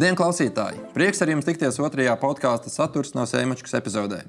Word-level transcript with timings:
Labdien, 0.00 0.16
klausītāji! 0.16 0.78
Prieks 0.94 1.18
ar 1.20 1.28
jums 1.28 1.44
tikties 1.44 1.76
otrajā 1.84 2.14
podkāstu 2.16 2.70
saturs 2.72 3.10
no 3.12 3.26
Sēmačkas 3.28 3.74
epizodē. 3.76 4.22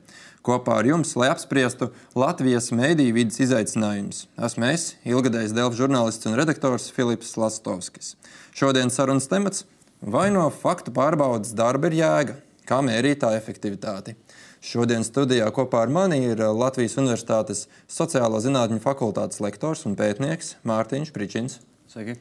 Kopā 0.43 0.81
ar 0.81 0.87
jums, 0.89 1.13
lai 1.15 1.29
apspriestu 1.31 1.87
Latvijas 2.11 2.65
mēdīju 2.75 3.13
vidas 3.15 3.39
izaicinājumus, 3.45 4.25
esmu 4.35 4.67
es, 4.67 4.83
ilgadējs 5.07 5.53
Delfu 5.55 5.79
žurnālists 5.79 6.27
un 6.27 6.35
redaktors 6.35 6.89
Filips 6.91 7.37
Lastovskis. 7.39 8.17
Šodienas 8.51 8.99
sarunas 8.99 9.29
temats- 9.31 9.63
vai 10.15 10.25
no 10.29 10.49
faktu 10.51 10.91
pārbaudas 10.91 11.55
darba 11.55 11.87
ir 11.87 11.95
jēga, 12.01 12.35
kā 12.67 12.81
mērīt 12.83 13.23
tā 13.23 13.31
efektivitāti. 13.39 14.17
Šodien 14.59 15.07
studijā 15.07 15.47
kopā 15.55 15.83
ar 15.83 15.87
mani 15.87 16.19
ir 16.33 16.35
Latvijas 16.35 16.97
Universitātes 16.99 17.67
sociālo 17.87 18.43
zinātņu 18.43 18.81
fakultātes 18.81 19.39
lektors 19.39 19.85
un 19.85 19.95
pētnieks 19.95 20.55
Mārtiņš 20.65 21.13
Pričins. 21.13 21.59
Sveiki. 21.87 22.17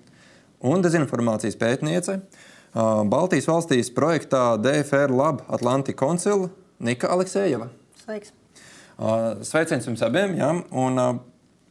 Un 0.63 0.83
dezinformācijas 0.83 1.57
pētniece 1.57 2.21
Baltijas 2.75 3.49
valstīs 3.51 3.91
projektā 3.91 4.55
DFR 4.63 5.11
Lab 5.11 5.43
Atlantika 5.51 6.05
koncila 6.05 6.51
Nika 6.79 7.11
Aleksejeva. 7.11 7.67
Sveiks! 8.05 8.31
Sveiciens 9.49 9.89
jums 9.89 10.03
abiem! 10.07 10.37
Ja? 10.39 10.53
Un, 10.71 11.01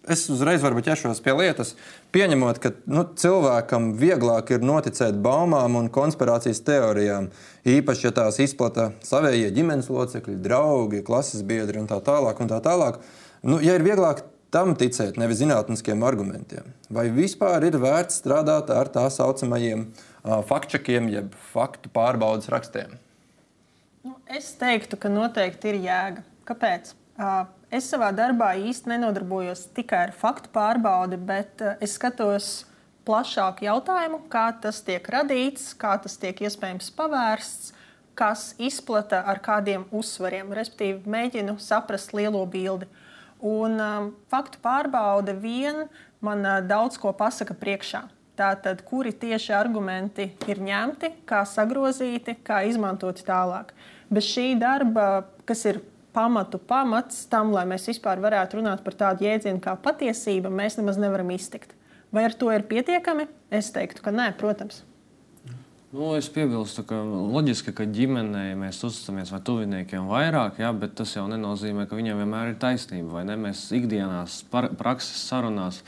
es 0.10 0.26
uzreiz 0.34 0.64
varu 0.66 0.82
ķeršos 0.84 1.22
pie 1.24 1.36
lietas, 1.38 1.72
pieņemot, 2.16 2.60
ka 2.60 2.74
nu, 2.90 3.06
cilvēkam 3.22 3.94
vieglāk 4.02 4.52
ir 4.56 4.66
noticēt 4.66 5.22
baumām 5.24 5.78
un 5.80 5.88
konspirācijas 5.94 6.60
teorijām. 6.68 7.30
Īpaši, 7.70 8.10
ja 8.10 8.14
tās 8.20 8.42
izplata 8.44 8.90
savējie 9.06 9.54
ģimenes 9.56 9.88
locekļi, 9.94 10.36
draugi, 10.44 11.06
klases 11.08 11.46
biedri 11.48 11.80
un 11.80 11.88
tā 11.88 12.02
tālāk. 12.04 12.44
Un 12.44 12.52
tā 12.52 12.60
tālāk. 12.66 13.00
Nu, 13.48 13.62
ja 13.64 13.78
ir 13.80 13.88
vieglāk 13.88 14.26
tam 14.52 14.76
ticēt, 14.76 15.16
nevis 15.22 15.40
zinātniskiem 15.40 16.04
argumentiem, 16.04 16.74
vai 16.92 17.08
vispār 17.14 17.70
ir 17.70 17.78
vērts 17.80 18.18
strādāt 18.20 18.72
ar 18.74 18.90
tā 18.90 19.06
saucamajiem 19.14 19.86
uh, 19.86 20.08
faktčekiem, 20.24 21.10
jeb 21.12 21.36
faktu 21.54 21.92
pārbaudas 21.94 22.50
rakstiem? 22.52 22.98
Nu, 24.04 24.16
es 24.32 24.52
teiktu, 24.60 24.98
ka 25.00 25.12
noteikti 25.12 25.74
ir 25.74 25.82
jēga. 25.84 26.24
Kāpēc? 26.48 26.94
Es 27.70 27.90
savā 27.92 28.10
darbā 28.16 28.54
īsti 28.58 28.94
nenodarbojos 28.94 29.68
tikai 29.76 30.06
ar 30.08 30.14
faktu 30.16 30.50
pārbaudi, 30.56 31.20
bet 31.20 31.62
es 31.84 31.98
skatos 32.00 32.48
plašāku 33.10 33.66
jautājumu, 33.68 34.22
kā 34.32 34.48
tas 34.62 34.80
tiek 34.86 35.06
radīts, 35.14 35.74
kā 35.78 35.96
tas 36.02 36.16
tiek 36.22 36.40
iespējams 36.46 36.92
pavērsts, 36.98 37.74
kas 38.20 38.54
izplata 38.60 39.22
ar 39.32 39.42
kādiem 39.44 39.86
uzsvariem. 39.96 40.52
Respektīvi, 40.56 41.04
mēģinu 41.10 41.58
saprast 41.64 42.14
lielo 42.16 42.42
bildi. 42.50 42.90
Un 43.40 43.80
um, 43.80 44.10
faktu 44.32 44.60
pārbaude 44.64 45.34
vien 45.40 45.86
man 46.20 46.44
uh, 46.44 46.60
daudz 46.60 47.00
ko 47.00 47.14
pasaka 47.16 47.56
priekšā. 47.56 48.04
Tātad, 48.40 48.86
kuri 48.88 49.12
tieši 49.20 49.52
argumenti 49.52 50.30
ir 50.48 50.62
ņemti, 50.64 51.10
kā 51.28 51.42
sagrozīti, 51.44 52.38
kā 52.48 52.62
izmantoti 52.70 53.26
tālāk. 53.28 53.74
Bez 54.08 54.30
šī 54.32 54.54
darba, 54.62 55.26
kas 55.50 55.66
ir 55.68 55.82
pamatu 56.16 56.62
pamats 56.70 57.26
tam, 57.32 57.52
lai 57.52 57.66
mēs 57.70 57.90
vispār 57.92 58.22
varētu 58.24 58.62
runāt 58.62 58.86
par 58.86 58.96
tādu 59.02 59.28
jēdzienu 59.28 59.60
kā 59.64 59.76
patiesība, 59.84 60.52
mēs 60.52 60.80
nemaz 60.80 61.02
nevaram 61.02 61.36
iztikt. 61.36 61.76
Vai 62.16 62.30
ar 62.30 62.34
to 62.34 62.48
ir 62.56 62.64
pietiekami? 62.70 63.28
Es 63.54 63.74
teiktu, 63.76 64.02
ka 64.06 64.16
nē, 64.16 64.32
protams. 64.40 64.86
Nu, 65.90 66.12
es 66.14 66.28
piebilstu, 66.30 66.84
ka 66.86 67.00
loģiski, 67.02 67.72
ka 67.74 67.88
ģimenē 67.90 68.52
mēs 68.62 68.78
uzticamies 68.86 69.32
vai 69.34 69.40
tuviniekiem 69.42 70.06
vairāk, 70.06 70.60
jā, 70.62 70.68
bet 70.78 70.92
tas 71.00 71.16
jau 71.16 71.24
nenozīmē, 71.32 71.88
ka 71.90 71.98
viņiem 71.98 72.20
vienmēr 72.22 72.52
ir 72.52 72.60
taisnība. 72.62 73.24
Mēs 73.42 73.64
ikdienās, 73.74 74.36
prakses 74.54 75.24
sarunās, 75.26 75.80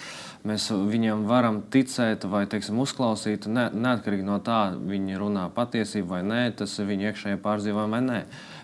mēs 0.41 0.71
viņiem 0.73 1.27
varam 1.29 1.59
ticēt 1.69 2.25
vai 2.31 2.47
teiksim, 2.49 2.79
uzklausīt, 2.81 3.45
ne, 3.45 3.67
neatkarīgi 3.69 4.25
no 4.25 4.39
tā, 4.41 4.71
viņi 4.73 5.21
runā 5.21 5.43
patiesību 5.53 6.15
vai 6.15 6.23
nē, 6.25 6.39
tas 6.63 6.73
ir 6.81 6.89
viņa 6.89 7.11
iekšējā 7.11 7.41
pārdzīvojuma 7.45 7.99
vai 7.99 8.01
nē. 8.07 8.23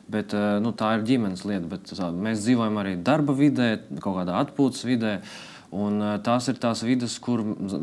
Bet, 0.09 0.33
eh, 0.33 0.57
nu, 0.63 0.71
tā 0.73 0.95
ir 0.97 1.05
ģimenes 1.05 1.45
lieta, 1.45 1.69
bet 1.69 1.93
mēs 2.17 2.41
dzīvojam 2.47 2.81
arī 2.81 2.95
darba 2.97 3.37
vidē, 3.37 3.75
kaut 3.99 4.23
kādā 4.23 4.41
atpūtas 4.41 4.89
vidē. 4.89 5.19
Uh, 5.21 5.56
Un, 5.67 5.99
tās 6.23 6.45
ir 6.47 6.55
tās 6.63 6.79
vidas, 6.87 7.17
kur 7.19 7.41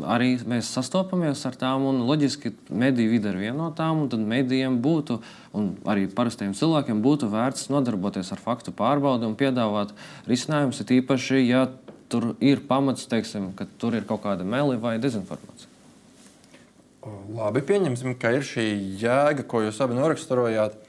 arī 0.09 0.31
mēs 0.49 0.71
sastopamies 0.73 1.43
ar 1.45 1.57
tām. 1.61 1.83
Loģiski, 2.01 2.55
mediju 2.73 3.11
vide 3.11 3.29
ir 3.29 3.37
viena 3.43 3.59
no 3.59 3.67
tām. 3.77 4.07
Tad 4.09 4.23
medijiem 4.25 4.79
būtu, 4.81 5.19
un 5.53 5.75
arī 5.85 6.07
parastiem 6.09 6.55
cilvēkiem 6.57 7.03
būtu 7.05 7.29
vērts 7.29 7.69
nodarboties 7.69 8.33
ar 8.33 8.41
faktu 8.41 8.73
pārbaudi 8.73 9.29
un 9.29 9.37
piedāvāt 9.37 9.93
risinājumus. 10.25 10.81
Ir 10.81 10.95
īpaši, 10.97 11.43
ja 11.45 11.67
tur 12.09 12.33
ir 12.41 12.65
pamats, 12.65 13.05
teiksim, 13.11 13.51
ka 13.53 13.69
tur 13.77 14.01
ir 14.01 14.09
kaut 14.09 14.25
kāda 14.25 14.47
meli 14.47 14.81
vai 14.81 14.97
dezinformācija. 14.97 15.69
Labi, 17.37 17.61
pieņemsim, 17.61 18.17
ka 18.17 18.33
ir 18.33 18.45
šī 18.45 18.69
jēga, 18.97 19.45
ko 19.45 19.61
jūs 19.61 19.77
abi 19.85 19.93
noraksturojāt. 19.93 20.79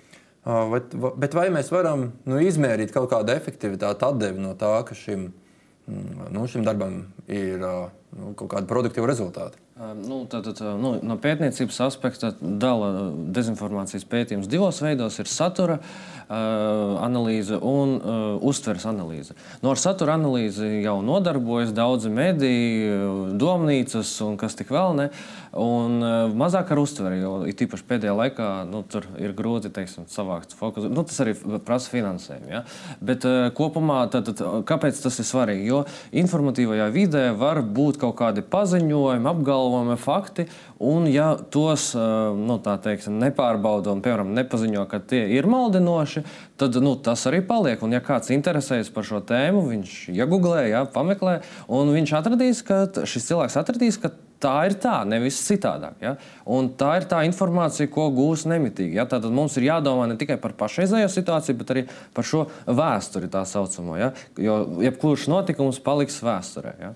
Bet, 0.46 0.94
bet 0.96 1.34
vai 1.36 1.50
mēs 1.52 1.68
varam 1.74 2.14
nu, 2.24 2.38
izmērīt 2.40 2.94
kaut 2.94 3.10
kādu 3.12 3.34
efektivitāti, 3.36 4.06
atdevi 4.06 4.40
no 4.40 4.56
tā, 4.56 4.78
ka 4.88 4.96
šim 4.96 5.26
ir? 5.28 5.42
Mm, 5.86 6.32
nu, 6.34 6.46
šim 6.50 6.64
darbam 6.66 7.04
ir 7.30 7.60
nu, 7.62 8.32
kaut 8.34 8.50
kādi 8.50 8.66
produktīvi 8.66 9.06
rezultāti. 9.06 9.60
Nu, 9.76 10.22
tātad, 10.24 10.56
nu, 10.80 10.94
no 11.04 11.18
pētniecības 11.20 11.82
aspekta 11.84 12.30
dala 12.40 13.10
dezinformācijas 13.36 14.06
pētījums 14.08 14.48
divos 14.48 14.80
veidos. 14.80 15.18
Ir 15.20 15.28
satura 15.28 15.76
uh, 15.76 16.96
analīze 17.04 17.58
un 17.60 17.92
uh, 17.98 18.24
uztveres 18.40 18.86
analīze. 18.88 19.36
Nu, 19.60 19.68
ar 19.74 19.82
satura 19.82 20.16
analīzi 20.16 20.80
jau 20.80 20.96
nodarbojas 21.04 21.74
daudzi 21.76 22.10
mediji, 22.10 22.96
domnīcas 23.36 24.14
un 24.24 24.40
kas 24.40 24.56
tik 24.56 24.72
vēl 24.72 24.96
ne. 24.96 25.10
Un 25.56 26.00
uh, 26.04 26.34
mazāk 26.36 26.68
ar 26.74 26.80
uztveri, 26.82 27.20
jo 27.22 27.32
īpaši 27.48 27.86
pēdējā 27.88 28.12
laikā 28.18 28.48
nu, 28.68 28.82
tur 28.84 29.06
ir 29.22 29.32
grūti 29.36 29.70
teiksim, 29.72 30.04
savākt 30.12 30.52
fokusu. 30.58 30.90
Nu, 30.92 31.04
tas 31.08 31.16
arī 31.24 31.32
prasa 31.64 31.92
finansējumu. 31.94 32.50
Ja? 32.52 32.62
Bet 33.00 33.24
uh, 33.24 33.48
kopumā 33.56 34.02
tātad, 34.12 34.42
kāpēc 34.68 35.00
tas 35.00 35.16
ir 35.22 35.28
svarīgi? 35.28 35.64
Jo 35.70 35.84
informatīvajā 36.16 36.90
vidē 36.92 37.24
var 37.38 37.62
būt 37.64 38.00
kaut 38.02 38.18
kādi 38.20 38.44
paziņojumi, 38.44 39.30
apgalvojumi 39.32 39.96
fakti, 40.00 40.46
un 40.82 41.08
ja 41.08 41.30
tos 41.52 41.88
nu, 41.96 42.58
teiksim, 42.60 43.16
nepārbauda 43.22 43.94
un, 43.94 44.02
piemēram, 44.04 44.34
nepaziņo, 44.36 44.84
ka 44.90 45.00
tie 45.00 45.22
ir 45.38 45.48
maldinoši, 45.48 46.24
tad 46.60 46.76
nu, 46.84 46.96
tas 47.00 47.24
arī 47.30 47.40
paliek. 47.46 47.80
Un, 47.80 47.96
ja 47.96 48.04
kāds 48.04 48.32
interesējas 48.34 48.92
par 48.92 49.08
šo 49.08 49.22
tēmu, 49.24 49.64
viņš 49.72 49.96
iegūlē, 50.12 50.66
ja, 50.68 50.84
pameklē, 50.92 51.40
un 51.72 51.96
viņš 51.96 52.16
atradīs, 52.20 52.62
ka 52.66 52.84
šis 53.08 53.30
cilvēks 53.32 53.60
atradīs, 53.62 54.00
ka 54.02 54.12
tā 54.42 54.54
ir 54.68 54.76
tā, 54.82 55.00
nevis 55.08 55.38
citādāk. 55.46 55.96
Ja? 56.02 56.14
Un 56.48 56.70
tā 56.78 56.92
ir 57.00 57.08
tā 57.10 57.22
informācija, 57.28 57.90
ko 57.92 58.08
gūs 58.14 58.46
nemitīgi. 58.50 58.98
Ja? 58.98 59.06
Tātad 59.10 59.34
mums 59.34 59.56
ir 59.58 59.68
jādomā 59.68 60.06
ne 60.10 60.18
tikai 60.20 60.38
par 60.42 60.56
pašreizējo 60.58 61.10
situāciju, 61.12 61.58
bet 61.62 61.74
arī 61.74 61.84
par 62.16 62.28
šo 62.28 62.46
vēsturi, 62.66 63.30
tā 63.32 63.44
saucamo. 63.48 63.98
Ja? 64.00 64.12
Jo 64.40 64.62
jebkurš 64.84 65.28
notikums 65.32 65.82
paliks 65.84 66.20
vēsturē. 66.24 66.74
Ja? 66.82 66.94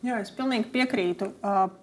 Jā, 0.00 0.16
es 0.22 0.30
pilnīgi 0.32 0.70
piekrītu. 0.72 1.26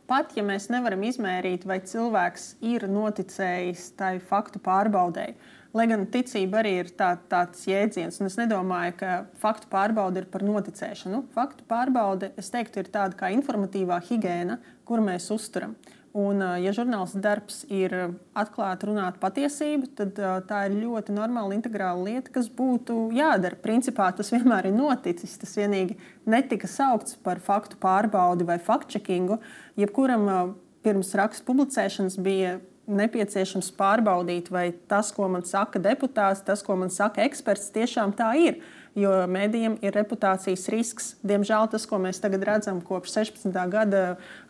Pat 0.09 0.31
ja 0.33 0.43
mēs 0.45 0.71
nevaram 0.73 1.03
izmērīt, 1.05 1.67
vai 1.69 1.77
cilvēks 1.85 2.55
ir 2.65 2.87
noticējis 2.89 3.91
tai 3.99 4.15
faktu 4.17 4.61
pārbaudēji, 4.65 5.35
lai 5.75 5.87
gan 5.91 6.05
ticība 6.11 6.61
arī 6.61 6.73
ir 6.83 6.93
tā, 6.97 7.13
tāds 7.29 7.65
jēdziens, 7.67 8.21
un 8.21 8.29
es 8.29 8.37
nedomāju, 8.39 8.95
ka 9.01 9.11
faktu 9.41 9.69
pārbaude 9.71 10.23
ir 10.23 10.31
par 10.31 10.45
noticēšanu. 10.47 11.25
Faktu 11.35 11.67
pārbaude, 11.69 12.31
es 12.39 12.51
teiktu, 12.53 12.83
ir 12.83 12.91
tāda 12.93 13.17
kā 13.19 13.31
informatīvā 13.35 13.99
higiēna, 14.07 14.59
kuru 14.87 15.07
mēs 15.09 15.31
uzturam. 15.33 15.75
Un, 16.17 16.39
ja 16.63 16.71
žurnālists 16.73 17.19
darbs 17.21 17.59
ir 17.69 17.93
atklāt, 18.37 18.81
runāt 18.87 19.19
patiesību, 19.21 19.89
tad 19.99 20.17
tā 20.49 20.61
ir 20.65 20.77
ļoti 20.79 21.13
normāla, 21.13 21.53
integrāla 21.53 22.07
lieta, 22.07 22.31
kas 22.33 22.47
būtu 22.49 23.11
jādara. 23.13 23.59
Principā 23.61 24.07
tas 24.17 24.31
vienmēr 24.33 24.71
ir 24.71 24.73
noticis. 24.73 25.35
Tas 25.37 25.53
vienīgi 25.59 25.99
netika 26.25 26.69
saukts 26.71 27.19
par 27.21 27.43
faktu 27.43 27.77
pārbaudi 27.83 28.47
vai 28.47 28.57
fact-checkingu. 28.57 29.37
Jebkuram 29.77 30.55
pirms 30.87 31.13
rakstu 31.19 31.45
publicēšanas 31.51 32.17
bija 32.23 32.57
nepieciešams 32.87 33.69
pārbaudīt, 33.77 34.51
vai 34.53 34.71
tas, 34.87 35.11
ko 35.15 35.27
man 35.31 35.43
saka 35.47 35.79
deputāts, 35.83 36.43
tas, 36.47 36.63
ko 36.63 36.77
man 36.79 36.91
saka 36.93 37.25
eksperts, 37.27 37.71
tiešām 37.75 38.15
tā 38.17 38.31
ir 38.39 38.61
jo 38.97 39.11
mēdījiem 39.29 39.77
ir 39.85 39.95
reputācijas 39.95 40.67
risks. 40.73 41.09
Diemžēl 41.25 41.69
tas, 41.71 41.85
ko 41.89 41.99
mēs 42.01 42.21
tagad 42.23 42.45
redzam 42.47 42.79
kopš 42.85 43.13
16. 43.19 43.57
gada 43.71 44.03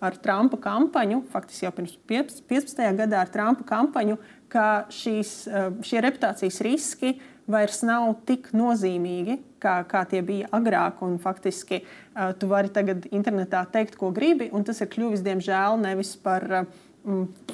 ar 0.03 0.19
Trumpa 0.23 0.59
kampaņu, 0.63 1.23
faktiski 1.33 1.67
jau 1.67 1.73
pirms 1.75 1.97
15. 2.09 2.83
gadā 3.01 3.23
ar 3.23 3.33
Trumpa 3.33 3.67
kampaņu, 3.67 4.17
ka 4.51 4.87
šīs, 4.93 5.33
eh, 5.47 5.67
šie 5.83 6.03
reputācijas 6.05 6.61
riski 6.63 7.17
vairs 7.47 7.81
nav 7.87 8.09
tik 8.27 8.49
nozīmīgi, 8.55 9.37
kā, 9.63 9.79
kā 9.87 10.03
tie 10.07 10.21
bija 10.21 10.49
agrāk. 10.51 10.99
Un, 11.05 11.15
faktiski 11.17 11.79
uh, 11.79 12.33
tu 12.35 12.49
vari 12.51 12.67
tagad 12.67 13.07
internetā 13.07 13.61
teikt, 13.71 13.95
ko 13.95 14.11
gribi, 14.11 14.49
un 14.51 14.67
tas 14.67 14.81
ir 14.83 14.89
kļuvis, 14.91 15.23
diemžēl, 15.23 15.79
nevis 15.79 16.11
par 16.19 16.43
uh, 16.51 16.67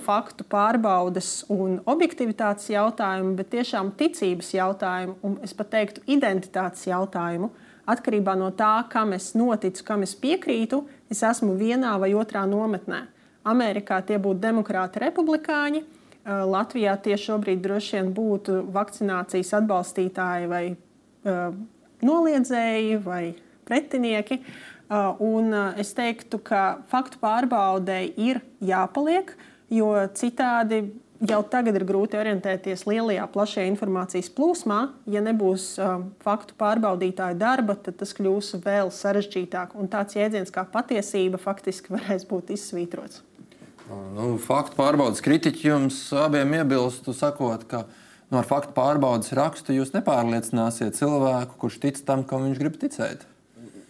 faktu 0.04 0.46
pārbaudes 0.50 1.44
un 1.54 1.78
objektivitātes 1.90 2.72
jautājumu, 2.74 3.36
bet 3.38 3.52
tiešām 3.54 3.94
ticības 4.00 4.54
jautājumu, 4.56 5.18
un 5.26 5.38
es 5.46 5.54
pat 5.58 5.70
teiktu, 5.76 6.04
identitātes 6.10 6.88
jautājumu. 6.90 7.52
Atkarībā 7.90 8.36
no 8.40 8.50
tā, 8.56 8.86
kam 8.90 9.14
es 9.14 9.34
noticu, 9.36 9.84
kam 9.86 10.06
es 10.06 10.16
piekrītu, 10.16 10.84
es 11.12 11.24
esmu 11.28 11.58
vienā 11.60 11.98
vai 12.02 12.14
otrā 12.18 12.46
nometnē. 12.50 13.04
Amerikā 13.44 14.00
tie 14.08 14.18
būtu 14.24 14.40
demokrāti, 14.44 15.04
republikāņi, 15.04 15.84
Latvijā 16.24 16.96
tieši 17.04 17.26
šobrīd 17.28 17.60
droši 17.66 17.98
vien 17.98 18.14
būtu 18.16 18.62
vakcinācijas 18.72 19.50
atbalstītāji 19.58 20.48
vai 20.48 20.62
uh, 20.72 21.50
noliedzēji 22.00 23.02
vai 23.04 23.26
pretinieki. 23.68 24.38
Uh, 24.40 24.73
un 25.24 25.54
uh, 25.54 25.72
es 25.80 25.94
teiktu, 25.95 26.40
ka 26.44 26.84
faktu 26.92 27.22
pārbaudei 27.22 28.12
ir 28.19 28.42
jāpaliek, 28.63 29.31
jo 29.74 29.94
citādi 30.18 30.84
jau 31.24 31.40
tagad 31.48 31.78
ir 31.80 31.86
grūti 31.88 32.18
orientēties 32.19 32.86
lielajā, 32.90 33.25
plašajā 33.31 33.68
informācijas 33.72 34.30
plūsmā. 34.36 34.80
Ja 35.10 35.24
nebūs 35.24 35.74
uh, 35.80 36.04
faktu 36.25 36.57
pārbaudītāja 36.60 37.38
darba, 37.40 37.78
tad 37.80 37.98
tas 38.01 38.13
kļūs 38.18 38.57
vēl 38.63 38.92
sarežģītāk. 38.94 39.78
Un 39.80 39.92
tāds 39.92 40.18
jēdziens 40.19 40.54
kā 40.54 40.66
patiesība 40.69 41.39
faktiski 41.42 41.96
varēs 41.96 42.28
būt 42.30 42.54
izsvītrots. 42.57 43.24
Nu, 43.89 44.38
faktu 44.39 44.78
pārbaudas 44.80 45.22
kritiķi 45.24 45.68
jums 45.68 45.98
abiem 46.16 46.56
iebilstu, 46.60 47.13
sakot, 47.16 47.66
ka 47.68 47.84
nu, 48.30 48.39
ar 48.39 48.48
faktu 48.48 48.72
pārbaudas 48.75 49.34
rakstu 49.36 49.75
jūs 49.75 49.92
nepārliecināsiet 49.96 50.96
cilvēku, 50.98 51.60
kurš 51.62 51.81
tic 51.84 52.00
tam, 52.07 52.24
kam 52.28 52.48
viņš 52.48 52.62
grib 52.62 52.80
ticēt. 52.81 53.28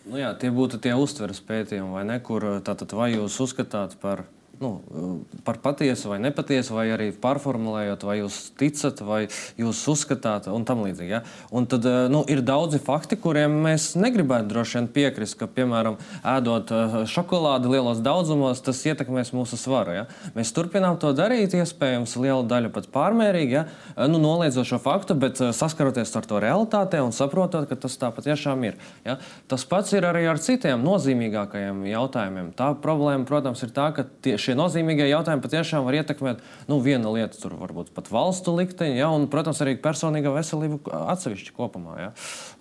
Nu 0.03 0.19
jā, 0.19 0.33
tie 0.35 0.49
būtu 0.51 0.81
tie 0.83 0.91
uztveres 0.99 1.39
pētījumi, 1.47 1.93
vai 1.95 2.03
ne? 2.07 2.17
Kur 2.19 2.43
tātad 2.65 2.91
vai 2.97 3.13
jūs 3.13 3.39
uzskatāt 3.45 3.95
par 4.01 4.25
nu, 4.63 4.71
par 5.43 5.59
patiesu 5.63 6.11
vai 6.11 6.19
nepatiesu, 6.23 6.75
vai 6.77 6.87
arī 6.93 7.09
pārformulējot, 7.23 8.05
vai 8.07 8.17
jūs 8.21 8.39
ticat, 8.59 9.01
vai 9.05 9.21
jūs 9.59 9.81
uzskatāt, 9.91 10.47
un 10.51 10.65
tam 10.67 10.83
līdzīgi. 10.85 11.11
Ja? 11.11 11.21
Un 11.53 11.67
tad 11.69 11.85
eh, 11.89 12.05
nu, 12.11 12.23
ir 12.31 12.43
daudzi 12.45 12.79
fakti, 12.83 13.17
kuriem 13.19 13.55
mēs 13.65 13.91
negribētu 13.99 14.49
droši 14.51 14.79
vien 14.79 14.89
piekrist, 14.95 15.37
ka, 15.39 15.49
piemēram, 15.51 15.97
ēdot 16.35 16.73
eh, 16.73 16.97
šokolādi 17.11 17.71
lielos 17.73 18.01
daudzumos, 18.05 18.63
tas 18.63 18.81
ietekmēs 18.87 19.33
mūsu 19.35 19.59
svaru. 19.59 19.95
Ja? 19.97 20.05
Mēs 20.37 20.53
turpinām 20.55 20.99
to 21.01 21.11
darīt, 21.17 21.55
iespējams, 21.57 22.15
liela 22.21 22.43
daļa 22.47 22.73
pat 22.73 22.89
pārmērīgi, 22.93 23.57
ja? 23.57 23.65
Eh, 23.95 24.07
nu, 24.11 24.21
noliedzot 24.23 24.69
šo 24.69 24.79
faktu, 24.83 25.17
bet 25.19 25.41
saskaroties 25.43 26.15
ar 26.19 26.29
to 26.29 26.41
realitātē 26.43 27.03
un 27.03 27.15
saprotot, 27.15 27.67
ka 27.69 27.79
tas 27.85 27.99
tā 27.99 28.11
patiešām 28.15 28.63
ir. 28.69 28.79
Ja? 29.05 29.19
Tas 29.51 29.67
pats 29.67 29.93
ir 29.95 30.07
arī 30.07 30.25
ar 30.29 30.41
citiem 30.41 30.83
nozīmīgākajiem 30.85 31.83
jautājumiem. 31.91 32.53
Tā 32.57 32.71
problēma, 32.83 33.27
protams, 33.27 33.63
ir 33.65 33.73
tā, 33.75 33.89
ka 33.95 34.05
tie, 34.23 34.37
šie 34.41 34.52
nozīmīgie 34.57 35.07
jautājumi 35.09 35.43
patiešām 35.43 35.85
var 35.87 35.97
ietekmēt 35.99 36.43
nu, 36.69 36.79
viena 36.83 37.11
lieta, 37.13 37.37
tur 37.39 37.55
varbūt 37.59 37.91
pat 37.95 38.09
valstu 38.13 38.55
likteņi, 38.57 38.99
ja, 38.99 39.09
un, 39.13 39.27
protams, 39.31 39.61
arī 39.63 39.75
personīgā 39.81 40.33
veselība 40.35 41.03
atsevišķi 41.13 41.55
kopumā. 41.57 41.97
Ja. 42.01 42.09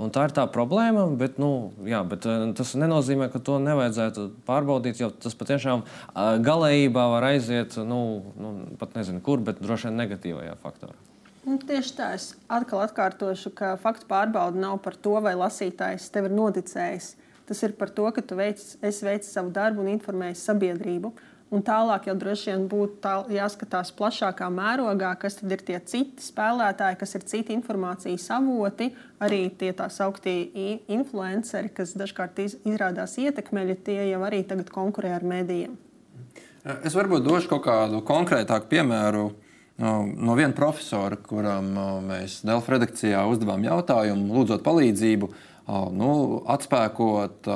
Un 0.02 0.12
tā 0.14 0.26
ir 0.28 0.36
tā 0.36 0.46
problēma, 0.50 1.06
bet, 1.18 1.38
nu, 1.42 1.72
jā, 1.88 2.02
bet 2.08 2.26
eh, 2.28 2.48
tas 2.58 2.74
nenozīmē, 2.78 3.30
ka 3.32 3.42
to 3.44 3.60
nevajadzētu 3.62 4.28
pārbaudīt, 4.48 5.00
jo 5.02 5.12
tas 5.12 5.38
patiešām 5.38 5.86
eh, 5.86 6.34
galējībā 6.44 7.06
var 7.16 7.30
aiziet, 7.32 7.78
nu, 7.86 8.02
nu 8.38 8.52
pat 8.80 8.98
nezinu 8.98 9.22
kur, 9.24 9.42
bet 9.44 9.62
droši 9.62 9.90
vien 9.90 10.04
negatīvajā 10.04 10.58
faktorā. 10.62 10.98
Nu, 11.42 11.56
tieši 11.58 11.94
tā, 11.98 12.12
es 12.14 12.28
atkal 12.46 12.84
atkārtošu, 12.84 13.50
ka 13.58 13.74
faktu 13.82 14.06
pārbaude 14.10 14.60
nav 14.62 14.76
par 14.84 14.94
to, 14.94 15.16
vai 15.24 15.34
lasītājs 15.34 16.06
tev 16.14 16.28
ir 16.28 16.36
noticējis. 16.38 17.16
Tas 17.48 17.62
ir 17.66 17.74
par 17.74 17.90
to, 17.90 18.06
ka 18.14 18.22
tu 18.22 18.38
veic, 18.38 18.60
veici 18.80 19.26
savu 19.26 19.50
darbu 19.54 19.82
un 19.82 19.90
informēji 19.96 20.38
sabiedrību. 20.38 21.10
Un 21.52 21.60
tālāk 21.60 22.06
jau 22.08 22.14
droši 22.16 22.48
vien 22.48 22.62
būtu 22.64 23.10
jāskatās 23.34 23.90
plašākā 23.98 24.46
mērogā, 24.48 25.10
kas 25.20 25.36
ir 25.44 25.60
tie 25.60 25.76
citi 25.84 26.24
spēlētāji, 26.24 26.96
kas 27.02 27.12
ir 27.18 27.26
citi 27.28 27.52
informācijas 27.52 28.30
avoti, 28.38 28.88
arī 29.20 29.42
tie 29.60 29.74
tā 29.76 29.90
sauktie 29.92 30.48
influenceri, 30.88 31.68
kas 31.76 31.92
dažkārt 32.00 32.40
izrādās 32.46 33.18
ietekmeļi, 33.20 33.76
tie 33.84 33.98
jau 34.14 34.22
arī 34.24 34.40
tagad 34.48 34.72
konkurē 34.72 35.12
ar 35.18 35.28
medijiem. 35.28 35.76
Es 36.86 36.96
varbūt 36.96 37.26
došu 37.26 37.50
kaut 37.50 37.66
kādu 37.66 38.00
konkrētāku 38.06 38.70
piemēru 38.72 39.28
no 39.82 40.36
viena 40.38 40.54
profesora, 40.56 41.18
kuram 41.20 41.68
mēs 42.06 42.40
Delfa 42.46 42.78
redakcijā 42.78 43.26
uzdevām 43.28 43.64
jautājumu, 43.66 44.30
lūdzot 44.38 44.64
palīdzību, 44.64 45.30
nu, 45.98 46.10
atspēkot 46.56 47.48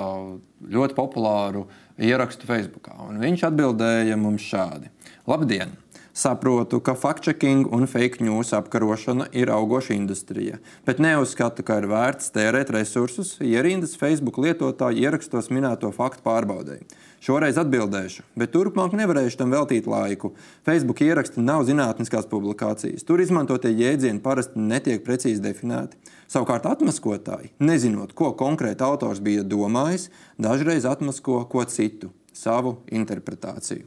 ļoti 0.77 0.97
populāru 0.99 1.65
ierakstu 1.99 2.49
Facebook. 2.49 2.91
Un 3.09 3.21
viņš 3.23 3.49
atbildēja 3.51 4.21
mums 4.21 4.47
šādi: 4.47 4.93
Labdien! 5.29 5.75
Saprotu, 6.17 6.79
ka 6.81 6.95
fact-checking 6.97 7.67
un 7.77 7.85
fake 7.85 8.25
news 8.25 8.55
apkarošana 8.57 9.27
ir 9.37 9.51
augoša 9.53 9.93
industrija, 9.93 10.57
bet 10.89 10.97
neuzskatu, 11.05 11.61
ka 11.61 11.77
ir 11.77 11.87
vērts 11.91 12.33
tērēt 12.33 12.73
resursus, 12.73 13.35
ja 13.45 13.61
rindas 13.61 13.93
Facebook 14.01 14.39
lietotāji 14.41 15.05
ierakstos 15.05 15.51
minēto 15.53 15.91
faktu 15.93 16.25
pārbaudēji. 16.25 16.89
Šoreiz 17.21 17.61
atbildēšu, 17.61 18.25
bet 18.33 18.55
turpmāk 18.57 18.97
nevarēšu 18.97 19.43
tam 19.43 19.53
veltīt 19.53 19.85
laiku. 19.93 20.33
Facebook 20.65 21.05
ieraksti 21.05 21.45
nav 21.45 21.69
zinātniskās 21.69 22.25
publikācijas. 22.33 23.05
Tur 23.05 23.21
izmantotie 23.21 23.75
jēdzieni 23.77 24.25
parasti 24.25 24.63
netiek 24.73 25.05
precīzi 25.05 25.45
definēti. 25.45 26.01
Savukārt 26.31 26.67
atmaskotāji, 26.67 27.53
nezinot, 27.63 28.15
ko 28.19 28.33
konkrēti 28.39 28.83
autors 28.83 29.21
bija 29.23 29.45
domājis, 29.47 30.09
dažreiz 30.43 30.87
atmasko 30.89 31.45
ko 31.51 31.63
citu, 31.71 32.11
savu 32.35 32.81
interpretāciju. 32.91 33.87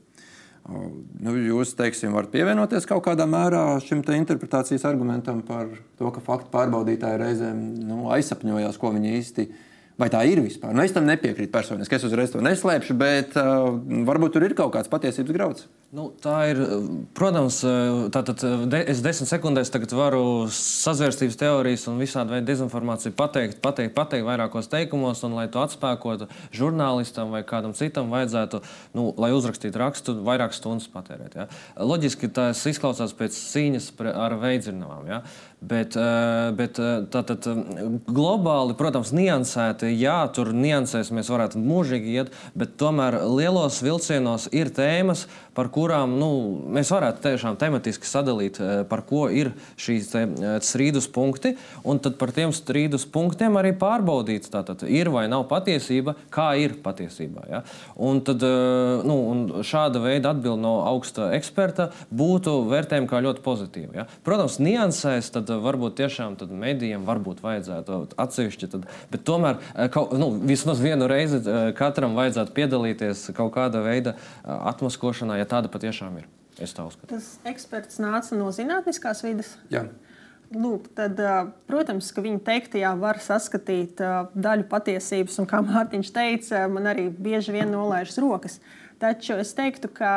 Nu, 0.69 1.33
jūs, 1.33 1.71
teiksim, 1.77 2.13
varat 2.13 2.29
pievienoties 2.33 2.85
kaut 2.89 3.01
kādā 3.07 3.25
mērā 3.29 3.63
šim 3.81 4.03
interpretācijas 4.13 4.85
argumentam 4.85 5.41
par 5.41 5.71
to, 5.97 6.11
ka 6.13 6.21
faktu 6.21 6.51
pārbaudītāji 6.53 7.21
reizēm 7.21 7.63
nu, 7.89 8.03
aizsapņojās, 8.13 8.77
ko 8.77 8.93
viņi 8.93 9.15
īsti 9.17 9.47
ir 9.47 9.65
Vai 9.99 10.07
tā 10.07 10.21
ir 10.31 10.39
vispār? 10.39 10.71
Nu, 10.71 10.79
es 10.85 10.93
tam 10.95 11.03
nepiekrītu 11.09 11.51
personiski. 11.51 11.97
Es 11.97 12.05
uzreiz 12.07 12.31
to 12.31 12.39
neslēpšu, 12.43 12.95
bet 12.99 13.33
uh, 13.39 13.67
varbūt 14.07 14.37
tur 14.37 14.45
ir 14.47 14.55
kaut 14.55 14.71
kāds 14.77 14.91
patiesības 14.91 15.35
grauds. 15.35 15.65
Nu, 15.89 16.11
tā 16.21 16.35
ir, 16.51 16.59
protams, 17.17 17.63
tātad 18.13 18.43
de, 18.69 18.79
es 18.91 18.99
desmit 19.01 19.25
sekundēs 19.31 19.71
varu 19.97 20.45
sazvērstības 20.53 21.37
teorijas 21.39 21.87
un 21.89 21.97
visādi 21.97 22.35
veidi 22.35 22.45
dezinformāciju 22.51 23.15
pateikt, 23.17 23.57
pateikt, 23.63 23.95
pateikt 23.97 24.27
vairākos 24.27 24.69
teikumos, 24.69 25.23
un 25.25 25.33
lai 25.33 25.47
to 25.49 25.63
atspēkotu 25.63 26.27
žurnālistam 26.53 27.33
vai 27.33 27.41
kādam 27.41 27.73
citam, 27.73 28.13
vajadzētu, 28.13 28.61
nu, 28.93 29.07
lai 29.17 29.31
uzrakstītu 29.33 29.81
rakstu, 29.81 30.19
vairāk 30.27 30.53
stundas 30.53 30.85
patērēt. 30.93 31.39
Ja? 31.41 31.47
Loģiski 31.81 32.29
tas 32.37 32.61
izklausās 32.69 33.17
pēc 33.17 33.41
cīņas 33.49 33.89
ar 34.13 34.37
veidzirnavām. 34.45 35.09
Ja? 35.09 35.23
Bet, 35.59 35.97
bet 36.55 36.77
tātad 37.11 37.49
globāli, 38.07 38.77
protams, 38.79 39.09
niansēti, 39.11 39.89
jā, 39.97 40.21
tur 40.37 40.53
niansēs 40.55 41.09
mēs 41.11 41.33
varētu 41.33 41.59
mūžīgi 41.59 42.13
iet, 42.13 42.31
bet 42.55 42.77
tomēr 42.79 43.17
lielos 43.25 43.81
vilcienos 43.83 44.47
ir 44.55 44.71
tēmas, 44.71 45.25
par 45.59 45.67
kurām 45.75 46.13
nu, 46.15 46.29
mēs 46.71 46.87
varētu 46.93 47.19
tiešām 47.25 47.57
tematiski 47.59 48.07
sadalīt, 48.07 48.61
eh, 48.63 48.83
par 48.87 49.01
ko 49.07 49.25
ir 49.27 49.51
šīs 49.79 50.09
eh, 50.15 50.27
strīdus 50.63 51.09
punkti, 51.11 51.55
un 51.83 51.99
tad 51.99 52.15
par 52.21 52.31
tiem 52.35 52.53
strīdus 52.55 53.03
punktiem 53.11 53.57
arī 53.59 53.73
pārbaudīt, 53.75 54.47
tātad 54.53 54.85
ir 54.87 55.11
vai 55.11 55.25
nav 55.31 55.49
patiesība, 55.49 56.15
kā 56.31 56.53
ir 56.61 56.77
patiesībā. 56.85 57.43
Ja? 57.51 57.63
Un 57.99 58.21
tad 58.23 58.45
eh, 58.47 59.03
nu, 59.03 59.17
un 59.33 59.41
šāda 59.67 59.99
veida 60.03 60.31
atbilde 60.31 60.63
no 60.63 60.77
augsta 60.87 61.33
eksperta 61.35 61.89
būtu 62.07 62.55
vērtējama 62.71 63.11
kā 63.11 63.21
ļoti 63.27 63.43
pozitīva. 63.43 63.91
Ja? 63.99 64.07
Protams, 64.23 64.61
niansēs 64.63 65.33
tad 65.35 65.51
varbūt 65.51 65.99
tiešām 65.99 66.39
tad 66.39 66.55
medijiem 66.55 67.03
varbūt 67.09 67.43
vajadzētu 67.43 67.99
atsevišķi, 68.15 68.71
tad, 68.77 68.87
bet 69.11 69.27
tomēr 69.27 69.59
kaut, 69.91 70.15
nu, 70.15 70.31
vismaz 70.39 70.79
vienu 70.83 71.09
reizi 71.11 71.43
katram 71.75 72.15
vajadzētu 72.15 72.55
piedalīties 72.55 73.27
kaut 73.35 73.51
kāda 73.57 73.83
veida 73.83 74.15
atmaskošanā. 74.45 75.41
Ja 75.41 75.48
tāda 75.49 75.71
patiešām 75.71 76.19
ir. 76.21 76.29
Es 76.59 76.73
tā 76.75 76.83
uzskatu. 76.83 77.13
Tas 77.13 77.37
eksperts 77.47 78.01
nāca 78.03 78.35
no 78.35 78.49
zinātniskās 78.51 79.23
vidas. 79.23 79.53
Jā. 79.71 79.85
Lūk, 80.49 80.87
tad, 80.97 81.19
protams, 81.69 82.09
ka 82.09 82.23
viņa 82.25 82.41
teiktajā 82.47 82.89
var 82.97 83.19
saskatīt 83.21 84.01
daļu 84.33 84.65
patiesības, 84.71 85.37
un 85.39 85.47
kā 85.47 85.61
Mārtiņš 85.61 86.09
teica, 86.15 86.63
man 86.73 86.89
arī 86.89 87.05
bieži 87.13 87.53
vien 87.53 87.69
nolaižas 87.69 88.17
rokas. 88.19 88.57
Taču 88.99 89.37
es 89.39 89.53
teiktu, 89.55 89.91
ka 89.93 90.13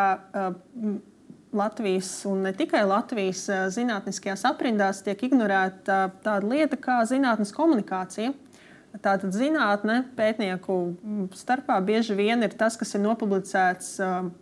Latvijas 1.53 2.09
un 2.25 2.47
ne 2.47 2.55
tikai 2.57 2.81
Latvijas 2.89 3.45
zinātniskajās 3.77 4.47
aprindās 4.49 5.05
tiek 5.05 5.21
ignorēta 5.29 6.07
tāda 6.25 6.49
lieta 6.49 6.81
kā 6.81 7.03
zinātnes 7.07 7.53
komunikācija. 7.53 8.33
Tātad 9.05 9.37
zinātne 9.37 10.03
pētnieku 10.17 10.79
starpā 11.37 11.77
bieži 11.85 12.17
vien 12.17 12.41
ir 12.45 12.57
tas, 12.57 12.81
kas 12.81 12.97
ir 12.97 13.05
nopublicēts 13.05 13.99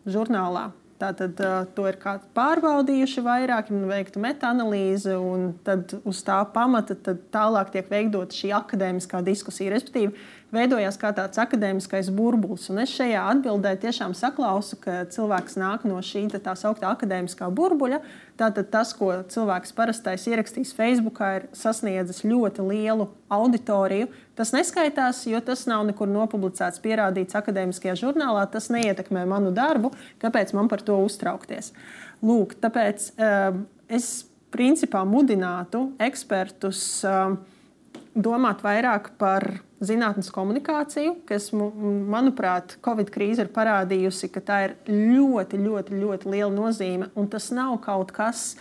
žurnālā. 0.06 0.70
Tātad 1.00 1.38
to 1.74 1.86
ir 1.88 1.96
pārbaudījuši 2.36 3.22
vairāk, 3.24 3.70
ir 3.72 3.86
veikta 3.88 4.20
metaanalīze, 4.20 5.14
un 5.16 5.54
tad 5.64 5.94
uz 6.04 6.20
tā 6.26 6.42
pamata 6.52 6.96
tālāk 7.32 7.72
tiek 7.72 7.88
veidota 7.88 8.36
šī 8.36 8.52
akadēmiskā 8.58 9.22
diskusija. 9.24 9.72
Respektīvi, 9.72 10.12
veidojās 10.54 10.98
kā 11.00 11.10
tāds 11.16 11.38
akadēmiskais 11.40 12.10
burbulis. 12.14 12.68
Un 12.72 12.82
es 12.82 12.92
šajā 12.94 13.22
atbildē 13.32 13.74
tiešām 13.80 14.14
saklausu, 14.18 14.78
ka 14.82 15.04
cilvēks 15.12 15.58
nāk 15.60 15.86
no 15.88 16.00
šī 16.04 16.26
tā 16.32 16.54
sauktā 16.58 16.90
akadēmiskā 16.90 17.48
burbuļa. 17.54 18.00
Tātad 18.40 18.70
tas, 18.72 18.92
ko 18.96 19.12
cilvēks 19.30 19.74
parastais 19.76 20.24
ierakstīs 20.30 20.72
Facebook, 20.76 21.20
ir 21.20 21.46
sasniedzis 21.56 22.24
ļoti 22.24 22.64
lielu 22.66 23.08
auditoriju. 23.32 24.08
Tas 24.38 24.54
neskaitās, 24.56 25.22
jo 25.28 25.40
tas 25.44 25.66
nav 25.70 25.84
nekur 25.88 26.08
nopublicēts, 26.10 26.80
pierādīts 26.82 27.36
akadēmiskajā 27.38 27.98
žurnālā. 28.00 28.46
Tas 28.50 28.70
neietekmē 28.72 29.26
manu 29.28 29.52
darbu. 29.54 29.92
Kāpēc 30.22 30.54
man 30.56 30.70
par 30.72 30.82
to 30.86 30.98
uztraukties? 31.04 31.74
Lūk, 32.24 32.56
tāpēc 32.60 33.12
uh, 33.16 33.62
es 33.88 34.12
principā 34.50 35.04
mudinātu 35.08 35.90
ekspertus. 36.02 36.84
Uh, 37.06 37.38
domāt 38.14 38.64
vairāk 38.64 39.12
par 39.18 39.60
zinātnes 39.80 40.28
komunikāciju, 40.34 41.14
kas, 41.28 41.50
manuprāt, 41.54 42.76
Covid 42.84 43.10
krīze 43.12 43.46
ir 43.46 43.54
parādījusi, 43.54 44.28
ka 44.32 44.42
tā 44.44 44.58
ir 44.66 44.76
ļoti, 44.90 45.60
ļoti, 45.60 45.96
ļoti 46.02 46.34
liela 46.34 46.52
nozīme. 46.52 47.10
Un 47.16 47.30
tas 47.32 47.48
nav 47.54 47.78
kaut 47.84 48.12
kas 48.16 48.52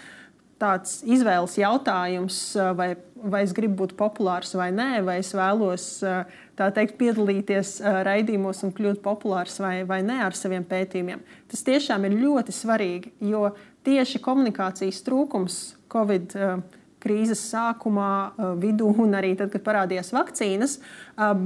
tāds 0.59 0.99
izvēles 1.07 1.55
jautājums, 1.59 2.37
vai, 2.75 2.89
vai 3.15 3.43
es 3.45 3.53
gribu 3.55 3.85
būt 3.85 3.95
populārs 3.99 4.51
vai 4.59 4.69
nē, 4.75 4.89
vai 5.07 5.19
es 5.21 5.31
vēlos 5.35 5.85
teikt, 6.59 6.97
piedalīties 6.99 7.77
raidījumos 8.07 8.65
un 8.67 8.73
kļūt 8.75 8.99
populārs 9.03 9.59
vai, 9.63 9.77
vai 9.87 10.01
nē 10.03 10.19
ar 10.25 10.35
saviem 10.35 10.65
pētījumiem. 10.67 11.23
Tas 11.51 11.63
tiešām 11.67 12.07
ir 12.07 12.17
ļoti 12.19 12.55
svarīgi, 12.55 13.13
jo 13.31 13.47
tieši 13.87 14.19
komunikācijas 14.23 14.99
trūkums 15.07 15.61
Covid 15.91 16.35
krīzē 16.35 16.78
krīzes 16.99 17.41
sākumā, 17.51 18.09
vidū 18.59 18.89
un 19.03 19.15
arī 19.15 19.33
tad, 19.39 19.51
kad 19.53 19.63
parādījās 19.65 20.11
vakcīnas, 20.15 20.77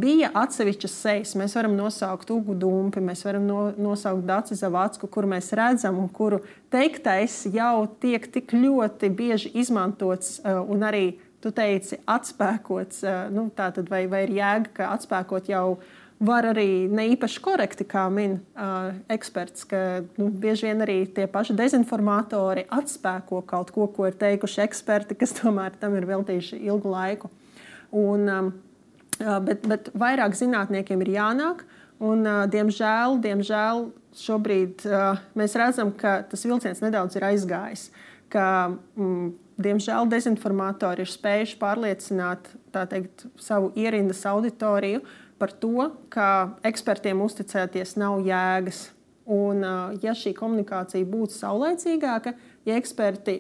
bija 0.02 0.32
atsevišķas 0.44 0.96
sejas. 1.06 1.34
Mēs 1.40 1.54
varam 1.58 1.76
nosaukt 1.78 2.32
Ugu 2.34 2.56
Dumpi, 2.58 3.04
mēs 3.04 3.22
varam 3.28 3.46
no, 3.50 3.60
nosaukt 3.78 4.26
Dāci 4.30 4.58
Zavacku, 4.58 5.10
kur 5.14 5.30
mēs 5.30 5.52
redzam 5.58 6.00
un 6.02 6.10
kuru 6.10 6.42
teiktais 6.74 7.44
jau 7.54 7.86
tiek 8.02 8.26
tik 8.34 8.56
ļoti 8.58 9.12
bieži 9.14 9.54
izmantots 9.62 10.40
un 10.44 10.90
arī, 10.90 11.06
tu 11.44 11.52
teici, 11.52 11.98
atspēkots. 12.08 13.02
Nu, 13.36 13.50
tā 13.52 13.68
tad 13.76 13.90
vai, 13.92 14.06
vai 14.08 14.22
ir 14.24 14.38
jēga, 14.38 14.70
ka 14.78 14.94
atspēkot 14.96 15.50
jau 15.52 15.66
var 16.24 16.48
arī 16.48 16.88
ne 16.92 17.06
īpaši 17.14 17.42
korekti, 17.44 17.86
kā 17.90 18.06
min 18.14 18.38
uh, 18.40 18.94
eksperts, 19.12 19.66
ka 19.68 19.80
nu, 20.20 20.30
bieži 20.30 20.70
vien 20.70 20.84
arī 20.86 20.98
tie 21.12 21.26
paši 21.32 21.56
dezinformatori 21.58 22.66
atspēko 22.72 23.42
kaut 23.50 23.74
ko, 23.76 23.90
ko 23.92 24.08
ir 24.08 24.18
teikuši 24.20 24.64
eksperti, 24.66 25.18
kas 25.20 25.36
tomēr 25.42 25.76
tam 25.80 25.98
ir 26.00 26.08
veltījuši 26.10 26.62
ilgu 26.70 26.94
laiku. 26.94 27.32
Un, 27.94 28.30
um, 28.32 28.54
bet, 29.20 29.68
bet 29.70 29.92
vairāk 30.00 30.38
zinātniekiem 30.40 31.04
ir 31.06 31.14
jānāk, 31.18 31.66
un, 32.04 32.24
uh, 32.24 32.44
diemžēl, 32.52 33.20
diemžēl 33.24 33.88
šobrīd 34.24 34.88
uh, 34.88 35.22
mēs 35.40 35.58
redzam, 35.60 35.92
ka 35.98 36.22
tas 36.30 36.46
vilciens 36.48 36.84
nedaudz 36.84 37.18
ir 37.20 37.28
aizgājis. 37.34 37.90
Ka, 38.34 38.46
mm, 38.98 39.34
diemžēl 39.64 40.08
dezinformatori 40.10 41.04
ir 41.04 41.12
spējuši 41.12 41.60
pārliecināt 41.60 42.48
teikt, 42.74 43.28
savu 43.38 43.70
ierindas 43.78 44.24
auditoriju, 44.30 45.04
uh, 45.04 45.20
par 45.44 45.52
to, 45.60 45.90
ka 46.08 46.26
ekspertiem 46.64 47.20
uzticēties 47.26 47.98
nav 48.00 48.22
jēgas. 48.24 48.86
Un, 49.24 49.62
ja 50.04 50.12
šī 50.16 50.34
komunikācija 50.36 51.08
būtu 51.08 51.36
saulēcīgāka, 51.36 52.34
ja 52.68 52.78
eksperti 52.80 53.38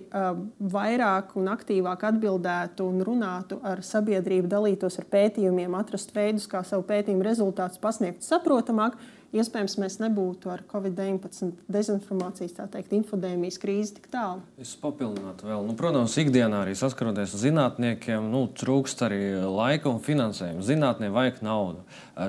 vairāk 0.75 1.33
un 1.39 1.47
aktīvāk 1.51 2.05
atbildētu 2.07 2.87
un 2.87 3.03
runātu 3.07 3.59
ar 3.67 3.81
sabiedrību, 3.83 4.47
dalītos 4.51 4.99
ar 4.99 5.07
pētījumiem, 5.11 5.75
atrastu 5.79 6.15
veidus, 6.15 6.47
kā 6.51 6.63
savu 6.67 6.83
pētījumu 6.87 7.27
rezultātus 7.27 7.79
pasniegt 7.83 8.23
saprotamāk, 8.23 8.95
iespējams, 9.33 9.75
mēs 9.81 9.97
nebūtu 10.01 10.51
ar 10.53 10.61
Covid-19 10.69 11.51
dezinformācijas, 11.71 12.55
tā 12.57 12.67
teikt, 12.71 12.93
infodēmijas 12.97 13.59
krīzi 13.61 13.97
tik 13.97 14.09
tālu. 14.13 14.43
Es 14.61 14.75
papildinātu 14.79 15.47
vēl. 15.49 15.65
Nu, 15.67 15.75
protams, 15.79 16.15
ikdienā 16.21 16.63
arī 16.63 16.75
saskaroties 16.77 17.33
ar 17.33 17.43
zinātniekiem, 17.43 18.29
nu, 18.33 18.45
trūkst 18.59 19.03
arī 19.07 19.21
laika 19.41 19.89
un 19.91 20.01
finansējuma. 20.05 20.65
Zinātnē 20.67 21.09
vajag 21.13 21.41
naudu, 21.45 21.83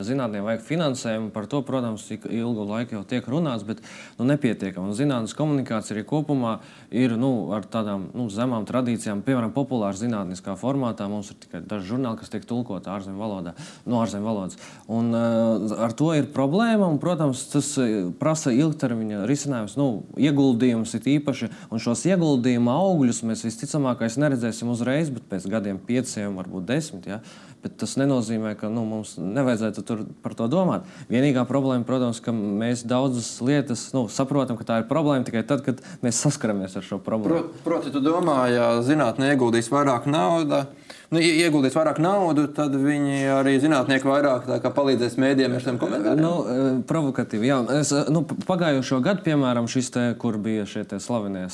zinātnē 0.08 0.42
vajag 0.46 0.64
finansējumu. 0.68 1.32
Par 1.34 1.48
to, 1.50 1.60
protams, 1.66 2.06
ik 2.14 2.26
ilgu 2.30 2.66
laiku 2.70 2.98
jau 2.98 3.04
tiek 3.14 3.28
runāts, 3.30 3.66
bet 3.68 3.82
nu, 4.18 4.28
nepietiekami. 4.32 4.96
Zinātnes 4.96 5.36
komunikācija 5.36 5.98
arī 5.98 6.06
kopumā 6.08 6.58
ir 6.94 7.14
nu, 7.18 7.30
ar 7.54 7.66
tādām 7.66 8.08
nu, 8.14 8.28
zemām 8.32 8.66
tradīcijām, 8.68 9.24
piemēram, 9.26 9.52
populāra 9.54 9.96
zinātniskā 9.98 10.54
formātā. 10.60 11.08
Mums 11.10 11.32
ir 11.32 11.38
tikai 11.42 11.62
daži 11.66 11.90
žurnāli, 11.90 12.20
kas 12.20 12.32
tiek 12.32 12.46
tulkoti 12.48 12.90
ārzemju 12.92 13.20
valodā, 13.20 13.54
no 13.88 14.00
ārzemju 14.04 14.28
valodas. 14.28 14.58
Un, 14.86 15.10
uh, 15.14 15.74
ar 15.84 15.94
to 15.96 16.12
ir 16.16 16.30
problēma 16.34 16.88
un, 16.90 17.00
protams, 17.02 17.44
tas 17.52 17.72
e, 17.82 17.88
prasa 18.20 18.52
ilgtermiņa 18.54 19.24
risinājums, 19.28 19.76
nu, 19.80 19.88
ieguldījums 20.20 20.94
ir 20.98 21.10
īpaši. 21.16 21.50
Un 21.74 21.82
šos 21.82 22.04
ieguldījuma 22.08 22.76
augļus 22.84 23.24
mēs 23.26 23.44
visticamāk 23.46 24.04
neredzēsim 24.04 24.70
uzreiz, 24.70 25.10
bet 25.14 25.26
pēc 25.30 25.48
gadiem, 25.50 25.80
pieciem, 25.82 26.38
varbūt 26.38 26.68
desmit. 26.68 27.08
Ja? 27.10 27.20
Bet 27.64 27.78
tas 27.80 27.94
nenozīmē, 27.96 28.50
ka 28.60 28.68
nu, 28.68 28.82
mums 28.84 29.14
nevajadzētu 29.16 29.96
par 30.20 30.34
to 30.36 30.48
domāt. 30.52 30.84
Vienīgā 31.08 31.46
problēma, 31.48 31.86
protams, 31.88 32.20
ka 32.20 32.34
mēs 32.34 32.82
daudzas 32.84 33.30
lietas 33.40 33.86
nu, 33.96 34.04
saprotam, 34.12 34.58
ka 34.60 34.68
tā 34.68 34.80
ir 34.82 34.88
problēma 34.90 35.24
tikai 35.24 35.46
tad, 35.48 35.64
kad 35.64 35.80
mēs 36.04 36.20
saskaramies 36.26 36.76
ar 36.76 36.84
šo 36.84 37.00
problēmu. 37.00 37.32
Proti, 37.32 37.64
proti 37.64 37.94
tu 37.94 38.04
domā, 38.04 38.42
ja 38.52 38.68
zinātnē 38.84 39.32
ieguldīs 39.32 39.72
vairāk 39.72 40.04
naudas 40.12 40.68
nu, 41.14 41.20
ieguldīs 41.22 41.74
vairāk 41.76 41.98
naudas, 42.02 42.50
tad 42.56 42.74
viņi 42.78 43.28
arī 43.34 43.54
zinātnieki 43.62 44.08
vairāk 44.08 44.66
palīdzēs 44.74 45.16
mēdījiem 45.20 45.56
ar 45.56 45.64
šiem 45.64 45.78
komentāriem. 45.80 46.22
Nu, 46.22 46.32
e, 46.42 46.66
provokatīvi, 46.88 47.48
jā. 47.50 47.58
Es, 47.78 47.92
e, 47.94 48.04
nu, 48.14 48.24
pagājušo 48.24 49.00
gadu, 49.04 49.24
piemēram, 49.26 49.68
šis 49.70 49.90
te, 49.94 50.04
kur 50.20 50.38
bija 50.42 50.66
šie 50.68 50.84
slavenie 51.02 51.46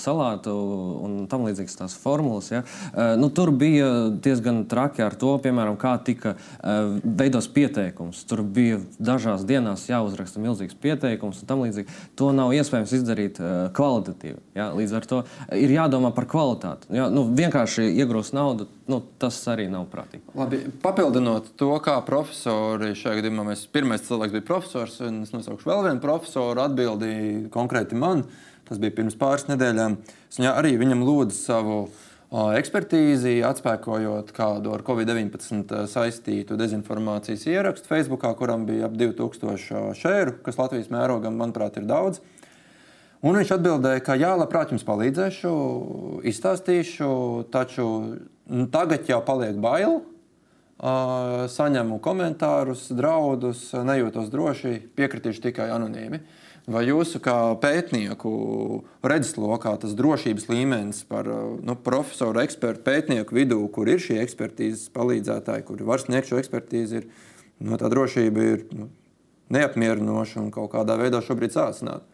salātu 0.00 0.54
un 1.04 1.18
tam 1.30 1.46
līdzīgas 1.48 1.78
tās 1.82 1.96
formulas, 1.98 2.50
ja, 2.54 2.62
e, 2.64 3.08
nu, 3.20 3.30
tur 3.34 3.52
bija 3.56 3.90
diezgan 4.12 4.64
traki 4.70 5.04
ar 5.04 5.16
to, 5.18 5.34
piemēram, 5.42 5.51
kā 5.80 5.94
tika 6.04 6.34
veidos 7.02 7.48
pieteikums. 7.52 8.24
Tur 8.28 8.42
bija 8.42 8.80
dažās 8.98 9.46
dienās 9.48 9.88
jāuzraksta 9.90 10.42
milzīgs 10.42 10.78
pieteikums 10.82 11.42
un 11.42 11.50
tam 11.50 11.64
līdzīgi. 11.64 11.98
To 12.20 12.32
nav 12.36 12.54
iespējams 12.56 12.94
izdarīt 12.98 13.40
kvalitatīvi. 13.76 14.38
Ja. 14.58 14.70
Līdz 14.76 14.96
ar 14.98 15.08
to 15.08 15.22
ir 15.56 15.74
jādomā 15.74 16.12
par 16.16 16.28
kvalitāti. 16.30 16.92
Ja. 16.96 17.08
Nu, 17.12 17.26
vienkārši 17.28 17.88
iegūst 18.02 18.36
naudu 18.36 18.68
nu, 18.90 19.00
tas 19.18 19.36
arī 19.50 19.68
nav 19.72 19.86
prātīgi. 19.92 20.24
Labi, 20.38 20.60
papildinot 20.82 21.52
to, 21.60 21.70
kā 21.84 21.96
profesori 22.06 22.92
šajā 22.98 23.20
gadījumā, 23.20 23.46
mēs 23.52 23.66
pirmais 23.72 24.04
cilvēks 24.06 24.36
bija 24.36 24.48
profesors, 24.48 24.98
un 25.04 25.22
es 25.26 25.34
nosaukšu 25.34 25.70
vēl 25.70 25.84
vienu 25.88 26.02
profesoru, 26.02 26.64
atbildīja 26.64 27.50
konkrēti 27.54 27.98
man. 27.98 28.26
Tas 28.68 28.80
bija 28.82 28.94
pirms 28.94 29.18
pāris 29.18 29.48
nedēļām. 29.50 29.98
Es 30.30 30.40
arī 30.48 30.76
viņam 30.80 31.02
lūdzu 31.04 31.36
savu 31.36 31.78
ekspertīzi, 32.32 33.42
atspēkojot 33.44 34.30
kādu 34.32 34.72
ar 34.72 34.84
Covid-19 34.86 35.84
saistītu 35.90 36.56
dezinformācijas 36.56 37.44
ierakstu 37.50 37.90
Facebook, 37.90 38.24
kuram 38.38 38.64
bija 38.68 38.88
ap 38.88 38.94
2000 38.96 39.92
šēru, 39.98 40.38
kas 40.46 40.56
Latvijas 40.56 40.88
mērogam, 40.92 41.36
manuprāt, 41.36 41.76
ir 41.76 41.84
daudz. 41.90 42.22
Un 43.22 43.36
viņš 43.38 43.52
atbildēja, 43.54 44.00
ka 44.02 44.16
jā, 44.18 44.32
labprāt 44.34 44.72
jums 44.72 44.86
palīdzēšu, 44.88 45.52
izstāstīšu, 46.32 47.10
taču 47.52 47.86
tagad 48.72 49.06
jau 49.12 49.20
paliek 49.26 49.60
bail. 49.62 50.00
Uh, 50.02 50.08
saņemu 50.82 52.00
komentārus, 52.02 52.88
draudus, 52.90 53.68
nejūtos 53.70 54.32
droši, 54.32 54.80
piekritīšu 54.98 55.44
tikai 55.44 55.68
anonīmi. 55.70 56.18
Vai 56.70 56.84
jūsu 56.86 57.18
kā 57.18 57.56
pētnieku 57.58 58.30
redzeslokā 59.02 59.72
tas 59.82 59.96
drošības 59.98 60.44
līmenis 60.46 61.00
par 61.08 61.26
nu, 61.26 61.74
profesoru, 61.74 62.38
ekspertu, 62.44 62.84
pētnieku 62.86 63.34
vidū, 63.34 63.58
kur 63.74 63.90
ir 63.90 63.98
šie 64.02 64.20
ekspertīzes 64.22 64.92
palīdzētāji, 64.94 65.66
kuri 65.66 65.88
var 65.88 66.04
sniegt 66.04 66.30
šo 66.30 66.38
ekspertīzi, 66.38 67.02
ir, 67.02 67.08
nu, 67.66 67.74
tā 67.80 67.90
drošība 67.90 68.46
ir 68.46 68.62
nu, 68.78 68.86
neapmierinoša 69.52 70.38
un 70.44 70.52
kaut 70.54 70.70
kādā 70.76 70.94
veidā 71.00 71.18
šobrīd 71.26 71.56
sācināta? 71.56 72.06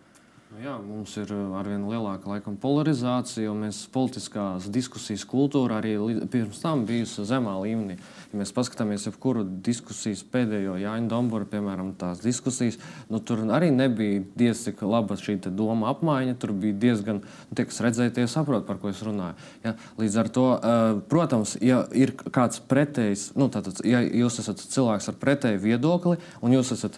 Nu 0.49 0.63
jā, 0.65 0.79
mums 0.81 1.13
ir 1.21 1.29
uh, 1.29 1.59
arvien 1.59 1.83
lielāka 1.85 2.31
laikam, 2.31 2.55
polarizācija, 2.57 3.51
un 3.53 3.67
mēs 3.67 3.83
politiskās 3.93 4.71
diskusijas 4.73 5.27
kultūra 5.29 5.77
arī 5.83 5.91
pirms 6.33 6.63
tam 6.63 6.87
bijusi 6.89 7.27
zemā 7.29 7.53
līmenī. 7.61 7.99
Ja 8.31 8.41
mēs 8.41 8.55
paskatāmies 8.57 9.05
jebkuru 9.05 9.43
diskusijas 9.45 10.23
pēdējo 10.33 10.79
Jāņa 10.81 11.11
Dombora, 11.13 11.45
piemēram, 11.53 11.91
tās 12.01 12.23
diskusijas, 12.25 12.79
nu, 13.13 13.21
tur 13.21 13.43
arī 13.53 13.69
nebija 13.77 14.23
diezgan 14.41 14.89
laba 14.89 15.19
šī 15.21 15.37
doma 15.53 15.91
apmaiņa. 15.93 16.39
Tur 16.41 16.55
bija 16.57 16.79
diezgan, 16.87 17.21
nu, 17.21 17.53
tie, 17.53 17.69
kas 17.69 17.83
redzēja, 17.85 18.17
tie 18.17 18.25
saprot, 18.33 18.65
par 18.65 18.81
ko 18.81 18.89
es 18.89 19.05
runāju. 19.05 19.37
Ja? 19.69 19.75
Līdz 20.01 20.19
ar 20.25 20.33
to, 20.33 20.47
uh, 20.57 21.03
protams, 21.13 21.59
ja 21.61 21.83
ir 21.93 22.15
kāds 22.17 22.65
pretējs, 22.73 23.35
nu, 23.37 23.51
tātad, 23.53 23.85
ja 23.85 24.01
jūs 24.01 24.41
esat 24.41 24.65
cilvēks 24.65 25.13
ar 25.13 25.21
pretēju 25.21 25.61
viedokli 25.69 26.17
un 26.41 26.57
jūs 26.57 26.73
esat 26.79 26.97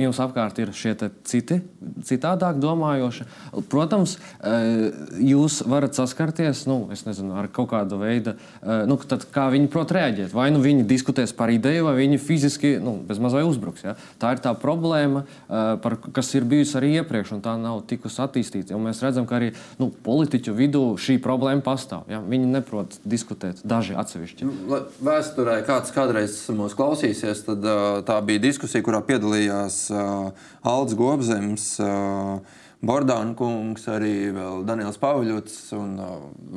jums 0.00 0.18
apkārt 0.22 0.58
ir 0.62 0.72
šie 0.76 0.94
citi, 1.26 1.60
citādāk 2.06 2.58
domājoši. 2.62 3.26
Protams, 3.70 4.16
jūs 5.20 5.60
varat 5.68 5.96
saskarties 5.98 6.64
nu, 6.70 6.78
nezinu, 6.90 7.34
ar 7.36 7.50
kaut 7.52 7.70
kādu 7.72 8.00
veidu, 8.00 8.36
nu, 8.88 8.96
kā 9.34 9.46
viņi 9.52 9.70
prot 9.72 9.92
reaģēt. 9.94 10.32
Vai 10.36 10.48
nu 10.54 10.62
viņi 10.64 10.86
diskutēs 10.88 11.34
par 11.36 11.52
ideju, 11.54 11.86
vai 11.88 11.96
viņi 12.00 12.20
fiziski 12.22 12.76
nu, 12.82 12.96
bezmazliet 13.06 13.48
uzbruks. 13.48 13.84
Ja? 13.86 13.96
Tā 14.22 14.34
ir 14.36 14.42
tā 14.44 14.54
problēma, 14.58 15.24
par, 15.84 15.98
kas 16.16 16.32
ir 16.38 16.48
bijusi 16.48 16.76
arī 16.80 16.94
iepriekš, 17.00 17.34
un 17.36 17.44
tā 17.44 17.56
nav 17.60 17.82
tikusi 17.90 18.22
attīstīta. 18.24 18.76
Un 18.76 18.88
mēs 18.88 19.02
redzam, 19.04 19.28
ka 19.28 19.38
arī 19.40 19.52
nu, 19.80 19.90
politiķu 19.90 20.56
vidū 20.56 20.84
šī 21.02 21.18
problēma 21.22 21.64
pastāv. 21.66 22.06
Ja? 22.12 22.22
Viņi 22.24 22.50
neprot 22.54 22.98
diskutēt, 23.04 23.60
daži 23.66 23.96
atsevišķi. 23.98 24.48
Nu, 24.48 24.80
vēsturē 25.04 25.60
kāds 25.68 25.92
kādreiz 25.94 26.38
mūs 26.56 26.76
klausīsies, 26.78 27.44
tad 27.46 27.66
tā 28.08 28.18
bija 28.26 28.46
diskusija, 28.48 28.84
kurā 28.86 29.02
piedalījās 29.04 29.65
Alts 29.66 30.96
Gobzems. 30.98 31.66
Bordāna 32.86 33.32
kungs, 33.34 33.86
arī 33.88 34.28
Daniels 34.68 34.98
Pāvļots 35.00 35.54
un 35.74 35.94
uh, 35.96 36.10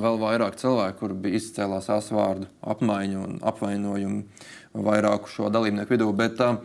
vēl 0.04 0.20
vairāk 0.20 0.58
cilvēku, 0.60 0.98
kur 1.00 1.14
bija 1.16 1.40
izcēlās 1.40 1.88
asvārdu 1.96 2.50
apmaiņu 2.60 3.22
un 3.24 3.38
apvainojumu 3.50 4.84
vairāku 4.86 5.32
šo 5.32 5.48
dalībnieku 5.54 5.96
vidū. 5.96 6.10
Bet, 6.20 6.42
uh, 6.44 6.60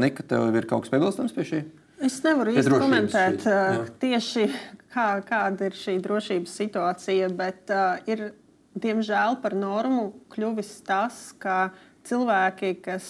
Nika, 0.00 0.26
tev 0.26 0.50
ir 0.58 0.66
kaut 0.68 0.84
kas 0.84 0.92
piebilstams 0.92 1.36
pie 1.36 1.46
šī? 1.46 1.62
Es 2.02 2.18
nevaru 2.26 2.52
īsti 2.52 2.74
komentēt 2.74 3.46
šī, 3.46 3.86
tieši, 4.02 4.48
kā, 4.92 5.06
kāda 5.24 5.70
ir 5.70 5.78
šī 5.78 5.96
drošības 6.04 6.58
situācija, 6.64 7.30
bet 7.38 7.72
uh, 7.72 8.02
ir 8.10 8.32
diemžēl 8.76 9.38
par 9.40 9.56
normu 9.56 10.10
kļuvis 10.34 10.74
tas, 10.86 11.30
ka 11.40 11.70
cilvēki, 12.06 12.72
kas 12.84 13.06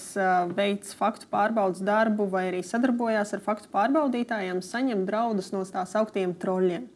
veic 0.57 0.89
faktu 0.99 1.29
pārbaudas 1.33 1.83
darbu 1.85 2.29
vai 2.33 2.47
arī 2.51 2.63
sadarbojās 2.67 3.35
ar 3.37 3.43
faktu 3.45 3.71
pārbaudītājiem, 3.75 4.63
saņem 4.65 5.05
draudus 5.09 5.53
no 5.55 5.65
tā 5.69 5.85
sauktiem 5.89 6.35
troļļiem. 6.41 6.87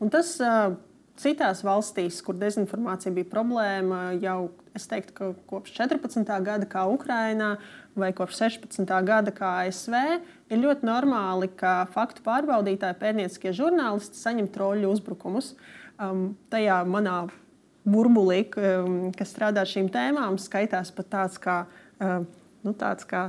Un 0.00 0.12
tas 0.12 0.36
citās 1.20 1.60
valstīs, 1.66 2.20
kur 2.24 2.38
dezinformācija 2.40 3.12
bija 3.14 3.28
problēma, 3.28 4.00
jau 4.22 4.50
teiktu, 4.90 5.34
kopš 5.50 5.74
14. 5.76 6.24
gada, 6.46 6.68
kā 6.70 6.86
Ukrainā, 6.88 7.56
vai 7.98 8.12
kopš 8.16 8.38
16. 8.40 8.86
gada, 9.04 9.34
kā 9.34 9.50
ASV, 9.66 9.96
ir 10.48 10.62
ļoti 10.62 10.88
normāli, 10.88 11.50
ka 11.60 11.84
faktu 11.92 12.24
pārbaudītāji, 12.26 12.98
pētnieciskie 13.02 13.52
žurnālisti 13.56 14.20
saņem 14.20 14.48
troļļu 14.54 14.94
uzbrukumus. 14.94 15.54
Um, 16.00 16.30
tajā 16.52 16.80
manā 16.88 17.26
burbulī, 17.90 18.42
kas 19.16 19.32
strādā 19.34 19.64
ar 19.64 19.70
šīm 19.70 19.90
tēmām, 19.92 20.38
skaitās 20.40 20.92
pat 20.94 21.10
tāds 21.12 21.40
kā, 21.42 21.56
nu, 22.00 22.74
tāds 22.78 23.06
kā 23.10 23.28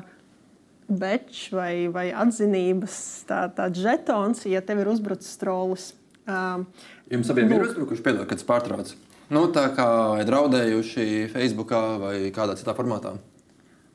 bečs 0.91 1.47
vai, 1.55 1.87
vai 1.93 2.09
atzinības 2.11 2.97
tā, 3.29 3.45
tāds 3.55 3.79
žetons, 3.81 4.45
ja 4.49 4.63
tev 4.65 4.83
ir 4.83 4.91
uzbrucis 4.91 5.39
trolis. 5.41 5.91
Um, 6.27 6.67
Jums 7.11 7.31
abiem 7.33 7.55
ir 7.55 7.65
uzbrukuši, 7.69 8.03
piedod, 8.05 8.27
kad 8.29 8.43
pārtrauc. 8.47 8.93
Nu, 9.31 9.45
tā 9.55 9.69
kā 9.75 9.87
ir 10.19 10.27
draudējuši 10.27 11.05
Facebook 11.31 11.71
vai 12.01 12.15
kādā 12.35 12.57
citā 12.59 12.75
formātā. 12.75 13.15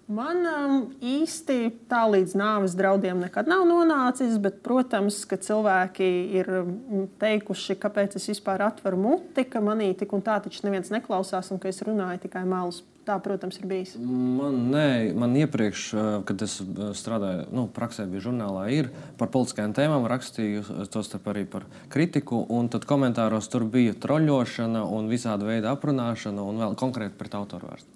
Man 0.07 0.45
um, 0.47 0.75
īsti 1.03 1.73
tā 1.91 2.05
līdz 2.07 2.37
nāves 2.39 2.77
draudiem 2.79 3.19
nekad 3.25 3.49
nav 3.51 3.65
nonācis, 3.67 4.37
bet, 4.39 4.61
protams, 4.63 5.25
ka 5.27 5.35
cilvēki 5.43 6.11
ir 6.39 6.51
um, 6.61 7.09
teikuši, 7.19 7.75
kāpēc 7.83 8.15
es 8.21 8.29
vispār 8.31 8.63
atveru 8.69 9.01
muti, 9.03 9.43
ka 9.51 9.59
manī 9.59 9.91
tik 9.99 10.15
un 10.15 10.23
tā 10.23 10.37
taču 10.45 10.63
neviens 10.63 10.93
neklausās 10.95 11.51
un 11.51 11.59
ka 11.59 11.73
es 11.73 11.83
runāju 11.83 12.23
tikai 12.23 12.45
melus. 12.47 12.85
Tā, 13.07 13.17
protams, 13.23 13.59
ir 13.59 13.67
bijis. 13.71 13.97
Man, 13.99 14.65
nē, 14.71 14.87
man 15.19 15.35
iepriekš, 15.43 15.83
uh, 15.95 16.07
kad 16.27 16.47
es 16.47 16.57
uh, 16.63 16.95
strādāju, 16.95 17.49
nu, 17.55 17.67
praksē 17.75 18.07
bija 18.11 18.29
žurnālā, 18.29 18.65
ir 18.79 18.93
par 19.19 19.33
politiskajām 19.35 19.75
tēmām 19.75 20.07
rakstīju, 20.11 20.87
tostarp 20.95 21.27
arī 21.35 21.49
par 21.51 21.67
kritiku, 21.91 22.45
un 22.47 22.71
tad 22.71 22.87
komentāros 22.87 23.51
tur 23.51 23.67
bija 23.67 23.99
troļļošana 24.07 24.87
un 24.87 25.11
visāda 25.11 25.51
veida 25.51 25.75
aprunāšana 25.75 26.47
un 26.47 26.63
vēl 26.63 26.79
konkrēti 26.79 27.19
pret 27.19 27.39
autoru 27.39 27.75
vērstu. 27.75 27.96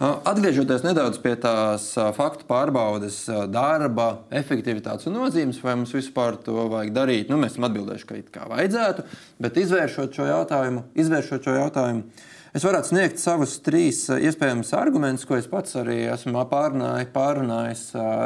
Atgriežoties 0.00 0.84
nedaudz 0.86 1.20
pie 1.22 1.34
tās 1.40 1.92
faktu 2.16 2.46
pārbaudes 2.48 3.24
darba, 3.52 4.10
efektivitātes 4.34 5.08
un 5.10 5.18
nozīmes, 5.20 5.62
vai 5.64 5.76
mums 5.78 5.94
vispār 5.96 6.38
to 6.44 6.66
vajag 6.72 6.92
darīt, 6.96 7.32
nu, 7.32 7.40
mēs 7.40 7.56
esam 7.56 7.68
atbildējuši, 7.70 8.08
ka 8.08 8.20
it 8.20 8.30
kā 8.34 8.48
vajadzētu, 8.50 9.06
bet 9.42 9.62
izvēršot 9.64 10.18
šo 10.18 10.28
jautājumu, 10.30 10.86
izvēršot 11.04 11.48
šo 11.48 11.58
jautājumu 11.60 12.28
es 12.52 12.64
varētu 12.66 12.90
sniegt 12.90 13.20
savus 13.20 13.54
trīs 13.64 14.02
iespējamus 14.12 14.74
argumentus, 14.76 15.24
ko 15.28 15.38
es 15.38 15.48
pats 15.50 15.76
arī 15.80 16.02
esmu 16.12 16.44
pārunājis, 16.50 17.08
pārunājis 17.14 17.84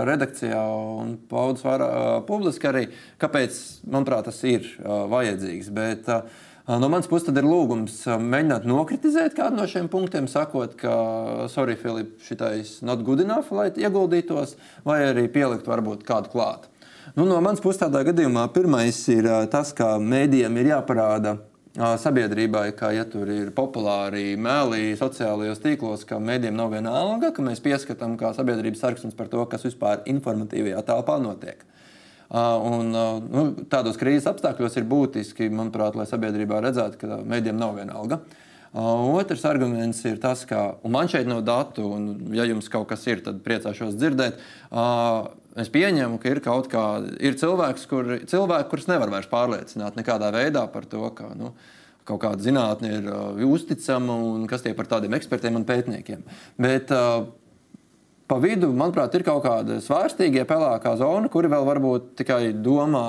redakcijā 0.08 0.62
un 0.96 1.14
paudis 1.30 1.62
publiski 2.26 2.70
arī, 2.70 2.84
kāpēc, 3.22 3.60
manuprāt, 3.86 4.26
tas 4.30 4.42
ir 4.48 4.66
vajadzīgs. 4.82 5.70
Bet, 5.76 6.10
uh, 6.10 6.45
No 6.66 6.88
manas 6.90 7.06
puses 7.06 7.30
ir 7.30 7.46
lūgums 7.46 8.00
mēģināt 8.18 8.64
nokritizēt 8.66 9.36
kādu 9.38 9.60
no 9.60 9.68
šiem 9.70 9.86
punktiem, 9.86 10.24
sakot, 10.26 10.72
ka, 10.80 10.94
sorry, 11.52 11.76
Filip, 11.78 12.16
šitais 12.26 12.80
not 12.82 13.04
good 13.06 13.22
enough, 13.22 13.52
lai 13.54 13.68
ieguldītos, 13.70 14.56
vai 14.82 15.04
arī 15.12 15.28
pielikt 15.30 15.68
varbūt 15.70 16.02
kādu 16.08 16.32
klāt. 16.32 16.66
Nu, 17.14 17.22
no 17.22 17.38
manas 17.38 17.62
puses 17.62 17.78
tādā 17.84 18.02
gadījumā 18.08 18.48
pirmais 18.50 18.98
ir 19.14 19.28
tas, 19.52 19.70
ka 19.78 19.92
mēdījiem 20.02 20.58
ir 20.58 20.72
jāparāda 20.72 21.36
sabiedrībai, 22.02 22.72
ka, 22.74 22.90
ja 22.96 23.06
tur 23.06 23.30
ir 23.30 23.54
populāri 23.54 24.34
mēlī 24.34 24.96
sociālajos 24.98 25.62
tīklos, 25.62 26.02
ka 26.08 26.18
mēdījiem 26.18 26.58
nav 26.58 26.74
viena 26.74 26.98
alga, 26.98 27.30
ka 27.30 27.46
mēs 27.46 27.62
pieskatām 27.62 28.18
kā 28.18 28.34
sabiedrības 28.34 28.82
sarkans 28.82 29.14
par 29.14 29.30
to, 29.30 29.46
kas 29.46 29.68
vispār 29.68 30.02
informatīvajā 30.10 30.82
telpā 30.90 31.20
notiek. 31.22 31.62
Un, 32.30 32.90
nu, 32.90 33.44
tādos 33.70 33.98
krīzes 34.00 34.26
apstākļos 34.32 34.80
ir 34.80 34.88
būtiski, 34.90 35.46
manuprāt, 35.52 35.94
lai 35.98 36.08
sabiedrībā 36.10 36.58
redzētu, 36.64 36.98
ka 37.02 37.20
mēdījiem 37.22 37.60
nav 37.60 37.76
viena 37.78 37.94
alga. 38.00 38.20
Otrs 38.76 39.44
arguments 39.48 40.02
ir 40.04 40.18
tas, 40.20 40.42
ka 40.48 40.74
man 40.84 41.08
šeit 41.08 41.28
nav 41.30 41.44
datu, 41.46 41.86
un, 41.96 42.10
ja 42.36 42.44
jums 42.44 42.68
kaut 42.72 42.90
kas 42.90 43.06
ir, 43.08 43.22
tad 43.24 43.38
priecāšos 43.46 43.94
dzirdēt. 43.96 44.42
Es 45.56 45.70
pieņemu, 45.72 46.18
ka 46.20 46.34
ir 46.34 46.42
kaut 46.44 46.68
kāda 46.68 47.32
cilvēks, 47.40 47.86
kur, 47.88 48.12
cilvēki, 48.28 48.68
kurus 48.72 48.90
nevar 48.90 49.14
vairs 49.14 49.30
pārliecināt 49.30 49.96
nekādā 49.96 50.28
veidā 50.34 50.66
par 50.68 50.84
to, 50.90 51.06
ka 51.16 51.30
nu, 51.38 51.54
kaut 52.06 52.20
kāda 52.26 52.42
zinātne 52.42 52.92
ir 52.98 53.08
uzticama 53.46 54.18
un 54.34 54.44
kas 54.50 54.66
tie 54.66 54.74
par 54.76 54.90
tādiem 54.90 55.16
ekspertiem 55.16 55.56
un 55.56 55.64
pētniekiem. 55.66 56.26
Bet, 56.60 56.92
uh, 56.92 57.30
Pa 58.26 58.38
vidu, 58.42 58.72
manuprāt, 58.74 59.14
ir 59.14 59.22
kaut 59.26 59.44
kāda 59.44 59.78
svārstīga, 59.82 60.46
pelēkā 60.50 60.96
zona, 60.98 61.30
kuri 61.30 61.50
vēl 61.52 61.66
varbūt 61.68 62.08
tikai 62.18 62.40
domā, 62.58 63.04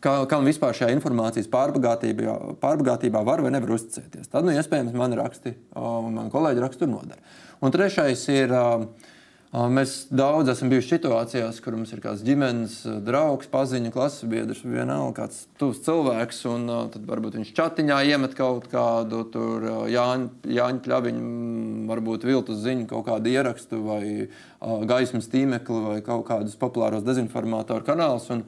kā, 0.00 0.14
kam 0.30 0.48
vispār 0.48 0.76
šajā 0.78 0.94
informācijas 0.96 1.50
pārbagātībā, 1.52 2.36
pārbagātībā 2.62 3.20
var 3.28 3.44
vai 3.44 3.52
nevar 3.52 3.74
uzticēties. 3.76 4.30
Tad, 4.32 4.48
nu, 4.48 4.54
iespējams, 4.56 4.96
man 4.96 5.16
raksti, 5.20 5.52
man 5.76 6.32
kolēģi 6.32 6.64
rakstu 6.64 6.88
nodara. 6.88 7.20
Un 7.62 7.74
trešais 7.74 8.24
ir. 8.32 8.56
Mēs 9.52 10.06
daudz 10.08 10.48
esam 10.48 10.70
bijuši 10.72 10.94
situācijās, 10.94 11.58
kur 11.60 11.74
mums 11.76 11.90
ir 11.92 12.00
kāds 12.00 12.22
ģimenes 12.24 12.78
draugs, 13.04 13.50
paziņa, 13.52 13.90
klases 13.92 14.24
biedrs, 14.24 14.62
vienalga 14.64 15.26
kāds 15.26 15.42
tuvs 15.60 15.82
cilvēks, 15.84 16.38
un 16.48 16.64
tad 16.94 17.04
varbūt 17.04 17.36
viņš 17.36 17.50
chatiņā 17.58 17.98
iemet 18.14 18.32
kaut 18.38 18.70
kādu 18.72 19.26
Jāņa, 19.92 20.30
Jāņa 20.56 20.82
Pļaviņu, 20.86 21.26
varbūt 21.90 22.24
viltus 22.30 22.64
ziņu, 22.64 22.88
kaut 22.94 23.04
kādu 23.10 23.34
ierakstu 23.34 23.82
vai 23.84 24.02
gaismas 24.88 25.28
tīmekli 25.28 25.84
vai 25.84 26.00
kaut 26.06 26.24
kādus 26.32 26.56
populāros 26.56 27.04
dezinformātoru 27.04 27.84
kanālus. 27.84 28.32
Un, 28.32 28.46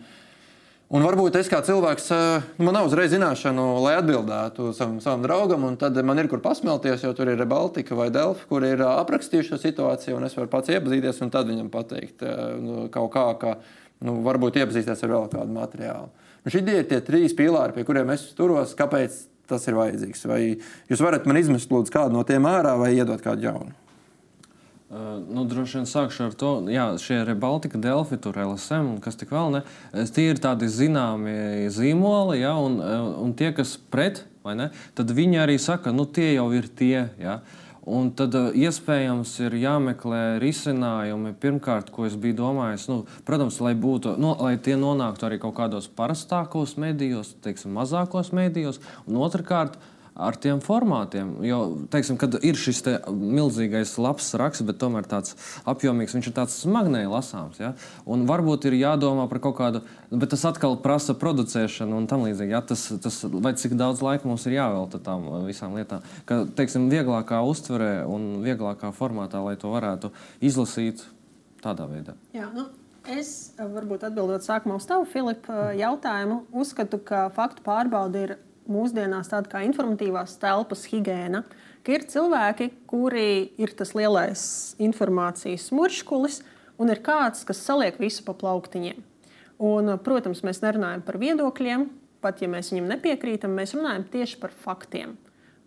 Un 0.92 1.00
varbūt 1.00 1.38
es 1.40 1.48
kā 1.48 1.62
cilvēks, 1.64 2.10
eh, 2.12 2.42
man 2.60 2.76
nav 2.76 2.90
uzreiz 2.90 3.08
zināšanu, 3.14 3.62
lai 3.80 3.94
atbildētu 3.96 4.68
savam, 4.76 4.98
savam 5.00 5.22
draugam, 5.24 5.64
un 5.64 5.78
tad 5.80 5.96
man 6.04 6.18
ir 6.20 6.28
kur 6.28 6.42
pasmelties, 6.44 7.00
jo 7.02 7.12
tur 7.16 7.30
ir 7.32 7.40
Baltika 7.48 7.96
vai 7.96 8.10
Delfa, 8.10 8.44
kur 8.48 8.62
ir 8.62 8.84
aprakstījuši 8.84 9.48
šo 9.48 9.58
situāciju, 9.62 10.16
un 10.18 10.24
es 10.24 10.36
varu 10.36 10.52
pats 10.52 10.68
iepazīties 10.68 11.22
un 11.24 11.30
tad 11.30 11.48
viņam 11.48 11.70
pateikt 11.72 12.20
nu, 12.60 12.88
kaut 12.92 13.12
kā, 13.16 13.24
ka 13.40 13.56
nu, 14.04 14.20
varbūt 14.26 14.60
iepazīties 14.60 15.02
ar 15.02 15.14
vēl 15.16 15.30
kādu 15.32 15.56
materiālu. 15.56 16.10
Un 16.44 16.52
šie 16.52 16.60
ir 16.60 16.84
tie 16.84 17.00
trīs 17.00 17.32
pīlāri, 17.32 17.72
pie 17.72 17.86
kuriem 17.88 18.12
es 18.12 18.26
turos, 18.36 18.76
kāpēc 18.76 19.16
tas 19.48 19.64
ir 19.66 19.78
vajadzīgs. 19.78 20.26
Vai 20.28 20.42
jūs 20.90 21.00
varat 21.00 21.24
man 21.24 21.40
izmest 21.40 21.72
lūdzu 21.72 21.92
kādu 21.92 22.12
no 22.12 22.24
tiem 22.28 22.44
ārā 22.44 22.76
vai 22.76 22.92
iedot 22.92 23.24
kādu 23.24 23.48
jaunu? 23.48 23.72
Uh, 24.94 25.18
nu, 25.26 25.42
droši 25.50 25.80
vien 25.80 25.88
sākšu 25.90 26.28
ar 26.28 26.34
to, 26.38 26.50
ka 26.68 26.84
šie 27.02 27.16
ir 27.24 27.32
Baltika, 27.42 27.80
Delfi, 27.82 28.14
tur 28.22 28.36
LSM 28.38 28.92
un 28.92 29.00
kas 29.02 29.18
tik 29.18 29.32
vēl 29.34 29.50
ne. 29.56 29.62
Tie 30.14 30.28
ir 30.30 30.38
tādi 30.38 30.68
zināmi 30.70 31.66
zīmoli, 31.74 32.36
ja, 32.44 32.52
un, 32.62 32.76
un 32.78 33.32
tie, 33.34 33.50
kas 33.56 33.72
pret, 33.90 34.22
ne, 34.46 34.68
tad 34.94 35.10
viņi 35.10 35.40
arī 35.42 35.56
saka, 35.58 35.90
nu 35.90 36.06
tie 36.06 36.36
jau 36.36 36.46
ir 36.54 36.68
tie. 36.78 37.08
Ja. 37.18 37.40
Un 37.90 38.12
tad 38.16 38.36
iespējams 38.54 39.32
ir 39.44 39.56
jāmeklē 39.60 40.38
risinājumi. 40.40 41.34
Pirmkārt, 41.42 41.90
ko 41.92 42.06
es 42.06 42.14
biju 42.16 42.38
domājis, 42.38 42.86
nu, 42.88 43.02
protams, 43.26 43.58
lai, 43.66 43.74
būtu, 43.74 44.14
nu, 44.22 44.30
lai 44.46 44.54
tie 44.62 44.78
nonāktu 44.78 45.26
arī 45.26 45.40
kaut 45.42 45.56
kādos 45.58 45.90
parastākos 45.90 46.78
medijos, 46.80 47.34
teiksim, 47.44 47.74
mazākos 47.76 48.30
medijos. 48.36 48.78
Un 49.10 49.18
otrkārt, 49.26 49.74
ar 50.14 50.36
tiem 50.38 50.60
formātiem. 50.62 51.32
Jo, 51.44 51.60
teiksim, 51.90 52.18
kad 52.20 52.36
ir 52.46 52.58
šis 52.58 52.82
milzīgais 53.10 53.96
labs 53.98 54.30
raksts, 54.38 54.64
bet 54.66 54.78
tomēr 54.82 55.08
tāds 55.10 55.34
apjomīgs, 55.70 56.14
viņš 56.14 56.28
ir 56.30 56.36
tāds 56.36 56.58
smagnēji 56.62 57.10
lasāms. 57.10 57.58
Ja? 57.62 57.72
Un 58.06 58.26
varbūt 58.28 58.68
ir 58.70 58.78
jādomā 58.78 59.26
par 59.30 59.42
kaut 59.44 59.58
kādu, 59.58 59.82
bet 60.12 60.30
tas 60.34 60.46
atkal 60.48 60.78
prasa 60.82 61.16
producēšanu 61.18 61.98
un 61.98 62.06
tam 62.10 62.26
līdzīgi. 62.26 62.54
Ja? 62.54 62.62
Tas, 62.62 62.86
tas, 63.02 63.20
vai 63.26 63.56
cik 63.58 63.74
daudz 63.80 64.04
laika 64.04 64.30
mums 64.30 64.46
ir 64.46 64.56
jāvelta 64.58 65.02
tām 65.02 65.26
visām 65.48 65.74
lietām. 65.78 66.06
Ka, 66.28 66.44
teiksim, 66.46 66.86
vieglākā 66.92 67.42
uztverē 67.48 67.92
un 68.06 68.38
vieglākā 68.46 68.94
formātā, 68.94 69.42
lai 69.42 69.58
to 69.58 69.74
varētu 69.74 70.14
izlasīt 70.44 71.02
tādā 71.64 71.90
veidā. 71.90 72.18
Jā, 72.36 72.48
nu. 72.54 72.70
Es 73.04 73.52
varbūt 73.58 74.06
atbildot 74.08 74.46
sākumā 74.46 74.78
uz 74.78 74.86
tavu, 74.88 75.04
Filipa, 75.04 75.74
jautājumu, 75.76 76.38
uzskatu, 76.56 76.96
ka 77.04 77.26
faktu 77.36 77.60
pārbaude 77.66 78.22
ir 78.22 78.32
mūsdienās 78.70 79.30
tāda 79.32 79.50
kā 79.52 79.62
informatīvās 79.66 80.36
telpas 80.42 80.84
higiēna, 80.90 81.42
ka 81.84 81.96
ir 81.96 82.06
cilvēki, 82.08 82.70
kuri 82.88 83.54
ir 83.60 83.74
tas 83.76 83.92
lielais 83.96 84.44
informācijas 84.82 85.68
smurškulis, 85.70 86.40
un 86.80 86.90
ir 86.90 87.02
kāds, 87.04 87.44
kas 87.46 87.62
saliek 87.62 87.98
visu 88.00 88.24
pa 88.26 88.34
plauktiņiem. 88.38 89.02
Un, 89.64 89.92
protams, 90.02 90.42
mēs 90.46 90.62
nerunājam 90.64 91.04
par 91.06 91.20
viedokļiem, 91.22 91.86
pat 92.24 92.40
ja 92.42 92.48
mēs 92.50 92.72
viņam 92.72 92.88
nepiekrītam, 92.96 93.54
mēs 93.54 93.76
runājam 93.76 94.08
tieši 94.10 94.40
par 94.42 94.54
faktiem. 94.64 95.14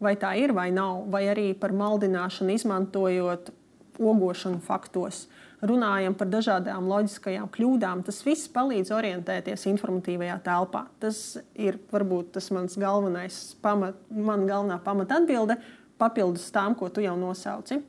Vai 0.03 0.13
tā 0.19 0.33
ir 0.37 0.53
vai 0.53 0.67
nav, 0.73 1.05
vai 1.09 1.23
arī 1.31 1.51
par 1.57 1.73
maldināšanu, 1.73 2.53
izmantojot 2.53 3.53
ogošanu 3.97 4.59
faktos 4.65 5.25
runājam 5.65 6.13
par 6.17 6.29
dažādām 6.29 6.85
loģiskajām 6.89 7.47
kļūdām, 7.53 8.03
tas 8.05 8.19
viss 8.25 8.49
palīdz 8.53 8.91
orientēties 8.93 9.65
informatīvajā 9.71 10.37
telpā. 10.45 10.85
Tas 11.01 11.39
ir 11.57 11.79
varbūt 11.91 12.35
tas 12.37 12.51
mans 12.53 12.77
galvenais 12.77 13.39
pamat, 13.63 13.97
man 14.13 14.45
galvenā 14.49 14.77
pamata 14.85 15.17
atbilde, 15.21 15.57
papildus 15.97 16.51
tām, 16.53 16.75
ko 16.77 16.91
tu 16.93 17.01
jau 17.01 17.15
nosauci. 17.17 17.79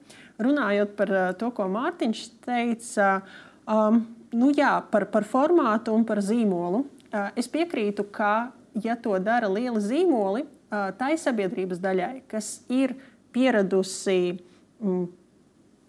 Runājot 0.40 0.94
par 0.96 1.12
uh, 1.12 1.24
to, 1.37 1.50
ko 1.52 1.66
Mārtiņš 1.68 2.22
teica, 2.46 3.09
um, 3.68 4.04
nu 4.33 4.52
jā, 4.57 4.78
par, 4.92 5.09
par 5.12 5.26
formātu 5.28 5.92
un 5.92 6.07
par 6.09 6.22
zīmolu. 6.24 6.87
Uh, 7.09 7.28
es 7.37 7.50
piekrītu, 7.52 8.07
ka, 8.14 8.50
ja 8.81 8.96
to 8.96 9.18
dara 9.20 9.50
liela 9.50 9.83
zīmoli, 9.83 10.46
uh, 10.46 10.88
tai 10.96 11.16
sabiedrības 11.20 11.83
daļai, 11.85 12.12
kas 12.31 12.62
ir 12.72 12.96
pieradusi 13.35 14.38
mm, 14.81 15.04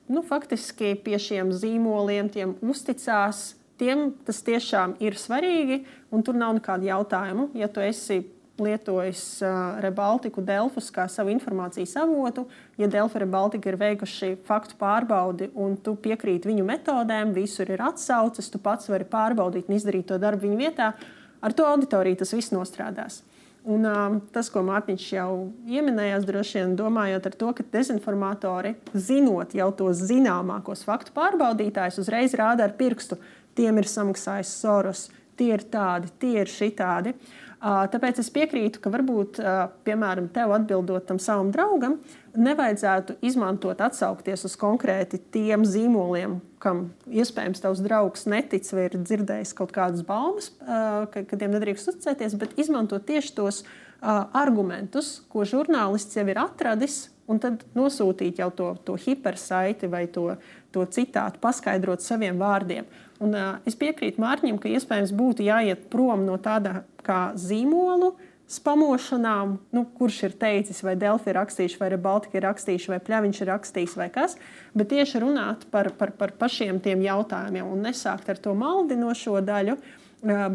nu, 0.09 0.23
faktiski 0.25 0.95
pie 1.05 1.17
šiem 1.21 1.53
zīmoliem, 1.55 2.31
tiem 2.33 2.57
uzticās. 2.61 3.53
Tiem 3.79 4.09
tas 4.27 4.41
tiešām 4.43 4.97
ir 4.99 5.15
svarīgi, 5.15 5.85
un 6.11 6.23
tur 6.25 6.35
nav 6.35 6.51
nekādu 6.57 6.89
jautājumu. 6.89 7.45
Ja 7.55 7.69
tu 7.71 7.79
esi 7.79 8.25
lietojis 8.59 9.21
uh, 9.39 9.77
Rebaltiku 9.79 10.43
Delfus 10.43 10.89
kā 10.91 11.05
savu 11.07 11.31
informācijas 11.33 11.95
avotu, 12.01 12.43
ja 12.75 12.89
Delfa 12.91 13.21
Rebaltika 13.23 13.71
ir 13.71 13.79
veikuši 13.79 14.33
faktu 14.47 14.75
pārbaudi 14.79 15.49
un 15.55 15.77
tu 15.79 15.95
piekrīti 15.95 16.51
viņu 16.51 16.65
metodēm, 16.67 17.31
visur 17.35 17.71
ir 17.71 17.85
atsauces, 17.87 18.51
tu 18.51 18.59
pats 18.59 18.91
vari 18.91 19.07
pārbaudīt 19.07 19.69
un 19.69 19.77
izdarīt 19.79 20.09
to 20.11 20.19
darbu 20.19 20.47
viņu 20.47 20.59
vietā, 20.59 20.91
ar 21.39 21.55
to 21.55 21.67
auditoriju 21.69 22.19
tas 22.19 22.35
viss 22.35 22.51
nostrādās. 22.55 23.21
Un, 23.69 23.83
uh, 23.85 24.15
tas, 24.33 24.47
ko 24.49 24.63
Mārtiņš 24.65 25.07
jau 25.13 25.31
pieminējās, 25.67 26.25
droši 26.25 26.61
vien 26.61 26.71
domājot 26.79 27.27
par 27.27 27.35
to, 27.41 27.51
ka 27.57 27.65
dezinformatori, 27.75 28.73
zinot 28.93 29.53
jau 29.57 29.69
tos 29.77 30.01
zināmākos 30.09 30.81
faktu 30.87 31.13
pārbaudītājus, 31.17 31.99
uzreiz 32.01 32.33
rāda 32.39 32.65
ar 32.65 32.73
pirkstu, 32.79 33.19
tiem 33.59 33.77
ir 33.81 33.89
samaksājis 33.91 34.55
Soros, 34.63 35.05
tie 35.37 35.51
ir 35.53 35.67
tādi, 35.69 36.09
tie 36.23 36.39
ir 36.41 36.49
šitādi. 36.49 37.13
Uh, 37.13 37.48
tāpēc 37.59 38.21
es 38.21 38.29
piekrītu, 38.31 38.79
ka 38.83 38.91
varbūt, 38.93 39.39
piemēram, 39.87 40.29
tev 40.33 40.53
atbildot 40.55 41.07
tam 41.09 41.19
savam 41.19 41.51
draugam, 41.51 41.97
nevajadzētu 42.39 43.17
izmantot, 43.25 43.81
atsaukties 43.83 44.45
uz 44.47 44.55
konkrēti 44.59 45.19
tiem 45.33 45.65
zīmoliem, 45.67 46.39
kam 46.63 46.89
iespējams 47.09 47.63
tavs 47.63 47.83
draugs 47.83 48.25
netic 48.31 48.67
vai 48.75 48.87
ir 48.87 48.97
dzirdējis 49.01 49.53
kaut 49.57 49.73
kādas 49.75 50.05
baumas, 50.07 50.51
ka, 50.63 51.25
ka 51.25 51.35
tiem 51.35 51.55
nedrīkst 51.55 51.91
uzticēties, 51.91 52.39
bet 52.39 52.57
izmantot 52.61 53.07
tieši 53.09 53.35
tos 53.35 53.63
argumentus, 53.99 55.19
ko 55.31 55.43
žurnālists 55.47 56.15
jau 56.15 56.27
ir 56.31 56.39
atradis, 56.39 57.09
un 57.29 57.41
tad 57.41 57.65
nosūtīt 57.77 58.39
jau 58.41 58.49
to, 58.55 58.71
to 58.87 58.95
hipersaiti 58.97 59.89
vai 59.91 60.05
to, 60.09 60.31
to 60.73 60.85
citātu, 60.89 61.41
paskaidrot 61.43 62.01
saviem 62.03 62.39
vārdiem. 62.39 62.87
Un, 63.19 63.35
uh, 63.35 63.59
es 63.67 63.75
piekrītu 63.75 64.21
Mārķim, 64.23 64.57
ka 64.61 64.71
iespējams 64.71 65.11
būtu 65.15 65.43
jāiet 65.43 65.89
prom 65.91 66.23
no 66.27 66.37
tāda 66.39 66.83
kā 67.03 67.29
zīmolu, 67.35 68.13
uh, 68.13 68.29
spamošanām, 68.49 69.53
nu, 69.75 69.83
kurš 69.97 70.23
ir 70.25 70.35
teicis, 70.41 70.81
vai 70.81 70.95
Delfi 70.97 71.29
ir 71.29 71.37
rakstījuši, 71.37 71.77
vai 71.77 71.89
Baltika 72.01 72.39
ir 72.39 72.47
rakstījuši, 72.47 72.89
vai 72.89 72.99
Pļaviņš 73.05 73.41
ir 73.43 73.49
rakstījis, 73.51 73.95
vai 73.99 74.07
kas, 74.13 74.35
bet 74.73 74.89
tieši 74.89 75.21
runāt 75.21 75.67
par, 75.69 75.91
par, 75.99 76.15
par 76.17 76.33
pašiem 76.39 76.81
tiem 76.81 77.03
jautājumiem 77.05 77.69
un 77.69 77.85
nesākt 77.85 78.31
ar 78.33 78.41
to 78.41 78.55
maldinošo 78.57 79.37
daļu, 79.45 79.77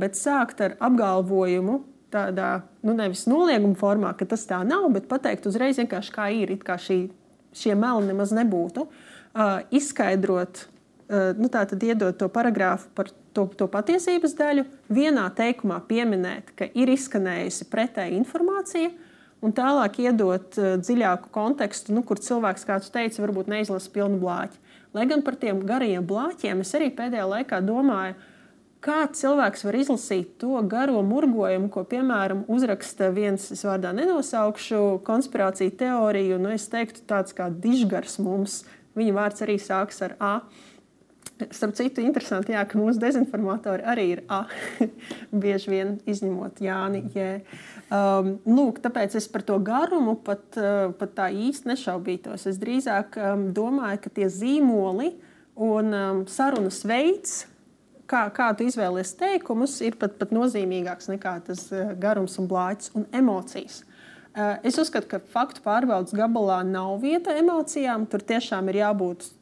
bet 0.00 0.18
sākt 0.18 0.64
ar 0.64 0.79
apgalvojumu. 0.83 1.83
Tādā 2.14 2.50
nu, 2.87 2.92
nevis 2.94 3.24
nolieguma 3.27 3.79
formā, 3.79 4.12
ka 4.18 4.27
tas 4.31 4.44
tā 4.46 4.61
nav, 4.66 4.87
bet 4.94 5.09
pateikt 5.11 5.46
uzreiz 5.50 5.79
vienkārši 5.81 6.12
kā 6.14 6.29
ir, 6.35 6.53
it 6.55 6.66
kā 6.66 6.77
šī, 6.79 7.00
šie 7.59 7.74
meli 7.79 8.11
nemaz 8.11 8.35
nebūtu. 8.35 8.87
Uh, 9.35 9.64
izskaidrot, 9.74 10.61
uh, 10.62 10.74
nu, 11.11 11.51
tā 11.53 11.64
tad 11.69 11.83
iedot 11.85 12.17
to 12.19 12.29
paragrāfu 12.33 12.88
par 12.97 13.11
to, 13.37 13.47
to 13.59 13.69
patiesības 13.71 14.37
daļu, 14.38 14.64
vienā 14.93 15.27
teikumā 15.37 15.81
pieminēt, 15.88 16.55
ka 16.57 16.69
ir 16.73 16.93
izskanējusi 16.95 17.69
pretēja 17.73 18.17
informācija, 18.17 18.93
un 19.45 19.53
tālāk 19.53 19.99
iedot 20.07 20.61
uh, 20.61 20.75
dziļāku 20.81 21.33
kontekstu, 21.35 21.93
nu, 21.97 22.05
kur 22.07 22.23
cilvēks, 22.23 22.64
kā 22.69 22.79
tu 22.81 22.93
teici, 22.95 23.21
varbūt 23.25 23.51
neizlasa 23.53 23.93
pilnu 23.93 24.21
blāķi. 24.23 24.61
Lai 24.95 25.09
gan 25.11 25.25
par 25.27 25.37
tiem 25.40 25.61
garajiem 25.67 26.07
blāķiem 26.07 26.62
es 26.62 26.71
arī 26.79 26.93
pēdējā 26.95 27.27
laikā 27.27 27.59
domāju, 27.67 28.14
kā 28.85 29.01
cilvēks 29.17 29.64
var 29.67 29.79
izlasīt 29.81 30.37
to 30.40 30.61
garo 30.71 31.01
murgojumu, 31.07 31.71
ko, 31.73 31.85
piemēram, 31.88 32.45
uzraksta 32.53 33.11
viens, 33.14 33.49
es 33.55 33.64
vārdā 33.67 33.95
nenosaukšu, 33.97 35.01
konspirāciju 35.07 35.75
teoriju, 35.81 36.38
nu, 36.43 36.53
es 36.55 36.69
teiktu, 36.73 37.03
tāds 37.09 37.37
kā 37.37 37.49
dižgars 37.51 38.21
mums. 38.23 38.62
Viņa 38.95 39.17
vārds 39.17 39.43
arī 39.43 39.59
sākas 39.59 40.05
ar 40.07 40.14
A. 40.23 40.35
Starp 41.35 41.73
citu, 41.75 41.99
interesanti, 41.99 42.53
jā, 42.55 42.61
ka 42.62 42.79
mūsu 42.79 43.01
dezinformatori 43.03 43.83
arī 43.90 44.05
ir 44.12 44.20
A. 44.31 44.44
Bieži 45.42 45.73
vien 45.73 45.97
izņemot 46.07 46.61
Jāni. 46.62 47.01
Jē. 47.11 47.31
Um, 47.90 48.37
lūk, 48.47 48.79
tāpēc 48.85 49.16
es 49.18 49.27
par 49.33 49.42
to 49.47 49.57
garumu 49.66 50.14
pat, 50.23 50.44
uh, 50.61 50.92
pat 50.94 51.16
tā 51.16 51.27
īsti 51.35 51.73
nešaubītos. 51.73 52.47
Es 52.47 52.61
drīzāk 52.62 53.18
um, 53.18 53.49
domāju, 53.57 54.05
ka 54.05 54.14
tie 54.14 54.29
zīmoli 54.31 55.11
un 55.59 55.90
um, 55.90 56.23
sarunas 56.31 56.85
veids, 56.87 57.49
kā, 58.07 58.29
kā 58.31 58.53
tu 58.55 58.68
izvēlies 58.70 59.16
teikumus, 59.18 59.81
ir 59.83 59.99
pat, 59.99 60.14
pat 60.20 60.31
nozīmīgāks 60.35 61.11
nekā 61.16 61.35
tas 61.51 61.66
uh, 61.75 61.97
garums 61.99 62.38
un 62.38 62.47
blāķis 62.51 62.94
un 62.94 63.09
emocijas. 63.11 63.83
Uh, 64.35 64.55
es 64.62 64.79
uzskatu, 64.79 65.11
ka 65.11 65.25
faktu 65.35 65.66
pārbaudas 65.66 66.14
gabalā 66.14 66.62
nav 66.66 67.01
vieta 67.03 67.35
emocijām. 67.42 68.07
Tur 68.07 68.23
tiešām 68.23 68.70
ir 68.70 68.85
jābūt 68.85 69.33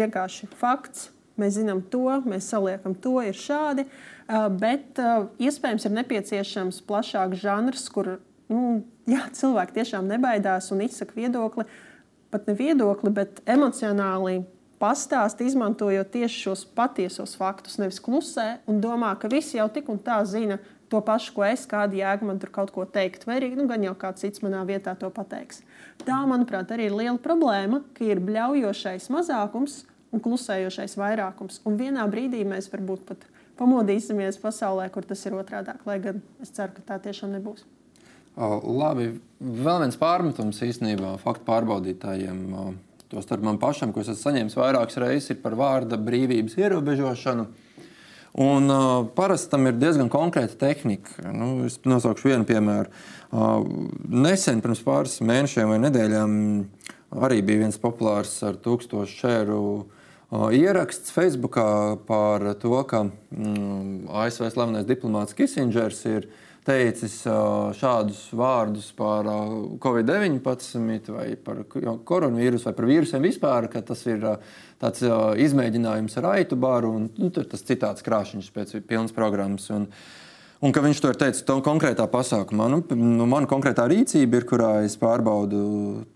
vienkārši 0.00 0.48
fakts, 0.56 1.10
Mēs 1.40 1.56
zinām 1.58 1.80
to, 1.90 2.06
mēs 2.28 2.46
saliekam 2.52 2.94
to, 2.94 3.16
ir 3.26 3.34
šādi. 3.38 3.86
Bet 4.60 5.00
iespējams 5.42 5.88
ir 5.88 5.96
nepieciešams 5.98 6.80
plašāks 6.86 7.42
žanrs, 7.42 7.88
kur 7.92 8.16
nu, 8.52 8.84
jā, 9.10 9.24
cilvēki 9.34 9.80
tiešām 9.80 10.06
nebaidās 10.08 10.70
un 10.74 10.84
izsaka 10.86 11.16
viedokli. 11.18 11.66
Pat 12.34 12.46
ne 12.50 12.54
viedokli, 12.58 13.12
bet 13.14 13.42
emocionāli 13.46 14.44
pastāst, 14.82 15.42
izmantojot 15.44 16.10
tieši 16.12 16.40
šos 16.48 16.64
patiesos 16.76 17.36
faktus. 17.38 17.78
Nevis 17.80 18.00
klusē 18.02 18.58
un 18.70 18.80
domā, 18.82 19.12
ka 19.18 19.30
visi 19.32 19.58
jau 19.58 19.68
tik 19.72 19.90
un 19.92 20.00
tā 20.02 20.18
zina 20.28 20.58
to 20.92 21.00
pašu, 21.02 21.32
ko 21.34 21.44
es, 21.46 21.64
kāda 21.66 21.96
jēga 21.96 22.26
man 22.28 22.38
tur 22.42 22.50
kaut 22.54 22.70
ko 22.74 22.84
teikt, 22.86 23.24
vai 23.26 23.38
arī 23.40 23.54
nu, 23.56 23.64
gan 23.70 23.82
jau 23.86 23.94
kāds 23.98 24.22
cits 24.22 24.42
manā 24.44 24.60
vietā 24.68 24.92
to 24.98 25.08
pateiks. 25.14 25.62
Tā, 26.04 26.20
manuprāt, 26.28 26.70
arī 26.74 26.90
ir 26.90 26.94
liela 26.94 27.16
problēma, 27.22 27.80
ka 27.96 28.04
ir 28.06 28.20
bļaujošais 28.22 29.08
mazākums 29.14 29.84
un 30.14 30.22
klusējošais 30.22 30.96
vairākums. 31.00 31.60
Un 31.66 31.78
vienā 31.80 32.06
brīdī 32.10 32.44
mēs 32.48 32.70
varbūt 32.72 33.04
pat 33.08 33.26
pamodīsimies 33.58 34.38
pasaulē, 34.42 34.88
kur 34.94 35.06
tas 35.06 35.22
ir 35.26 35.36
otrādi, 35.38 35.74
lai 35.86 35.98
gan 36.02 36.22
es 36.42 36.54
ceru, 36.54 36.74
ka 36.76 36.86
tā 36.94 37.00
tiešām 37.08 37.34
nebūs. 37.36 37.66
O, 38.34 38.56
labi, 38.80 39.12
vēl 39.38 39.84
viens 39.84 39.98
pārmetums 39.98 40.58
īstenībā 40.66 41.14
faktu 41.22 41.46
pārbaudītājiem. 41.46 42.40
Tostarp 43.12 43.44
man 43.46 43.60
pašam, 43.62 43.92
ko 43.94 44.02
esmu 44.02 44.16
saņēmis 44.18 44.56
vairākas 44.58 44.98
reizes, 44.98 45.30
ir 45.30 45.38
par 45.42 45.54
vārda 45.58 45.98
brīvības 46.00 46.56
ierobežošanu. 46.58 47.46
Un, 48.42 48.66
uh, 48.66 49.04
parasti 49.14 49.52
tam 49.52 49.68
ir 49.70 49.76
diezgan 49.78 50.08
konkrēta 50.10 50.56
tehnika. 50.58 51.28
Nu, 51.30 51.68
es 51.68 51.76
nosaukšu 51.86 52.32
vienu 52.32 52.48
piemēru. 52.48 52.90
Uh, 53.30 53.60
nesen, 54.10 54.58
pirms 54.64 54.82
pāris 54.82 55.20
mēnešiem 55.22 55.70
vai 55.70 55.78
nedēļām, 55.84 56.32
arī 57.22 57.38
bija 57.46 57.62
viens 57.62 57.78
populārs 57.78 58.34
ar 58.42 58.58
tūkstošu 58.64 59.20
šēru 59.20 59.60
ieraksts 60.54 61.12
Facebookā 61.14 61.98
par 62.08 62.46
to, 62.60 62.74
ka 62.88 63.04
mm, 63.06 64.08
ASV 64.10 64.50
slavenais 64.54 64.88
diplomāts 64.88 65.36
Kisingers 65.36 66.00
ir 66.10 66.28
teicis 66.64 67.18
šādus 67.76 68.22
vārdus 68.32 68.88
par 68.96 69.28
Covid-19 69.84 71.12
vai 71.12 71.26
par 71.36 71.60
koronavīrusu 72.08 72.70
vai 72.70 72.74
par 72.78 72.88
vīrusiem 72.88 73.24
vispār, 73.24 73.68
ka 73.72 73.84
tas 73.84 74.06
ir 74.08 74.24
tāds 74.80 75.04
izmēģinājums 75.44 76.16
ar 76.20 76.30
aitu 76.32 76.56
baru 76.56 76.94
un 76.96 77.08
nu, 77.20 77.30
tas 77.34 77.66
citāts 77.68 78.04
krāšņš 78.06 78.52
pēc 78.54 78.78
pilnas 78.88 79.12
programmas. 79.12 79.68
Un, 79.76 79.90
Un 80.64 80.72
ka 80.72 80.80
viņš 80.80 81.00
to 81.04 81.10
ir 81.12 81.18
teicis 81.20 81.44
to 81.44 81.58
konkrētā 81.60 82.06
pasākumā. 82.08 82.70
Nu, 82.72 82.78
nu, 82.96 83.26
mana 83.28 83.48
konkrētā 83.50 83.84
rīcība 83.90 84.38
ir, 84.40 84.46
kurā 84.48 84.70
es 84.86 84.94
pārbaudu 84.96 85.58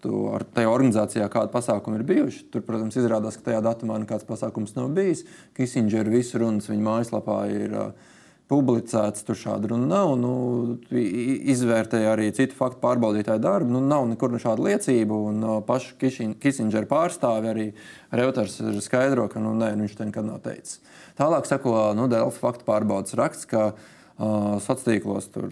to 0.01 0.23
ar 0.33 0.47
tajā 0.57 0.71
organizācijā, 0.73 1.27
kāda 1.33 1.53
pasākuma 1.53 1.99
ir 1.99 2.07
bijuši. 2.09 2.47
Tur, 2.55 2.63
protams, 2.65 2.97
izrādās, 2.97 3.37
ka 3.37 3.51
tajā 3.51 3.59
datumā 3.67 3.99
nekāds 4.01 4.25
pasākums 4.29 4.73
nav 4.79 4.89
bijis. 4.97 5.27
Kisindžera 5.59 6.09
visu 6.15 6.41
runas 6.41 6.71
viņa 6.71 6.87
mājaslapā 6.87 7.37
ir 7.53 7.75
uh, 7.77 8.15
publicēts, 8.49 9.27
tur 9.29 9.37
šāda 9.37 9.69
runa 9.75 9.91
nav. 9.91 10.15
Nu, 10.17 10.33
izvērtēja 10.97 12.15
arī 12.15 12.31
citu 12.33 12.57
faktu 12.57 12.81
pārbaudītāju 12.87 13.45
darbu. 13.45 13.75
Nu, 13.77 13.85
nav 13.85 14.09
nekur 14.15 14.33
šāda 14.41 14.65
liecība. 14.65 15.21
Un 15.29 15.45
uh, 15.45 15.59
pašu 15.69 16.01
Kisindžera 16.01 16.89
pārstāvi 16.89 17.53
arī 17.53 17.69
Reuters 18.17 18.57
skaidro, 18.89 19.29
ka 19.29 19.45
nu, 19.45 19.53
nē, 19.61 19.75
viņš 19.85 20.01
to 20.01 20.09
nekad 20.09 20.33
nav 20.33 20.41
teicis. 20.49 20.81
Tālāk 21.21 21.45
sako 21.53 21.77
nu, 22.01 22.09
Delfa 22.09 22.47
faktu 22.49 22.65
pārbaudas 22.73 23.19
raksts 23.21 23.53
sociālos 24.19 24.85
tīklos. 24.85 25.29
Tur 25.35 25.47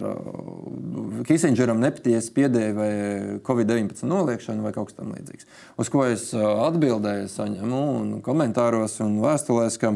Kisindžeram 1.27 1.79
nepatiesi 1.83 2.33
piedēvēja 2.35 3.39
Covid-19 3.47 4.09
noliekšanu 4.11 4.67
vai 4.67 4.75
kaut 4.75 4.91
kas 4.91 4.99
tamlīdzīgs. 4.99 5.47
Uz 5.79 5.93
ko 5.93 6.05
es 6.09 6.33
atbildēju, 6.35 7.31
saņemu 7.31 7.81
un 8.01 8.13
komentāros 8.27 8.99
un 9.05 9.21
vēstulēs, 9.23 9.79
ka 9.83 9.95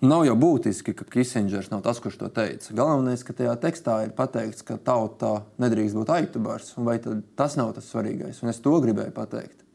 nav 0.00 0.24
jau 0.24 0.36
būtiski, 0.40 0.96
ka 0.96 1.04
Kisindžers 1.12 1.70
nav 1.74 1.84
tas, 1.84 2.00
kurš 2.00 2.18
to 2.22 2.32
teica. 2.32 2.72
Galvenais, 2.72 3.24
ka 3.26 3.36
tajā 3.36 3.54
tekstā 3.60 4.00
ir 4.06 4.16
pateikts, 4.16 4.64
ka 4.64 4.80
tauta 4.80 5.42
nedrīkst 5.60 6.00
būt 6.00 6.16
aitubars, 6.16 6.74
un 6.80 6.88
vai 6.88 6.98
tas 7.00 7.60
nav 7.60 7.74
tas 7.76 7.92
svarīgais. 7.92 8.40
Un 8.42 8.54
es 8.54 8.62
to 8.64 8.76
gribēju 8.84 9.16
pateikt 9.16 9.67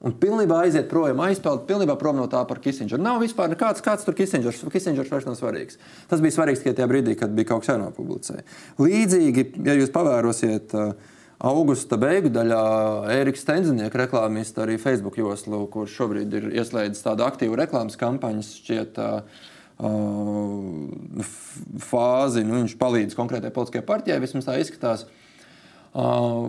un 0.00 0.14
pilnībā 0.16 0.62
aiziet 0.64 0.88
projām, 0.88 1.20
aizpeld 1.26 1.66
pilnībā 1.68 1.96
prom 2.00 2.16
no 2.20 2.26
tā 2.30 2.40
par 2.48 2.60
Kisindžeru. 2.64 3.02
Nav 3.04 3.20
vispār 3.20 3.52
nekāds, 3.52 3.84
kāds 3.84 4.06
tur 4.06 4.16
Kisindžers. 4.16 4.62
Kisindžers 4.72 5.12
vairs 5.12 5.28
nav 5.28 5.36
svarīgs. 5.36 5.80
Tas 6.08 6.22
bija 6.24 6.38
svarīgs 6.38 6.64
tikai 6.64 6.76
tajā 6.78 6.88
brīdī, 6.90 7.16
kad 7.20 7.34
bija 7.36 7.52
kaut 7.52 7.64
kas 7.64 7.74
jānopublicē. 7.74 8.40
Līdzīgi, 8.80 9.46
ja 9.66 9.76
jūs 9.76 9.92
pavērosiet. 9.94 10.76
Uh, 10.76 11.16
Augusta 11.50 11.96
beigu 11.96 12.28
daļā 12.28 12.64
Eriks 13.14 13.40
Stenzinieks 13.46 13.96
reklāmists 13.96 14.60
arī 14.60 14.74
Facebook 14.80 15.14
joslu, 15.16 15.62
kurš 15.72 15.94
šobrīd 15.96 16.34
ir 16.36 16.50
ieslēdzis 16.60 17.06
tādu 17.06 17.24
aktīvu 17.24 17.56
reklāmas 17.56 17.96
kampaņu, 18.00 18.44
šķiet, 18.44 19.00
uh, 19.00 19.46
uh, 19.80 21.32
fāzi. 21.88 22.44
Nu, 22.44 22.58
viņš 22.58 22.76
palīdz 22.80 23.16
konkrētai 23.16 23.52
politiskajai 23.56 23.88
partijai, 23.88 24.20
vismaz 24.20 24.48
tā 24.48 24.58
izskatās. 24.60 25.06
Uh, 25.08 25.19
Uh, 25.90 26.44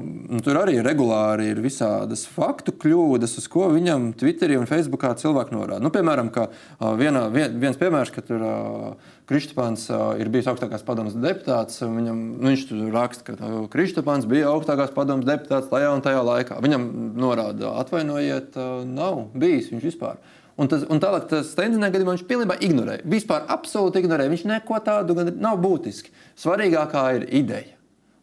tur 0.45 0.59
arī 0.59 0.75
regulāri 0.85 1.47
ir 1.49 1.59
visādas 1.63 2.27
faktu 2.29 2.75
kļūdas, 2.77 3.31
uz 3.41 3.47
ko 3.49 3.71
viņam 3.73 4.11
Twitterī 4.13 4.53
un 4.59 4.67
Facebookā 4.69 5.15
cilvēki 5.17 5.55
norāda. 5.55 5.81
Nu, 5.81 5.89
piemēram, 5.89 6.29
ka, 6.29 6.43
uh, 6.51 6.91
vienā, 6.99 7.23
vien, 7.33 7.55
viens 7.63 7.79
piemērs, 7.79 8.11
ka 8.13 8.21
tur 8.27 8.45
uh, 8.45 9.15
Kristapāns 9.25 9.87
uh, 9.89 10.11
ir 10.21 10.29
bijis 10.29 10.51
augstākās 10.51 10.85
padomas 10.85 11.17
deputāts. 11.17 11.81
Viņam, 11.81 12.21
nu, 12.37 12.51
viņš 12.51 12.67
tur 12.69 12.85
raksta, 12.93 13.25
ka 13.31 13.35
uh, 13.39 13.65
Kristapāns 13.73 14.29
bija 14.29 14.53
augstākās 14.53 14.93
padomas 14.93 15.25
deputāts 15.25 15.73
tajā 15.73 15.89
un 15.89 16.05
tajā 16.05 16.21
laikā. 16.29 16.61
Viņam 16.61 16.87
norāda, 17.17 17.73
atvainojiet, 17.81 18.53
uh, 18.61 18.85
nav 18.85 19.25
bijis 19.33 19.73
viņš 19.73 19.89
vispār. 19.89 20.21
Un, 20.61 20.69
tas, 20.69 20.85
un 20.85 21.01
tālāk, 21.01 21.25
tas 21.33 21.49
Steinzenē 21.55 21.89
gadījumā 21.89 22.13
viņš 22.13 22.27
pilnībā 22.29 22.61
ignorēja. 22.61 23.09
Vispār 23.09 23.49
absolūti 23.49 24.05
ignorēja. 24.05 24.37
Viņš 24.37 24.49
neko 24.53 24.85
tādu 24.85 25.17
nav 25.33 25.57
būtiski. 25.65 26.13
Svarīgākā 26.37 27.09
ir 27.17 27.31
ideja. 27.41 27.80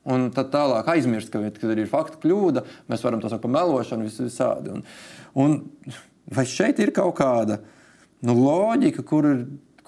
Un 0.08 0.28
tad 0.32 0.52
tālāk 0.52 0.86
aizmirst, 0.88 1.32
ka, 1.32 1.40
kad 1.52 1.72
ir 1.74 1.88
faktu 1.90 2.20
kļūda, 2.22 2.64
mēs 2.88 3.02
varam 3.04 3.20
to 3.20 3.30
saukt 3.30 3.44
par 3.44 3.52
melošanu, 3.58 4.06
vis, 4.08 4.20
visādi. 4.22 4.72
Un, 4.72 4.84
un 5.36 5.58
vai 6.32 6.46
šeit 6.48 6.78
ir 6.80 6.94
kaut 6.96 7.18
kāda 7.18 7.58
nu, 8.24 8.34
loģika, 8.38 9.04
kur, 9.06 9.28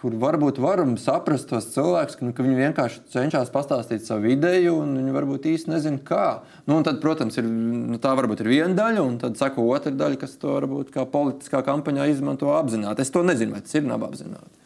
kur 0.00 0.16
varbūt 0.20 0.60
varam 0.60 0.96
saprast 1.00 1.48
tos 1.48 1.70
cilvēkus, 1.72 2.18
ka, 2.18 2.26
nu, 2.26 2.34
ka 2.36 2.44
viņi 2.44 2.58
vienkārši 2.58 3.02
cenšas 3.14 3.52
pastāstīt 3.54 4.04
savu 4.04 4.28
ideju, 4.34 4.76
un 4.82 4.92
viņi 4.98 5.16
varbūt 5.16 5.48
īsti 5.54 5.72
nezina, 5.72 6.02
kā. 6.04 6.26
Nu, 6.68 6.82
tad, 6.86 7.00
protams, 7.02 7.40
ir, 7.40 7.48
nu, 7.48 7.96
tā 8.02 8.12
varbūt 8.18 8.44
ir 8.44 8.52
viena 8.52 8.76
daļa, 8.76 9.06
un 9.06 9.16
tad 9.22 9.40
sako 9.40 9.70
otra 9.72 9.94
daļa, 9.94 10.20
kas 10.20 10.36
to 10.42 10.52
varbūt 10.58 10.92
kā 10.94 11.06
politiskā 11.08 11.62
kampaņā 11.66 12.10
izmanto 12.12 12.52
apzināti. 12.58 13.06
Es 13.06 13.14
to 13.14 13.24
nezinu, 13.24 13.56
vai 13.56 13.64
tas 13.64 13.76
ir 13.78 13.88
nav 13.88 14.04
apzināti. 14.08 14.56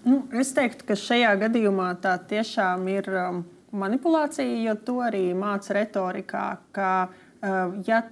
Nu, 0.00 0.22
es 0.40 0.54
teiktu, 0.56 0.86
ka 0.88 0.96
šajā 0.96 1.36
gadījumā 1.42 1.92
tā 2.02 2.18
tiešām 2.30 2.86
ir. 2.90 3.10
Um, 3.14 3.42
manipulācija, 3.72 4.60
jo 4.64 4.76
to 4.86 5.00
arī 5.06 5.30
māca 5.36 5.76
retorikā, 5.76 6.46
ka, 6.76 6.92
uh, 7.10 7.76
ja 7.86 8.04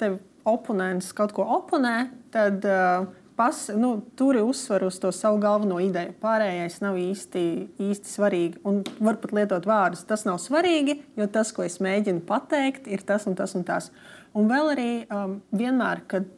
tev 0.00 0.18
oponents 0.44 1.12
kaut 1.16 1.32
ko 1.36 1.46
oponē, 1.56 1.96
tad 2.34 2.64
uh, 2.68 3.06
pas, 3.36 3.60
nu, 3.76 3.96
turi 4.18 4.42
uzsvaru 4.44 4.86
uz 4.86 4.98
to 5.00 5.12
savu 5.12 5.38
galveno 5.42 5.78
ideju. 5.82 6.14
Pārējais 6.22 6.80
nav 6.84 6.98
īsti, 7.00 7.44
īsti 7.82 8.10
svarīgi. 8.10 8.60
Un 8.68 8.82
var 9.00 9.18
pat 9.22 9.34
lietot 9.34 9.66
vārdus. 9.68 10.04
Tas 10.08 10.26
nav 10.28 10.38
svarīgi, 10.42 11.00
jo 11.18 11.26
tas, 11.32 11.52
ko 11.54 11.66
es 11.66 11.80
mēģinu 11.82 12.24
pateikt, 12.28 12.86
ir 12.86 13.02
tas 13.06 13.26
un 13.30 13.38
tas 13.38 13.56
un 13.58 13.66
tas. 13.66 13.90
Un 14.34 14.50
vēl 14.50 14.72
arī 14.74 14.88
um, 15.08 15.38
vienmēr, 15.54 16.04
kad 16.10 16.28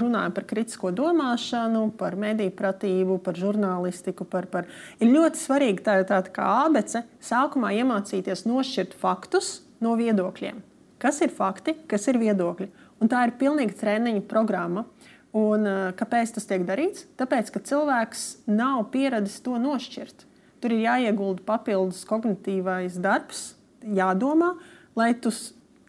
runājam 0.00 0.34
par 0.34 0.46
kritisko 0.48 0.90
domāšanu, 0.94 1.86
par 1.98 2.16
mediju 2.20 2.52
pratību, 2.56 3.18
par 3.24 3.38
žurnālistiku. 3.38 4.26
Par, 4.28 4.48
par... 4.50 4.68
Ir 5.00 5.12
ļoti 5.14 5.40
svarīgi 5.40 5.84
tā, 5.86 5.98
tā 6.08 6.20
kā 6.34 6.48
abece 6.64 7.04
sākumā 7.24 7.72
iemācīties 7.80 8.46
nošķirt 8.48 8.96
faktus 9.00 9.56
no 9.84 9.94
viedokļiem. 10.00 10.62
Kas 11.02 11.20
ir 11.24 11.32
fakti, 11.34 11.76
kas 11.90 12.06
ir 12.08 12.20
viedokļi? 12.22 12.70
Un 13.02 13.10
tā 13.12 13.26
ir 13.26 13.34
pilnīga 13.40 13.76
treniņa 13.80 14.24
programma. 14.30 14.86
Un, 15.34 15.66
kāpēc 15.98 16.36
tas 16.36 16.46
tiek 16.46 16.62
darīts? 16.66 17.08
Tāpēc, 17.18 17.50
ka 17.50 17.62
cilvēks 17.66 18.22
nav 18.46 18.86
pieradis 18.92 19.40
to 19.42 19.58
nošķirt. 19.58 20.28
Tur 20.62 20.72
ir 20.72 20.84
jāiegulda 20.86 21.42
papildus 21.44 22.04
kognitīvais 22.08 22.94
darbs, 23.02 23.50
jādomā, 23.82 24.54
lai 24.96 25.10
tu 25.18 25.32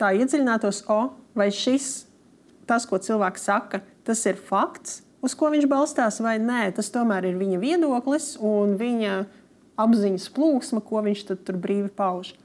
tā 0.01 0.09
iedziļinātos, 0.17 0.81
o, 0.91 1.13
vai 1.37 1.51
šis 1.53 2.07
tas, 2.67 2.87
ko 2.89 2.99
cilvēks 2.99 3.45
saka, 3.47 3.83
tas 4.05 4.21
ir 4.29 4.37
fakts, 4.37 5.01
uz 5.25 5.35
ko 5.37 5.49
viņš 5.53 5.67
balstās, 5.69 6.21
vai 6.23 6.37
nē. 6.41 6.69
Tas 6.77 6.91
tomēr 6.93 7.29
ir 7.31 7.39
viņa 7.39 7.61
viedoklis 7.61 8.35
un 8.43 8.77
viņa 8.79 9.19
apziņas 9.81 10.27
plūsma, 10.35 10.83
ko 10.85 11.03
viņš 11.05 11.23
tur 11.33 11.59
brīvi 11.61 11.91
pauž. 11.95 12.35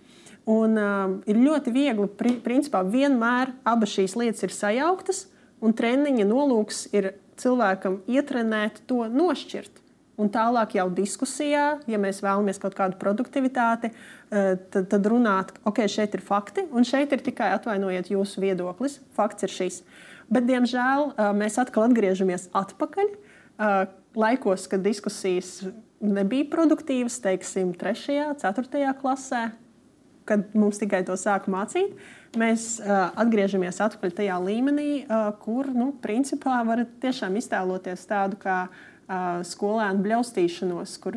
Un, 0.51 0.79
uh, 0.81 1.19
ir 1.31 1.39
ļoti 1.39 1.73
viegli, 1.75 2.09
pri, 2.19 2.35
principā, 2.43 2.81
vienmēr 2.83 3.53
abas 3.69 3.93
šīs 3.95 4.17
lietas 4.19 4.47
ir 4.47 4.55
sajauktas, 4.57 5.27
un 5.63 5.77
treniņa 5.77 6.25
nolūks 6.27 6.89
ir 6.97 7.13
cilvēkam 7.41 8.01
ietrenēt 8.11 8.81
to 8.89 9.05
nošķirt. 9.13 9.77
Un 10.21 10.29
tālāk 10.33 10.75
jau 10.77 10.89
diskusijā, 10.93 11.79
ja 11.89 11.99
mēs 12.01 12.19
vēlamies 12.21 12.59
kaut 12.61 12.75
kādu 12.77 12.99
produktivitāti, 13.01 13.89
tad, 14.29 14.83
tad 14.91 15.07
runāt, 15.09 15.55
ok, 15.65 15.87
šeit 15.89 16.17
ir 16.17 16.25
fakti, 16.25 16.67
un 16.77 16.85
šeit 16.85 17.15
ir 17.17 17.23
tikai 17.25 17.49
atvainojiet 17.55 18.11
jūsu 18.13 18.43
viedoklis. 18.45 18.99
Fakts 19.17 19.47
ir 19.49 19.55
šis. 19.55 19.79
Uh, 19.81 20.10
Bet, 20.31 20.47
diemžēl, 20.47 21.09
mēs 21.35 21.59
atkal 21.59 21.89
atgriežamies 21.89 22.49
atpakaļ 22.55 23.09
laikos, 24.15 24.69
kad 24.71 24.85
diskusijas 24.85 25.65
nebija 26.01 26.47
produktīvas, 26.53 27.19
teiksim, 27.23 27.75
3. 27.79 28.21
un 28.31 28.39
4. 28.39 28.95
klasē, 29.01 29.43
kad 30.31 30.55
mums 30.55 30.79
tikai 30.79 31.03
to 31.07 31.17
sāka 31.19 31.51
mācīt. 31.51 31.99
Mēs 32.39 32.77
atgriežamies 33.19 33.83
atpakaļ 33.83 34.15
tajā 34.21 34.39
līmenī, 34.45 34.91
kur, 35.43 35.73
nu, 35.75 35.91
principā, 36.03 36.61
var 36.67 36.85
tiešām 37.03 37.35
iztēloties 37.41 38.07
tādu 38.07 38.39
kā 38.39 38.63
skolēnu 39.51 40.05
bļaustīšanos, 40.05 40.93
kur 41.03 41.17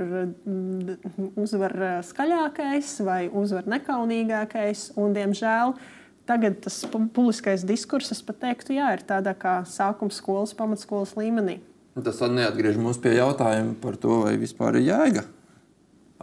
uzvar 1.37 1.75
skaļākais 2.09 2.95
vai 3.05 3.27
uzvar 3.29 3.69
nekaunīgākais. 3.69 4.87
Un, 4.97 5.13
diemžēl, 5.13 5.75
uh, 5.77 6.02
Tagad 6.23 6.61
tas 6.63 6.77
publiskais 6.87 7.65
diskurss, 7.67 8.13
es 8.15 8.21
pat 8.23 8.37
teiktu, 8.45 8.77
jā, 8.77 8.93
ir 8.95 9.01
tādā 9.03 9.33
kā 9.35 9.57
sākuma 9.67 10.13
skolas, 10.15 10.53
pamatskolas 10.55 11.17
līmenī. 11.19 11.57
Tas 11.99 12.21
neatgriež 12.23 12.79
mūs 12.79 12.97
pie 13.03 13.17
jautājuma 13.17 13.75
par 13.81 13.97
to, 13.99 14.21
vai 14.23 14.37
vispār 14.39 14.79
ir 14.79 14.87
jēga. 14.87 15.25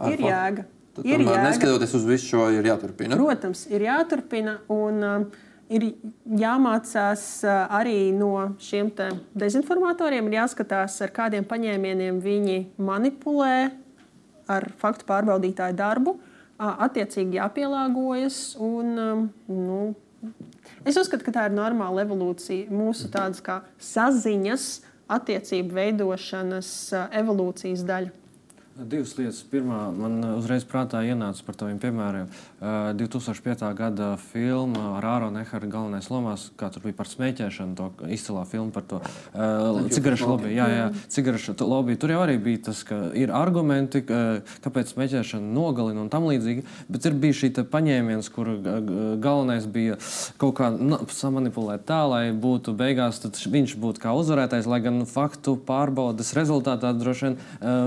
Ar 0.01 0.15
ir 0.15 0.23
jēga. 0.25 0.65
Tad, 0.95 1.05
ir 1.05 1.21
tomēr, 1.21 1.29
jēga. 1.29 1.43
Neskatoties 1.45 1.93
uz 1.99 2.07
visu 2.09 2.31
šo, 2.31 2.47
ir 2.49 2.65
jāturpina. 2.71 3.19
Protams, 3.21 3.61
ir 3.69 3.85
jāturpina. 3.85 4.57
Un, 4.73 5.05
uh, 5.05 5.45
ir 5.71 5.85
jāmācās 6.41 7.27
uh, 7.45 7.61
arī 7.77 8.09
no 8.17 8.33
šiem 8.59 8.89
dezinformatoriem. 9.37 10.27
Ir 10.27 10.39
jāskatās, 10.41 10.97
ar 11.05 11.13
kādiem 11.13 11.45
paņēmieniem 11.47 12.19
viņi 12.25 12.59
manipulē 12.81 13.69
ar 14.51 14.69
faktu 14.81 15.05
pārbaudītāju 15.13 15.77
darbu. 15.77 16.17
Uh, 16.17 16.30
attiecīgi 16.61 17.39
jāpielāgojas. 17.39 18.39
Un, 18.61 18.93
nu, 19.49 19.81
es 20.85 20.99
uzskatu, 21.01 21.25
ka 21.27 21.35
tā 21.35 21.49
ir 21.49 21.57
normāla 21.57 22.05
evolūcija. 22.05 22.69
Mūsu 22.73 23.09
tādas 23.13 23.43
kā 23.45 23.61
saziņas, 23.81 24.69
attiecību 25.11 25.75
veidošanas 25.75 26.71
evolūcijas 27.21 27.85
daļa. 27.87 28.20
Divas 28.71 29.11
lietas. 29.17 29.41
Pirmā, 29.51 29.89
man 29.91 30.21
uzreiz 30.37 30.63
prātā 30.63 31.01
ienāca 31.03 31.43
par 31.43 31.57
tādiem 31.59 31.75
piemēriem. 31.81 32.29
Uh, 32.63 32.93
2005. 32.95 33.65
gada 33.75 34.13
filma 34.31 34.93
ar 34.95 35.07
Āronu 35.11 35.41
Eharu 35.41 35.67
galvenais 35.67 36.07
lomās, 36.07 36.45
kā 36.55 36.69
tur 36.71 36.85
bija 36.85 36.95
par 36.95 37.09
smēķēšanu, 37.11 37.75
to 37.75 37.89
izcilā 38.15 38.45
filma 38.47 38.71
par 38.71 38.85
to 38.87 39.01
cigarešu 39.91 40.29
lobby. 40.29 40.53
Jā, 40.55 40.69
jā, 40.71 40.85
cigarešu 41.11 41.57
lobby. 41.67 41.97
Tur 41.99 42.13
jau 42.15 42.21
arī 42.23 42.37
bija 42.39 42.61
tas, 42.69 42.85
ka 42.87 43.01
ir 43.17 43.33
argumenti, 43.35 44.05
kāpēc 44.07 44.95
smēķēšana 44.95 45.51
nogalina 45.51 46.05
un 46.05 46.09
tam 46.13 46.29
līdzīgi. 46.31 46.63
Bet 46.87 47.09
ir 47.09 47.19
bijis 47.19 47.43
šī 47.43 47.51
paņēmiens, 47.75 48.31
kur 48.31 48.53
galvenais 49.19 49.67
bija 49.67 49.99
kaut 50.39 50.55
kā 50.61 50.71
nu, 50.77 51.01
samanipulēt 51.11 51.83
tā, 51.91 52.05
lai 52.07 52.23
būtu 52.31 52.77
beigās 52.79 53.19
viņš 53.51 53.75
būtu 53.83 54.05
kā 54.05 54.15
uzvarētājs, 54.15 54.71
lai 54.71 54.79
gan 54.85 55.03
faktu 55.09 55.57
pārbaudas 55.67 56.31
rezultātā 56.37 56.95
droši 56.95 57.27
vien 57.27 57.39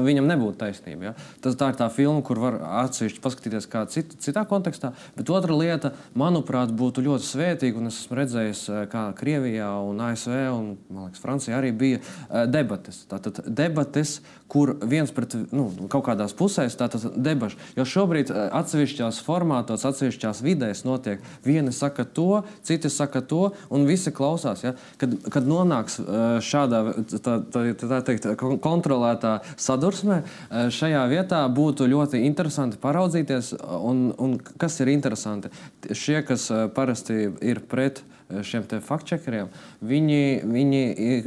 viņam 0.04 0.28
nebūtu 0.28 0.60
taisnība 0.60 0.73
taisnība. 0.74 1.10
Ja? 1.10 1.12
Tas, 1.42 1.56
tā 1.58 1.70
ir 1.72 1.78
tā 1.78 1.88
filma, 1.92 2.22
kur 2.26 2.40
var 2.42 2.58
atsevišķi 2.84 3.22
paskatīties 3.24 3.68
kā 3.70 3.84
cit, 3.90 4.14
citā 4.22 4.44
kontekstā. 4.48 4.92
Bet 5.16 5.30
otra 5.30 5.56
lieta, 5.56 5.92
manuprāt, 6.18 6.72
būtu 6.74 7.04
ļoti 7.04 7.28
svētīga. 7.28 7.80
Un 7.80 7.90
es 7.90 8.00
esmu 8.02 8.18
redzējis, 8.20 8.64
eh, 8.68 8.86
kā 8.92 9.06
Krievijā 9.18 9.70
un 9.88 10.00
ASV 10.00 10.36
un 10.52 10.76
liekas, 10.90 11.22
Francijā 11.22 11.58
arī 11.58 11.72
bija 11.72 12.00
eh, 12.00 12.46
debates. 12.46 13.04
Tātad 13.10 13.44
debates, 13.46 14.20
kur 14.54 14.76
viens 14.86 15.10
pret 15.14 15.34
nu, 15.50 15.66
kaut 15.90 16.06
kādās 16.06 16.34
pusēs 16.38 16.78
tātad 16.78 17.18
debašu. 17.18 17.58
Jo 17.78 17.86
šobrīd 17.88 18.30
eh, 18.30 18.46
atsevišķās 18.62 19.20
formātos, 19.26 19.86
atsevišķās 19.88 20.44
vidēs 20.46 20.84
notiek. 20.86 21.22
Vieni 21.44 21.74
saka 21.74 22.06
to, 22.06 22.44
citi 22.62 22.92
saka 22.92 23.24
to, 23.26 23.50
un 23.74 23.88
visi 23.90 24.14
klausās. 24.14 24.64
Ja? 24.64 24.74
Kad, 25.00 25.18
kad 25.34 25.48
nonāks 25.48 25.98
šādā 26.44 26.80
tā, 27.18 27.36
tā, 27.52 27.64
tā 27.80 28.00
teikt, 28.06 28.26
kontrolētā 28.62 29.36
sadursmē, 29.60 30.22
šajā 30.74 31.02
vietā 31.10 31.42
būtu 31.52 31.88
ļoti 31.90 32.22
interesanti 32.26 32.80
paraudzīties. 32.80 33.54
Un, 33.84 34.06
un 34.18 34.36
kas 34.60 34.78
ir 34.82 34.92
interesanti? 34.94 35.50
Šie, 35.92 36.20
kas 36.26 36.48
eh, 36.50 36.66
parasti 36.74 37.28
ir 37.44 37.60
pret 37.70 38.00
eh, 38.00 38.23
šiem 38.42 38.64
faktčekeriem, 38.84 39.50
viņi, 39.84 40.20
viņi, 40.48 40.84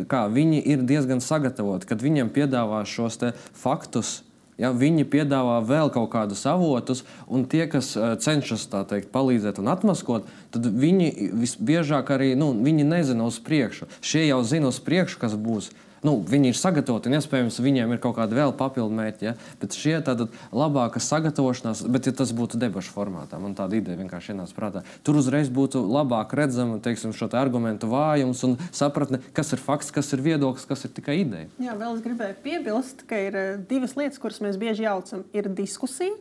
kā, 0.10 0.26
viņi 0.34 0.62
ir 0.74 0.86
diezgan 0.88 1.22
sagatavoti, 1.24 1.88
kad 1.90 2.02
viņiem 2.04 2.32
piedāvā 2.34 2.84
šos 2.88 3.22
faktus. 3.54 4.22
Ja, 4.58 4.72
viņi 4.74 5.04
piedāvā 5.06 5.60
vēl 5.62 5.92
kaut 5.94 6.10
kādus 6.16 6.42
avotus, 6.50 7.04
un 7.30 7.44
tie, 7.46 7.68
kas 7.70 7.92
uh, 7.94 8.16
cenšas 8.18 8.66
teikt, 8.90 9.12
palīdzēt 9.14 9.60
un 9.62 9.70
atmaskot, 9.70 10.26
tad 10.50 10.66
viņi 10.66 11.30
visbiežāk 11.38 12.10
arī 12.16 12.32
nu, 12.34 12.50
viņi 12.66 12.88
nezina 12.90 13.28
uz 13.30 13.38
priekšu. 13.38 13.86
Šie 14.02 14.26
jau 14.26 14.42
zina 14.42 14.72
uz 14.74 14.82
priekšu, 14.82 15.22
kas 15.22 15.38
būs. 15.38 15.70
Nu, 16.06 16.18
viņi 16.22 16.52
ir 16.52 16.58
sagatavoti, 16.58 17.10
un 17.10 17.18
iespējams, 17.18 17.58
viņiem 17.64 17.96
ir 17.96 18.02
kaut 18.04 18.18
kāda 18.20 18.38
vēl 18.38 18.54
papildu 18.58 18.94
mērķa. 18.98 19.26
Ja? 19.26 19.34
Bet 19.62 19.78
šie 19.78 19.96
tāda 20.06 20.28
labāka 20.54 21.02
sagatavošanās, 21.02 21.86
bet 21.94 22.10
ja 22.10 22.14
tas 22.18 22.34
būtu 22.38 22.60
debašu 22.62 22.94
formātā, 22.94 23.40
man 23.42 23.56
tāda 23.58 23.80
ideja 23.80 23.98
vienkārši 24.00 24.36
ienāca 24.36 24.58
prātā. 24.58 24.84
Tur 25.08 25.18
uzreiz 25.22 25.50
būtu 25.54 25.82
labāk 25.82 26.36
redzama 26.38 26.78
teiksim, 26.84 27.16
šo 27.18 27.30
te 27.32 27.40
argumentu 27.40 27.90
vājums 27.92 28.44
un 28.48 28.58
sapratne, 28.70 29.22
kas 29.38 29.54
ir 29.56 29.64
fakts, 29.64 29.94
kas 29.96 30.14
ir 30.14 30.24
viedoklis, 30.26 30.68
kas 30.70 30.86
ir 30.86 30.94
tikai 30.98 31.22
ideja. 31.24 31.50
Jā, 31.64 31.78
vēl 31.80 31.98
es 31.98 32.06
gribēju 32.06 32.42
piebilst, 32.46 33.06
ka 33.10 33.22
ir 33.28 33.38
eh, 33.38 33.54
divas 33.70 33.98
lietas, 33.98 34.22
kuras 34.22 34.42
mēs 34.44 34.60
bieži 34.62 34.86
jaucam. 34.86 35.26
Ir 35.34 35.50
diskusija 35.58 36.14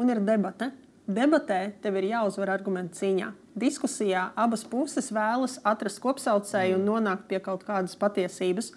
un 0.00 0.10
ir 0.10 0.22
debate. 0.24 0.72
Debatē 1.02 1.72
tev 1.82 1.96
ir 1.98 2.12
jāuzvar 2.12 2.52
argumentu 2.54 3.00
cīņā. 3.00 3.32
Diskusijā 3.58 4.28
abas 4.38 4.62
puses 4.64 5.10
vēlas 5.12 5.58
atrast 5.66 5.98
kopsaucēju 6.00 6.78
un 6.78 6.86
nonākt 6.86 7.26
pie 7.28 7.40
kaut 7.42 7.66
kādas 7.66 7.96
patiesības. 7.98 8.70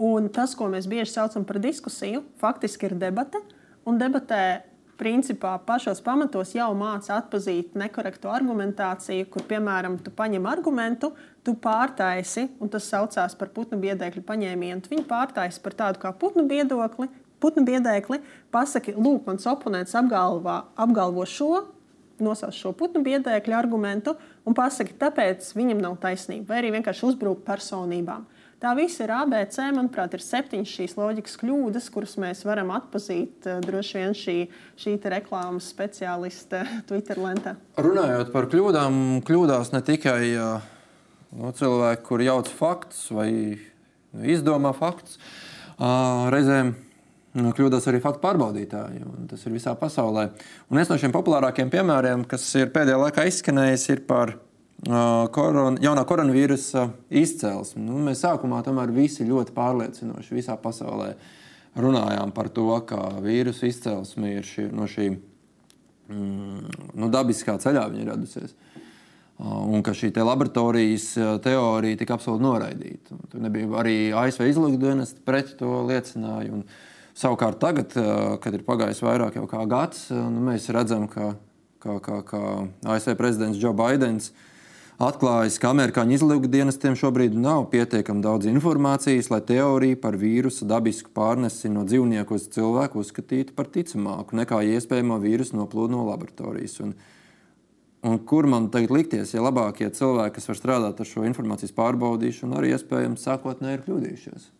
Un 0.00 0.30
tas, 0.32 0.54
ko 0.56 0.70
mēs 0.72 0.88
bieži 0.88 1.12
saucam 1.12 1.44
par 1.44 1.58
diskusiju, 1.60 2.22
faktiski 2.40 2.88
ir 2.88 2.96
debate. 2.96 3.40
Un 3.84 3.98
debatē, 4.00 4.62
principā, 5.00 5.54
pašos 5.64 6.00
pamatos 6.04 6.52
jau 6.56 6.70
māca 6.76 7.16
atpazīt 7.18 7.76
nekorektu 7.78 8.28
argumentāciju, 8.32 9.28
kur, 9.32 9.44
piemēram, 9.48 9.98
tu 10.04 10.12
paņem 10.16 10.48
argumentu, 10.48 11.12
tu 11.44 11.54
pārtaisi, 11.56 12.46
un 12.60 12.72
tas 12.72 12.88
saucās 12.88 13.36
par 13.36 13.52
putnu 13.56 13.80
biedēkļu 13.80 14.24
paņēmienu. 14.28 14.88
Viņi 14.92 15.06
pārtaisi 15.08 15.60
par 15.64 15.76
tādu 15.76 16.02
kā 16.02 16.12
putnu 16.16 16.44
viedokli, 16.48 17.08
putnu 17.40 17.64
biedēkli, 17.68 18.20
pasaki, 18.52 18.96
lūk, 18.96 19.24
mans 19.28 19.48
oponents 19.48 19.96
apgalvā, 19.96 20.62
apgalvo 20.80 21.24
šo, 21.28 21.54
nosauc 22.20 22.56
šo 22.56 22.74
putnu 22.76 23.00
biedēkļu 23.04 23.56
argumentu 23.56 24.16
un 24.44 24.56
pasaki, 24.56 24.96
tāpēc 25.00 25.52
viņam 25.56 25.80
nav 25.80 25.96
taisnība, 26.02 26.52
vai 26.52 26.60
arī 26.60 26.74
vienkārši 26.76 27.08
uzbrūk 27.08 27.44
personībām. 27.46 28.28
Tā 28.60 28.74
viss 28.76 29.00
ir 29.00 29.08
ABC. 29.14 29.56
Manuprāt, 29.72 30.12
ir 30.12 30.20
septiņas 30.20 30.72
šīs 30.76 30.96
loģikas 30.98 31.38
kļūdas, 31.40 31.86
kuras 31.94 32.18
mēs 32.20 32.42
varam 32.44 32.74
atpazīt 32.76 33.46
eh, 33.48 33.56
droši 33.64 33.96
vien 33.96 34.12
šī, 34.16 34.34
šī 34.80 34.98
reklāmas 35.14 35.70
speciālista 35.72 36.66
Twitter 36.88 37.22
lentā. 37.22 37.54
Runājot 37.80 38.34
par 38.34 38.50
kļūdām, 38.52 39.22
kļūdās 39.24 39.72
ne 39.72 39.80
tikai 39.86 40.20
nu, 40.36 41.54
cilvēki, 41.56 42.04
kuri 42.04 42.28
jauc 42.28 42.52
faktus 42.52 43.08
vai 43.16 43.30
izdomā 44.28 44.74
faktus. 44.76 45.16
Reizēm 45.80 46.74
nu, 47.40 47.54
kļūdās 47.56 47.88
arī 47.88 48.02
faktu 48.04 48.22
pārbaudītāji. 48.26 49.06
Tas 49.30 49.46
ir 49.46 49.56
visā 49.56 49.72
pasaulē. 49.78 50.28
Un 50.68 50.80
viens 50.80 50.92
no 50.92 51.00
šiem 51.00 51.14
populārākiem 51.14 51.72
piemēriem, 51.72 52.28
kas 52.28 52.44
ir 52.60 52.72
pēdējā 52.74 53.00
laikā 53.06 53.26
izskanējis, 53.30 53.88
ir 53.94 54.04
par 54.08 54.36
koron, 54.88 55.76
jaunā 55.82 56.04
koronavīrusa 56.08 56.86
izcelsmi. 57.12 57.82
Nu, 57.84 57.98
mēs 58.04 58.22
sākumā 58.24 58.62
tomēr 58.64 58.92
visi 58.94 59.26
ļoti 59.28 59.52
pārliecinoši 59.56 60.36
visā 60.36 60.56
pasaulē 60.60 61.14
runājām 61.76 62.32
par 62.34 62.48
to, 62.48 62.72
ka 62.88 63.20
vīrusu 63.20 63.68
izcelsme 63.68 64.36
ir 64.38 64.46
šī, 64.46 64.70
no 64.72 64.88
šī 64.90 65.10
mm, 65.12 66.94
nu, 66.96 67.10
dabiskā 67.12 67.58
ceļā 67.60 67.88
radusies. 68.08 68.56
Un 69.40 69.80
ka 69.80 69.94
šī 69.96 70.10
te 70.12 70.20
laboratorijas 70.20 71.14
teorija 71.44 71.96
tika 71.96 72.18
absolūti 72.18 72.44
noraidīta. 72.44 73.16
Tur 73.32 73.40
nebija 73.40 73.70
arī 73.80 73.94
ASV 74.12 74.50
izlūkdienas 74.50 75.14
pret 75.24 75.54
to 75.56 75.78
liecināja. 75.88 76.52
Un, 76.52 76.66
savukārt 77.16 77.56
tagad, 77.60 77.96
kad 78.40 78.54
ir 78.56 78.66
pagājis 78.66 79.00
vairāk 79.04 79.38
kā 79.48 79.64
gads, 79.68 80.10
nu, 80.12 80.44
mēs 80.44 80.68
redzam, 80.72 81.08
ka, 81.08 81.32
ka, 81.80 81.96
ka, 82.04 82.20
ka 82.28 82.42
ASV 82.92 83.16
prezidents 83.16 83.60
Joe 83.60 83.72
Bidenis 83.76 84.28
uh, 84.28 84.44
atklājis, 85.00 85.56
ka 85.60 85.70
amerikāņu 85.72 86.16
izlūkdienestiem 86.18 86.96
šobrīd 86.98 87.36
nav 87.40 87.66
pietiekami 87.72 88.20
daudz 88.24 88.48
informācijas, 88.50 89.30
lai 89.32 89.40
teoriju 89.48 89.98
par 90.02 90.18
vīrusu 90.20 90.68
dabisku 90.68 91.12
pārnesi 91.16 91.72
no 91.72 91.86
dzīvnieku 91.88 92.36
uz 92.36 92.48
cilvēku 92.52 93.00
uzskatītu 93.00 93.56
par 93.56 93.70
ticamāku 93.72 94.36
nekā 94.40 94.60
iespējamo 94.76 95.16
vīrusu 95.22 95.56
noplūdu 95.56 95.96
no 95.96 96.04
laboratorijas. 96.10 96.76
Un, 96.84 96.94
un 98.04 98.20
kur 98.28 98.48
man 98.50 98.68
tagad 98.74 98.92
likties, 98.98 99.32
ja 99.34 99.44
labākie 99.46 99.88
cilvēki, 99.88 100.36
kas 100.36 100.52
var 100.52 100.60
strādāt 100.60 101.00
ar 101.00 101.08
šo 101.08 101.24
informācijas 101.28 101.76
pārbaudīšanu, 101.80 102.60
arī 102.60 102.74
iespējams 102.76 103.24
sākotnēji 103.24 103.80
ir 103.80 103.86
kļūdījušies? 103.88 104.50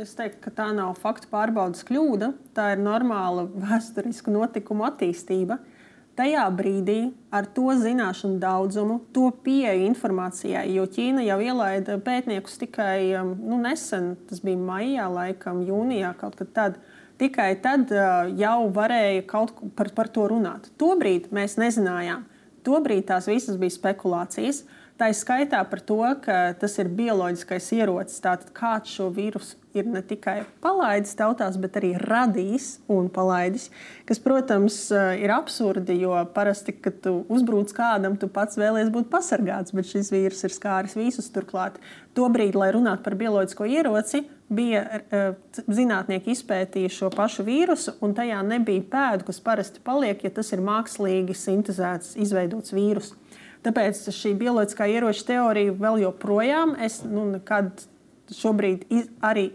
Es 0.00 0.14
teiktu, 0.16 0.38
ka 0.46 0.54
tā 0.62 0.70
nav 0.72 0.94
faktu 0.96 1.28
pārbaudas 1.28 1.82
kļūda. 1.84 2.30
Tā 2.56 2.70
ir 2.72 2.80
normāla 2.80 3.44
vēsturisku 3.50 4.32
notikumu 4.32 4.86
attīstība. 4.86 5.58
Tajā 6.12 6.42
brīdī 6.52 6.98
ar 7.32 7.46
to 7.56 7.70
zināšanu 7.80 8.36
daudzumu, 8.40 8.98
to 9.16 9.30
pieeju 9.44 9.86
informācijai, 9.86 10.66
jo 10.74 10.84
Ķīna 10.84 11.22
jau 11.24 11.38
ielaida 11.40 11.96
pētniekus 12.04 12.58
tikai 12.60 13.14
um, 13.16 13.30
nu, 13.40 13.56
nesen, 13.62 14.10
tas 14.28 14.42
bija 14.44 14.60
maijā, 14.60 15.06
laikam, 15.08 15.62
jūnijā, 15.64 16.12
kaut 16.20 16.36
kad 16.36 16.52
tad. 16.58 16.76
Tikai 17.22 17.54
tad 17.64 17.88
uh, 17.94 18.28
jau 18.36 18.66
varēja 18.76 19.24
kaut 19.30 19.54
par, 19.78 19.88
par 19.96 20.10
to 20.12 20.26
runāt. 20.28 20.68
Tobrīd 20.80 21.30
mēs 21.32 21.56
nezinājām. 21.60 22.26
Tobrīd 22.66 23.06
tās 23.08 23.30
visas 23.30 23.56
bija 23.60 23.72
spekulācijas. 23.72 24.66
Tā 25.02 25.08
ir 25.10 25.16
skaitā 25.18 25.58
par 25.66 25.80
to, 25.82 25.98
ka 26.22 26.52
tas 26.54 26.76
ir 26.78 26.86
bioloģiskais 26.94 27.72
ierocis. 27.74 28.20
Tātad 28.22 28.52
kāds 28.54 28.92
šo 28.94 29.08
vīrusu 29.10 29.56
ir 29.74 29.88
ne 29.90 29.98
tikai 30.06 30.44
palaidis 30.62 31.16
tautās, 31.18 31.56
bet 31.58 31.74
arī 31.80 31.90
radījis 31.98 32.68
un 32.92 33.08
palaidis. 33.10 33.64
Kas, 34.06 34.20
protams, 34.22 34.76
eh, 34.94 35.24
ir 35.24 35.32
absurdi, 35.34 35.96
jo 36.04 36.12
parasti, 36.36 36.76
kad 36.84 37.00
tu 37.02 37.24
uzbrūc 37.26 37.74
kādam, 37.74 38.14
tu 38.14 38.28
pats 38.28 38.54
vēlies 38.54 38.92
būt 38.94 39.10
pasargāts, 39.10 39.74
bet 39.74 39.90
šis 39.90 40.12
vīrus 40.14 40.44
ir 40.46 40.54
skāris 40.54 40.94
visus. 40.94 41.32
Turklāt, 41.34 41.82
tobrīd, 42.14 42.54
lai 42.54 42.70
runātu 42.70 43.02
par 43.02 43.18
bioloģisko 43.18 43.66
ieroci, 43.66 44.22
bija 44.52 44.84
uh, 45.00 45.34
zinātnieki 45.66 46.30
izpētījuši 46.30 46.98
šo 47.00 47.10
pašu 47.10 47.42
vīrusu, 47.42 47.96
un 48.04 48.14
tajā 48.14 48.38
nebija 48.46 48.86
pēdu, 48.94 49.26
kas 49.26 49.40
parasti 49.40 49.82
paliek, 49.82 50.22
ja 50.22 50.30
tas 50.30 50.52
ir 50.52 50.62
mākslīgi 50.62 51.34
sintēzēts, 51.34 52.14
izveidots 52.22 52.70
vīrus. 52.70 53.16
Tāpēc 53.62 54.08
šī 54.10 54.34
bioloģiskā 54.40 54.88
ieroča 54.90 55.26
teorija 55.28 55.74
vēl 55.78 56.00
joprojām 56.02 56.74
es 56.82 57.02
nu, 57.06 57.28
nekad 57.36 57.84
šobrīd 58.32 58.88
arī 59.22 59.52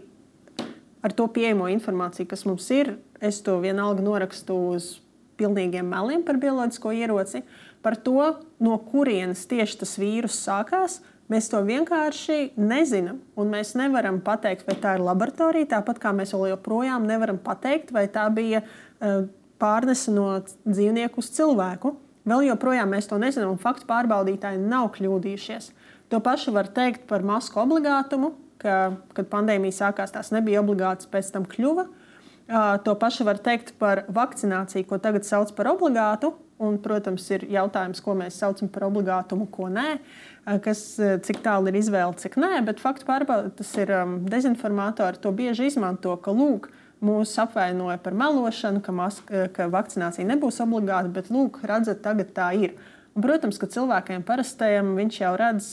ar 1.04 1.12
to 1.12 1.26
pieejamo 1.32 1.68
informāciju, 1.72 2.28
kas 2.30 2.46
mums 2.48 2.70
ir, 2.74 2.96
es 3.20 3.42
to 3.44 3.58
vienalga 3.62 4.04
norakstu 4.04 4.56
uz 4.72 4.96
pilnīgiem 5.38 5.86
meliem 5.86 6.24
par 6.26 6.40
bioloģisko 6.40 6.94
ieroci, 6.98 7.44
par 7.84 7.98
to, 8.02 8.32
no 8.64 8.78
kurienes 8.90 9.44
tieši 9.50 9.78
tas 9.84 9.94
vīrus 10.00 10.40
sākās. 10.42 10.98
Mēs 11.28 11.50
to 11.52 11.60
vienkārši 11.60 12.54
nezinām. 12.56 13.18
Un 13.36 13.50
mēs 13.52 13.74
nevaram 13.76 14.22
pateikt, 14.24 14.64
vai 14.64 14.78
tā 14.80 14.94
ir 14.96 15.04
laboratorija, 15.04 15.74
tāpat 15.74 16.00
kā 16.00 16.14
mēs 16.16 16.32
joprojām 16.32 17.04
nevaram 17.06 17.36
pateikt, 17.36 17.92
vai 17.92 18.06
tā 18.08 18.24
bija 18.32 18.62
uh, 18.64 19.26
pārnese 19.60 20.14
no 20.14 20.38
dzīvnieku 20.64 21.20
uz 21.20 21.28
cilvēku. 21.36 21.92
Vēl 22.28 22.48
joprojām 22.50 22.92
mēs 22.92 23.08
to 23.08 23.18
nezinām, 23.20 23.54
un 23.54 23.62
faktu 23.62 23.88
pārbaudītāji 23.88 24.60
nav 24.60 24.90
kļūdījušies. 24.96 25.70
To 26.12 26.20
pašu 26.24 26.52
var 26.56 26.68
teikt 26.72 27.06
par 27.08 27.24
masku 27.26 27.60
obligātumu, 27.62 28.32
ka, 28.62 28.98
kad 29.16 29.30
pandēmija 29.32 29.76
sākās, 29.82 30.12
tās 30.14 30.32
nebija 30.34 30.62
obligātas, 30.62 31.08
pēc 31.10 31.32
tam 31.34 31.46
kļuva. 31.48 31.86
To 32.84 32.94
pašu 32.96 33.26
var 33.28 33.40
teikt 33.44 33.74
par 33.80 34.06
vakcināciju, 34.08 34.86
ko 34.88 34.96
tagad 35.04 35.28
sauc 35.28 35.52
par 35.56 35.68
obligātu. 35.74 36.32
Un, 36.58 36.74
protams, 36.82 37.22
ir 37.30 37.44
jautājums, 37.52 38.00
ko 38.02 38.16
mēs 38.18 38.40
saucam 38.40 38.66
par 38.74 38.88
obligātumu, 38.88 39.44
ko 39.54 39.68
nē, 39.70 40.00
kas, 40.64 40.80
cik 41.22 41.38
tālu 41.44 41.70
ir 41.70 41.76
izvēle, 41.78 42.16
cik 42.18 42.34
nē. 42.40 42.64
Bet 42.66 42.82
faktu 42.82 43.06
pārbaude, 43.06 43.52
tas 43.60 43.70
ir 43.78 43.92
um, 43.94 44.16
dezinformatori, 44.26 45.20
to 45.22 45.30
bieži 45.38 45.68
izmanto, 45.70 46.16
ka 46.24 46.34
lūk, 46.34 46.66
mūs 47.04 47.34
apvainoja 47.42 47.98
par 48.02 48.16
melošanu, 48.18 48.82
ka, 48.84 48.94
maska, 48.94 49.46
ka 49.54 49.68
vakcinācija 49.72 50.26
nebūs 50.28 50.60
obligāta, 50.64 51.10
bet 51.12 51.32
lūk, 51.32 51.60
redzat, 51.68 52.02
tagad 52.04 52.34
tā 52.36 52.50
ir. 52.58 52.76
Un, 53.14 53.24
protams, 53.24 53.58
ka 53.58 53.70
cilvēkiem 53.70 54.26
parastajam 54.26 54.94
viņš 54.98 55.20
jau 55.22 55.32
redz 55.38 55.72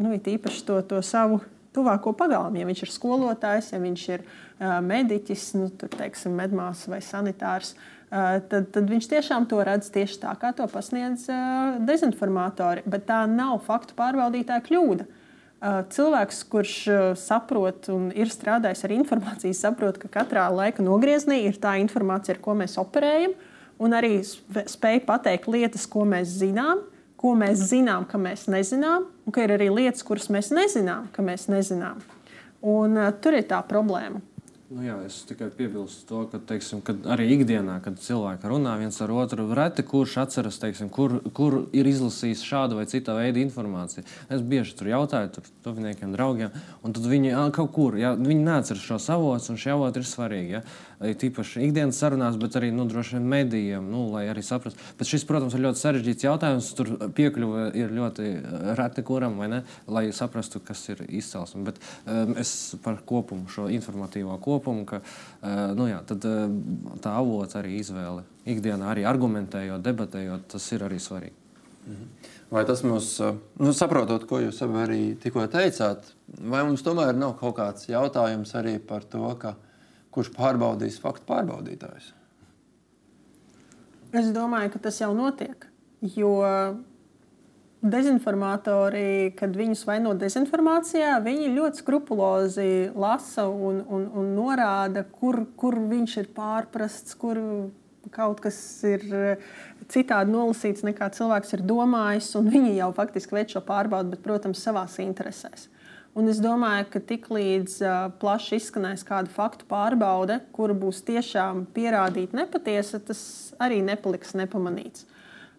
nu, 0.00 0.14
īpaši 0.16 0.64
to, 0.68 0.80
to 0.88 1.02
savu 1.04 1.42
tuvāko 1.76 2.14
pagalmu. 2.16 2.60
Ja 2.60 2.68
viņš 2.68 2.86
ir 2.86 2.92
skolotājs, 2.94 3.74
ja 3.74 3.80
viņš 3.82 4.06
ir 4.14 4.24
uh, 4.24 4.78
mediķis, 4.84 5.50
nu, 5.60 5.68
tur, 5.76 5.92
teiksim, 5.92 6.32
medmāsa 6.38 6.94
vai 6.94 7.02
sanitārs, 7.04 7.74
uh, 7.74 7.96
Eh, 8.06 8.38
tad, 8.46 8.68
tad 8.70 8.86
viņš 8.86 9.08
tiešām 9.10 9.48
to 9.50 9.58
redz 9.66 9.88
tieši 9.90 10.20
tā, 10.22 10.32
kā 10.38 10.52
to 10.54 10.68
pasniedz 10.70 11.24
uh, 11.26 11.74
dezinformatori. 11.82 12.84
Bet 12.86 13.08
tā 13.08 13.24
nav 13.26 13.58
faktu 13.66 13.96
pārbaudītāja 13.98 14.62
kļūda. 14.68 15.06
Cilvēks, 15.64 16.42
kurš 16.52 16.74
saprot 17.16 17.88
un 17.88 18.10
ir 18.12 18.28
strādājis 18.28 18.84
ar 18.84 18.92
informāciju, 18.92 19.56
saprot, 19.56 19.96
ka 20.02 20.10
katrā 20.18 20.44
laika 20.52 20.84
nogriezienī 20.84 21.46
ir 21.48 21.56
tā 21.62 21.78
informācija, 21.80 22.36
ar 22.36 22.42
ko 22.44 22.52
mēs 22.58 22.76
operējam, 22.82 23.32
un 23.80 23.96
arī 23.96 24.18
spēj 24.20 25.00
pateikt 25.08 25.48
lietas, 25.48 25.88
ko 25.88 26.04
mēs 26.08 26.36
zinām, 26.42 26.84
ko 27.16 27.32
mēs 27.38 27.64
zinām, 27.72 28.04
ka 28.08 28.20
mēs 28.20 28.46
nezinām, 28.52 29.08
un 29.24 29.34
ka 29.34 29.46
ir 29.46 29.56
arī 29.56 29.70
lietas, 29.72 30.04
kuras 30.06 30.28
mēs 30.32 30.52
nezinām, 30.52 31.08
ka 31.16 31.24
mēs 31.24 31.48
nezinām. 31.48 32.04
Un, 32.60 32.98
uh, 33.00 33.12
tur 33.22 33.36
ir 33.38 33.48
tā 33.48 33.62
problēma. 33.64 34.20
Nu 34.66 34.82
jā, 34.82 34.96
es 35.06 35.20
tikai 35.22 35.46
piebilstu 35.54 36.08
to, 36.08 36.20
ka 36.26 36.40
teiksim, 36.42 36.80
arī 37.14 37.28
ikdienā, 37.36 37.76
kad 37.84 38.00
cilvēki 38.02 38.48
runā 38.50 38.72
viens 38.80 38.96
ar 39.04 39.12
otru, 39.14 39.44
reti 39.54 39.84
kurš 39.86 40.16
atceras, 40.24 40.58
teiksim, 40.58 40.88
kur, 40.90 41.20
kur 41.36 41.60
ir 41.70 41.86
izlasījis 41.86 42.42
šādu 42.42 42.80
vai 42.80 42.88
citu 42.90 43.14
veidu 43.14 43.38
informāciju. 43.44 44.02
Es 44.26 44.42
bieži 44.42 44.74
tur 44.74 44.90
jautāju 44.90 45.30
tur, 45.36 45.46
tuviniekiem, 45.68 46.10
draugiem, 46.16 46.56
un 46.82 46.98
viņi 46.98 47.36
kaut 47.54 47.70
kur, 47.78 47.94
ja, 48.00 48.16
viņi 48.18 48.42
neatceras 48.42 48.82
šos 48.82 49.06
avotus, 49.14 49.52
un 49.54 49.62
šie 49.62 49.70
avoti 49.76 50.02
ir 50.02 50.10
svarīgi. 50.10 50.58
Ja? 50.58 50.64
Tīpaši 51.00 51.66
ikdienas 51.66 51.98
sarunās, 52.00 52.38
bet 52.40 52.56
arī 52.58 52.70
nu, 52.74 52.86
droši 52.88 53.18
vien 53.18 53.28
medijiem, 53.28 53.90
nu, 53.92 54.06
lai 54.14 54.26
arī 54.32 54.44
saprastu. 54.46 54.80
Bet 54.98 55.10
šis, 55.10 55.26
protams, 55.28 55.56
ir 55.56 55.64
ļoti 55.66 55.82
sarežģīts 55.82 56.26
jautājums. 56.28 56.70
Tur 56.78 56.92
piekļuve 57.16 57.66
ir 57.76 57.92
ļoti 57.96 58.30
reti 58.78 59.04
kuram, 59.06 59.38
ne, 59.50 59.62
lai 59.90 60.06
saprastu, 60.16 60.62
kas 60.64 60.82
ir 60.94 61.04
izcelsme. 61.08 61.64
Bet 61.68 61.80
um, 62.06 62.36
es 62.40 62.52
par 62.84 63.02
kopumu, 63.06 63.50
šo 63.52 63.68
informatīvo 63.72 64.38
kopumu 64.42 64.86
ka 64.88 65.02
nu, 65.76 65.88
jā, 65.90 66.00
tad, 66.08 66.24
tā 67.04 67.16
avots 67.18 67.58
arī 67.58 67.80
izvēle 67.80 68.24
ikdienā, 68.48 68.92
arī 68.92 69.04
argumentējot, 69.08 69.84
debatējot, 69.84 70.48
tas 70.54 70.70
ir 70.74 70.86
arī 70.86 71.00
svarīgi. 71.02 71.36
Mhm. 71.86 72.08
Vai 72.50 72.62
tas 72.66 72.82
mums, 72.86 73.16
nu, 73.58 73.72
saprotot, 73.74 74.26
ko 74.30 74.38
jūs 74.38 74.60
arī 74.62 75.16
tikko 75.22 75.46
teicāt, 75.50 76.12
vai 76.38 76.62
mums 76.66 76.84
tomēr 76.86 77.14
nav 77.18 77.34
kaut 77.40 77.56
kāds 77.58 77.88
jautājums 77.90 78.54
arī 78.58 78.78
par 78.78 79.02
to, 79.02 79.26
ka, 79.38 79.56
kurš 80.16 80.32
pārbaudīs 80.34 80.98
faktu 81.02 81.28
pārbaudītājus? 81.28 82.10
Es 84.16 84.32
domāju, 84.32 84.72
ka 84.72 84.86
tas 84.88 85.00
jau 85.02 85.12
notiek. 85.16 85.66
Jo 86.16 86.32
dezinformatori, 87.86 89.32
kad 89.36 89.54
viņus 89.56 89.84
vaino 89.86 90.14
dezinformācijā, 90.18 91.16
viņi 91.24 91.52
ļoti 91.54 91.82
skrupulozi 91.82 92.70
lasa 92.96 93.46
un, 93.50 93.82
un, 93.92 94.06
un 94.16 94.32
norāda, 94.36 95.04
kur, 95.04 95.42
kur 95.58 95.76
viņš 95.90 96.16
ir 96.22 96.30
pārprasts, 96.36 97.16
kur 97.20 97.40
kaut 98.14 98.40
kas 98.42 98.58
ir 98.86 99.04
citādi 99.90 100.32
nolasīts, 100.32 100.84
nekā 100.86 101.10
cilvēks 101.14 101.56
ir 101.56 101.64
domājis. 101.66 102.32
Viņi 102.46 102.76
jau 102.78 102.92
faktiski 102.96 103.36
veic 103.38 103.54
šo 103.54 103.62
pārbaudi, 103.66 104.14
bet, 104.14 104.24
protams, 104.24 104.62
savās 104.62 104.98
interesēs. 105.02 105.68
Un 106.16 106.30
es 106.32 106.38
domāju, 106.40 106.86
ka 106.94 107.00
tiklīdz 107.10 107.74
uh, 107.84 107.96
plaši 108.20 108.56
izskanēs 108.56 109.04
kāda 109.04 109.28
faktu 109.32 109.66
pārbaude, 109.68 110.38
kura 110.56 110.72
būs 110.72 111.02
tiešām 111.04 111.66
pierādīta 111.76 112.38
nepatiesa, 112.38 113.02
tas 113.04 113.20
arī 113.60 113.82
nepaliks 113.84 114.32
nepamanīts. 114.38 115.04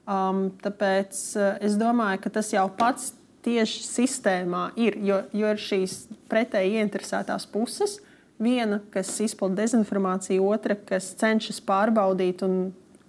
Um, 0.08 0.48
tāpēc 0.64 1.20
uh, 1.38 1.52
es 1.62 1.78
domāju, 1.78 2.24
ka 2.24 2.34
tas 2.40 2.50
jau 2.56 2.66
pats 2.74 3.12
tieši 3.46 3.86
sistēmā 3.86 4.72
ir, 4.82 4.98
jo, 5.06 5.22
jo 5.36 5.54
ir 5.54 5.62
šīs 5.62 6.00
pretēji 6.32 6.82
ieinteresētās 6.82 7.46
puses. 7.54 8.00
Viena, 8.42 8.82
kas 8.94 9.14
izplata 9.22 9.62
dezinformāciju, 9.62 10.50
otra, 10.50 10.74
kas 10.90 11.12
cenšas 11.22 11.62
pārbaudīt 11.66 12.42
un 12.46 12.60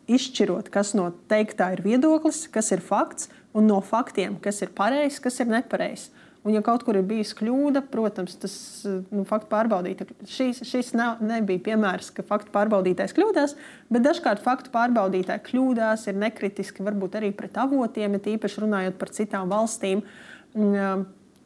izšķirot, 0.09 0.69
kas 0.73 0.95
no 0.97 1.11
teiktā 1.33 1.73
ir 1.75 1.85
viedoklis, 1.85 2.47
kas 2.53 2.73
ir 2.77 2.85
fakts, 2.85 3.29
un 3.57 3.69
no 3.69 3.81
faktiem, 3.85 4.37
kas 4.41 4.63
ir 4.65 4.73
pareizs, 4.77 5.21
kas 5.21 5.41
ir 5.41 5.49
nepareizs. 5.53 6.11
Un, 6.49 6.55
ja 6.55 6.63
kaut 6.65 6.81
kur 6.87 6.97
ir 6.97 7.05
bijusi 7.05 7.35
kļūda, 7.43 7.83
protams, 7.93 8.39
tas 8.41 8.55
nu, 8.87 9.25
faktu 9.29 9.51
pārbaudītājs. 9.53 10.15
Šis, 10.33 10.63
šis 10.65 10.95
nav, 10.97 11.19
nebija 11.21 11.61
piemērs, 11.67 12.09
ka 12.17 12.25
faktu 12.25 12.55
pārbaudītājs 12.55 13.13
kļūdās, 13.19 13.53
bet 13.93 14.07
dažkārt 14.07 14.41
faktu 14.47 14.73
pārbaudītāji 14.73 15.45
kļūdās, 15.51 16.07
ir 16.09 16.17
nekritiski, 16.23 16.87
varbūt 16.87 17.19
arī 17.21 17.35
pret 17.37 17.61
avotiem, 17.61 18.17
ir 18.17 18.33
īpaši 18.39 18.65
runājot 18.65 18.97
par 18.97 19.13
citām 19.19 19.53
valstīm. 19.53 20.01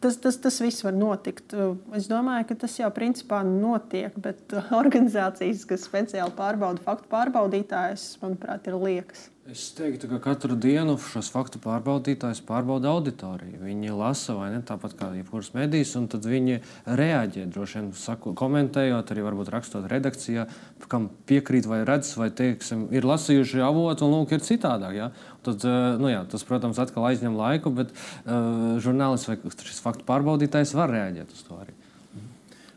Tas, 0.02 0.20
tas, 0.22 0.38
tas 0.44 0.62
viss 0.62 0.86
var 0.86 0.94
notikt. 0.94 1.56
Es 1.98 2.06
domāju, 2.10 2.46
ka 2.52 2.60
tas 2.62 2.78
jau 2.78 2.92
principā 2.94 3.42
notiek, 3.46 4.14
bet 4.22 4.54
organizācijas, 4.84 5.66
kas 5.66 5.88
speciāli 5.90 6.38
pārbauda 6.38 6.86
faktu 6.86 7.10
pārbaudītājus, 7.10 8.12
manuprāt, 8.22 8.70
ir 8.70 8.78
liekas. 8.78 9.31
Es 9.50 9.64
teiktu, 9.74 10.06
ka 10.06 10.20
katru 10.22 10.54
dienu 10.54 10.92
šos 11.02 11.26
faktu 11.34 11.58
pārbaudītājus 11.64 12.44
pārbauda 12.46 12.92
auditorija. 12.92 13.58
Viņi 13.58 13.90
lasa 13.98 14.36
vai 14.38 14.52
ne 14.52 14.60
tāpat 14.62 14.92
kā 14.94 15.08
jebkuras 15.16 15.48
medijas, 15.56 15.96
un 15.98 16.04
tad 16.12 16.28
viņi 16.30 16.60
reaģē. 16.86 17.48
Droši 17.50 17.80
vien 17.80 17.88
saku, 17.98 18.36
komentējot, 18.38 19.10
arī 19.10 19.24
varbūt 19.26 19.50
rakstot 19.50 19.88
redakcijā, 19.90 20.44
kam 20.86 21.08
piekrīt 21.26 21.66
vai 21.66 21.80
redz, 21.88 22.12
vai 22.20 22.28
teiksim, 22.30 22.84
ir 22.94 23.08
lasījuši 23.10 23.64
avotu 23.66 24.06
un 24.06 24.14
lūk, 24.14 24.36
ir 24.36 24.46
citādāk. 24.46 24.94
Ja? 25.00 25.10
Tad, 25.42 25.66
eh, 25.66 25.80
nu, 25.98 26.12
jā, 26.12 26.22
tas, 26.30 26.46
protams, 26.46 26.78
atkal 26.78 27.08
aizņem 27.10 27.34
laiku, 27.34 27.74
bet 27.74 27.90
uh, 27.90 28.78
žurnālists 28.84 29.26
vai 29.26 29.40
šis 29.42 29.82
faktu 29.82 30.06
pārbaudītājs 30.06 30.76
var 30.78 30.94
reaģēt 30.94 31.34
uz 31.34 31.42
to 31.48 31.58
arī. 31.58 31.74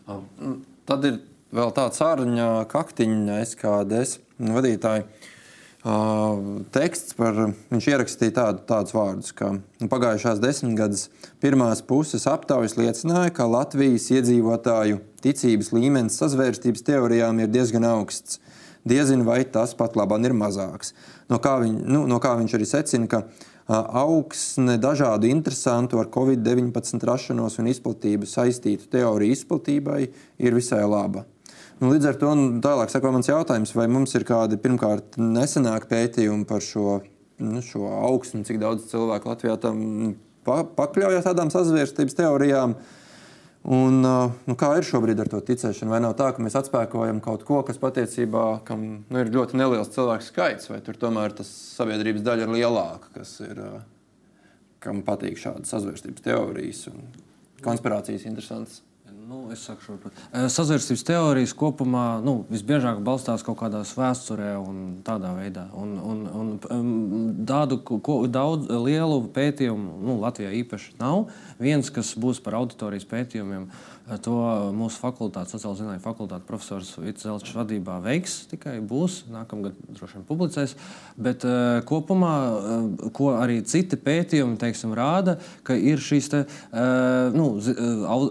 Mm, 0.10 0.58
tad 0.90 1.06
ir 1.06 1.22
vēl 1.54 1.78
tāds 1.78 2.02
ārņa 2.02 2.50
kaktiņa 2.74 3.40
SKDS 3.54 4.18
vadītāji 4.42 5.06
teksts 5.86 7.14
par, 7.14 7.38
viņš 7.70 7.88
ierakstīja 7.92 8.34
tādu, 8.40 8.64
tādus 8.66 8.96
vārdus, 8.96 9.32
ka 9.38 9.52
nu, 9.54 9.90
pagājušās 9.92 10.42
desmitgades 10.42 11.08
pirmās 11.44 11.84
puses 11.86 12.26
aptaujas 12.30 12.74
liecināja, 12.80 13.34
ka 13.36 13.46
Latvijas 13.46 14.08
iedzīvotāju 14.16 14.98
ticības 15.22 15.70
līmenis 15.76 16.18
sazvērstības 16.18 16.86
teorijām 16.90 17.44
ir 17.44 17.52
diezgan 17.54 17.86
augsts. 17.92 18.40
Diezinu, 18.86 19.26
vai 19.26 19.44
tas 19.50 19.74
pat 19.78 19.96
labāk 19.98 20.26
ir 20.26 20.34
mazāks. 20.38 20.94
No 21.30 21.40
kā, 21.42 21.58
viņ, 21.62 21.78
nu, 21.90 22.04
no 22.10 22.20
kā 22.22 22.36
viņš 22.38 22.58
arī 22.58 22.68
secina, 22.70 23.10
ka 23.10 23.24
augsne 23.68 24.78
dažādu 24.78 25.30
interesantu 25.30 26.02
ar 26.02 26.10
Covid-19 26.14 27.02
rašanos 27.06 27.58
un 27.62 27.70
izplatību 27.70 28.30
saistītu 28.30 28.90
teoriju 28.94 29.34
izplatībai 29.34 30.02
ir 30.38 30.58
visai 30.58 30.84
laba. 30.86 31.26
Nu, 31.76 31.90
līdz 31.92 32.08
ar 32.08 32.20
to 32.20 32.30
nu, 32.40 32.44
tālāk 32.64 32.92
sako 32.92 33.12
mans 33.12 33.28
jautājums, 33.28 33.74
vai 33.76 33.90
mums 33.92 34.16
ir 34.16 34.24
kādi 34.28 34.56
pirmkārt 34.62 35.18
nesenāki 35.20 35.90
pētījumi 35.92 36.48
par 36.48 36.64
šo, 36.64 37.02
nu, 37.44 37.64
šo 37.66 37.90
augstu, 37.92 38.40
cik 38.48 38.62
daudz 38.62 38.86
cilvēku 38.94 39.28
Latvijā 39.28 39.58
tam 39.60 39.82
pa, 40.48 40.62
pakļaujas 40.78 41.28
tādām 41.28 41.52
sazvērstības 41.52 42.16
teorijām. 42.22 42.78
Un, 43.76 44.00
nu, 44.06 44.56
kā 44.62 44.70
ir 44.78 44.88
šobrīd 44.88 45.20
ar 45.20 45.34
to 45.34 45.42
ticēšanu? 45.44 45.92
Vai 45.92 46.00
nav 46.06 46.16
tā, 46.16 46.30
ka 46.32 46.44
mēs 46.46 46.56
atspēkojam 46.62 47.20
kaut 47.26 47.44
ko, 47.48 47.60
kas 47.68 47.82
patiesībā 47.82 48.46
kam, 48.68 48.88
nu, 49.10 49.20
ir 49.20 49.34
ļoti 49.34 49.60
neliels 49.60 49.92
cilvēku 49.92 50.30
skaits, 50.30 50.72
vai 50.72 50.80
tur 50.86 51.02
tomēr 51.02 51.36
tas 51.36 51.50
sabiedrības 51.76 52.24
daļa 52.24 52.46
ir 52.46 52.58
lielāka, 52.60 53.12
kas 53.18 53.40
ir, 53.44 53.64
kam 54.86 55.04
patīk 55.04 55.42
šādas 55.42 55.76
sazvērstības 55.76 56.30
teorijas 56.30 56.86
un 56.94 57.10
konspirācijas 57.66 58.30
interesantas? 58.30 58.84
Nu, 59.26 59.48
es 59.50 59.64
saku, 59.66 59.96
Sazvērstības 60.54 61.02
teorijas 61.08 61.54
kopumā 61.58 62.20
nu, 62.22 62.36
visbiežāk 62.52 63.00
balstās 63.06 63.42
kaut 63.46 63.58
kādās 63.58 63.96
vēsturē 63.98 64.52
un 64.62 64.84
tādā 65.08 65.32
veidā. 65.34 65.64
Un, 65.74 65.96
un, 65.98 66.52
un 66.76 66.92
tādu 67.50 67.80
ko, 67.82 68.20
daudz 68.30 68.70
lielu 68.70 69.24
pētījumu 69.34 69.98
nu, 70.06 70.20
Latvijā 70.22 70.54
īpaši 70.62 71.00
nav. 71.02 71.32
Viens, 71.58 71.90
kas 71.90 72.14
būs 72.22 72.44
par 72.46 72.60
auditorijas 72.60 73.08
pētījumiem, 73.10 73.66
uh, 73.66 73.95
To 74.06 74.36
mūsu 74.78 75.00
fakultāte, 75.02 75.50
sociālā 75.50 75.80
zinātnē, 75.80 76.02
fakultāte 76.04 76.46
profesors 76.46 76.92
Vitselčs 77.02 77.56
vadībā 77.58 77.96
veiks, 78.04 78.44
tikai 78.52 78.76
būs, 78.86 79.24
nākamgad 79.34 79.80
droši 79.98 80.20
vien 80.20 80.26
publicēs. 80.28 80.76
Bet 81.18 81.42
uh, 81.48 81.80
kopumā, 81.90 82.34
uh, 82.54 83.08
ko 83.18 83.32
arī 83.34 83.64
citi 83.66 83.98
pētījumi 83.98 84.60
teiksim, 84.62 84.94
rāda, 84.94 85.40
ka 85.66 85.74
ir 85.74 86.04
šīs 86.06 86.30
te, 86.30 86.44
uh, 86.46 87.34
nu, 87.34 87.48
zi, 87.66 87.74
uh, 87.74 88.28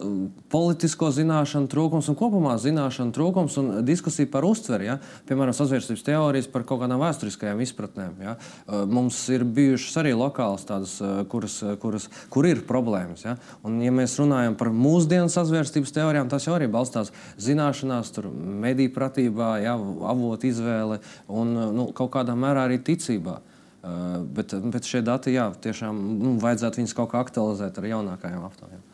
politisko 0.54 1.08
zināšanu 1.16 1.66
trūkums 1.72 2.06
un 2.12 2.18
kopumā 2.22 2.54
zināšanu 2.62 3.10
trūkums 3.16 3.58
un 3.58 3.72
diskusija 3.82 4.30
par 4.30 4.46
uztveri. 4.46 4.92
Ja? 4.92 5.00
Piemēram, 5.26 5.56
sazvērstības 5.58 6.06
teorijas 6.06 6.50
par 6.54 6.62
kaut 6.68 6.84
kādām 6.84 7.02
vēsturiskajām 7.02 7.64
izpratnēm. 7.66 8.14
Ja? 8.22 8.36
Uh, 8.38 8.84
mums 8.86 9.18
ir 9.34 9.42
bijušas 9.42 9.98
arī 10.04 10.14
lokālas 10.14 10.70
tādas, 10.70 10.94
uh, 11.02 11.24
kuras, 11.26 11.58
kuras, 11.82 12.06
kur 12.30 12.46
ir 12.46 12.62
problēmas. 12.70 13.26
Ja? 13.26 13.34
Un, 13.66 13.82
ja 13.82 13.90
mēs 13.90 14.14
runājam 14.22 14.54
par 14.60 14.70
mūsdienu 14.70 15.26
sazvērstības, 15.34 15.63
pārvērstības 15.64 15.94
teorijām 15.94 16.28
tas 16.28 16.46
jau 16.46 16.54
arī 16.54 16.68
balstās 16.68 17.12
zināšanās, 17.40 18.12
mediju 18.34 18.92
pratībā, 18.94 19.60
jā, 19.64 19.74
avotu 19.74 20.48
izvēle 20.48 21.00
un 21.28 21.54
nu, 21.74 21.92
kaut 21.92 22.12
kādā 22.12 22.34
mērā 22.36 22.68
arī 22.68 22.78
ticībā. 22.78 23.40
Uh, 23.84 24.24
bet, 24.24 24.54
bet 24.72 24.86
šie 24.88 25.02
dati, 25.04 25.34
jā, 25.34 25.52
tiešām 25.60 25.94
nu, 26.16 26.38
vajadzētu 26.40 26.80
viņus 26.80 26.94
kaut 26.96 27.10
kā 27.12 27.20
aktualizēt 27.20 27.76
ar 27.76 27.84
jaunākajiem 27.84 28.44
aptaujām. 28.46 28.84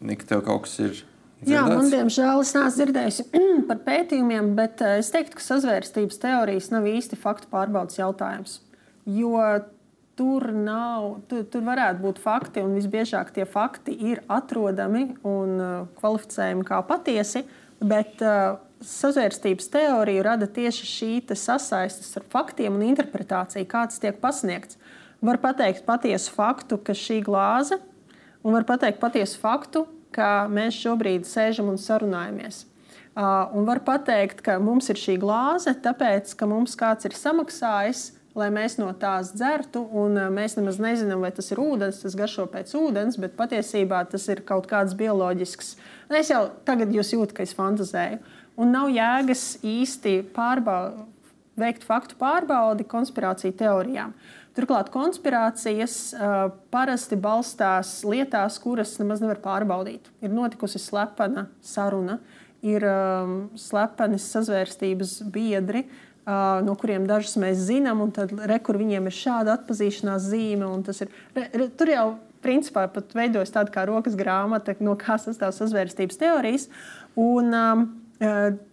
Nika, 0.00 0.24
tev 0.24 0.44
kaut 0.46 0.64
kas 0.64 0.78
ir 0.80 1.04
Dzirdēts? 1.38 1.54
Jā, 1.54 1.60
man 1.70 1.86
diemžēl 1.92 2.40
es 2.42 2.48
neesmu 2.56 2.78
dzirdējusi 2.80 3.24
par 3.68 3.78
pētījumiem, 3.84 4.48
bet 4.58 4.80
es 4.82 5.12
teiktu, 5.14 5.36
ka 5.38 5.44
sazvērstības 5.44 6.18
teorijas 6.18 6.72
nav 6.72 6.88
īsti 6.90 7.18
faktu 7.20 7.46
pārbaudas 7.52 8.00
jautājums. 8.00 8.56
Jo 9.06 9.36
tur 10.18 10.50
nav, 10.50 11.20
tur, 11.30 11.44
tur 11.46 11.62
varētu 11.66 12.02
būt 12.02 12.18
fakti, 12.22 12.62
un 12.64 12.74
visbiežāk 12.74 13.30
tie 13.36 13.46
fakti 13.46 13.94
ir 14.10 14.24
atrodami 14.26 15.12
un 15.26 15.52
uh, 15.62 15.74
kvalificējami 16.00 16.66
kā 16.66 16.80
patiesi, 16.88 17.44
bet 17.78 18.18
uh, 18.26 18.58
sazvērstības 18.82 19.70
teorija 19.70 20.24
rada 20.32 20.48
tieši 20.50 20.88
šī 20.90 21.12
sasaistes 21.38 22.10
ar 22.18 22.26
faktiem 22.32 22.74
un 22.74 22.86
interpretāciju, 22.90 23.68
kāds 23.70 24.02
tiek 24.02 24.18
pasniegts. 24.22 24.78
Var 25.22 25.38
pateikt 25.42 25.86
patiesu 25.86 26.34
faktu, 26.34 26.78
ka 26.82 26.94
šī 26.94 27.20
glāze, 27.26 27.78
un 28.42 28.54
var 28.54 28.66
pateikt 28.66 29.00
patiesu 29.02 29.38
faktu, 29.42 29.86
ka 30.14 30.48
mēs 30.50 30.78
šobrīd 30.78 31.26
sēžam 31.28 31.70
un 31.70 31.78
sarunājamies. 31.78 32.64
Uh, 33.18 33.50
un 33.54 33.66
var 33.66 33.82
pateikt, 33.86 34.42
ka 34.46 34.60
mums 34.62 34.90
ir 34.90 34.98
šī 34.98 35.18
glāze, 35.22 35.74
tāpēc, 35.82 36.34
ka 36.38 36.46
mums 36.46 36.78
kāds 36.78 37.06
ir 37.06 37.14
samaksājis 37.18 38.17
lai 38.38 38.48
mēs 38.54 38.78
no 38.78 38.88
tās 38.96 39.32
dzertu. 39.34 39.82
Mēs 40.34 40.56
nemaz 40.58 40.78
nezinām, 40.82 41.24
vai 41.26 41.32
tas 41.34 41.50
ir 41.52 41.60
ūdens, 41.62 42.00
tas 42.04 42.16
garšo 42.18 42.46
pēc 42.52 42.72
ūdens, 42.78 43.18
bet 43.20 43.36
patiesībā 43.38 44.04
tas 44.10 44.28
ir 44.32 44.44
kaut 44.48 44.68
kāds 44.70 44.96
bioloģisks. 44.98 45.74
Es 46.20 46.32
jau 46.32 46.46
tagad 46.68 46.94
jūtu, 46.94 47.34
ka 47.34 47.44
es 47.44 47.54
fantazēju. 47.58 48.22
Un 48.58 48.74
nav 48.74 48.90
jēgas 48.90 49.44
īsti 49.66 50.20
pārbaudīt, 50.34 51.14
veikt 51.58 51.82
faktu 51.86 52.14
pārbaudi 52.18 52.86
konspirāciju 52.86 53.54
teorijām. 53.58 54.12
Turklāt 54.54 54.90
konspirācijas 54.90 55.94
uh, 56.14 56.36
parasti 56.74 57.18
balstās 57.18 58.00
lietās, 58.06 58.58
kuras 58.62 58.96
nemaz 58.98 59.22
nevar 59.22 59.38
pārbaudīt. 59.42 60.08
Ir 60.22 60.34
notikusi 60.34 60.80
slepena 60.82 61.46
saruna, 61.62 62.18
ir 62.66 62.82
um, 62.86 63.36
slepeni 63.58 64.18
sazvērstības 64.22 65.20
biedri, 65.34 65.84
no 66.64 66.74
kuriem 66.78 67.06
dažus 67.08 67.38
mēs 67.40 67.60
zinām, 67.70 68.02
un 68.04 68.12
tad 68.12 68.32
re, 68.36 68.58
kur 68.60 68.78
viņiem 68.80 69.08
ir 69.08 69.16
šāda 69.16 69.54
atpazīšanās 69.56 70.28
zīme. 70.28 70.68
Ir, 70.92 71.12
re, 71.36 71.46
re, 71.54 71.68
tur 71.78 71.92
jau 71.92 72.06
principā 72.44 72.84
pat 72.92 73.14
veidojas 73.16 73.52
tāda 73.54 73.72
kā 73.74 73.86
rokas 73.88 74.16
grāmata, 74.18 74.76
no 74.84 74.94
kā 75.00 75.18
sastāv 75.20 75.54
sazvērstības 75.56 76.20
teorijas. 76.20 76.68
Un, 77.18 77.52
um, 77.54 77.86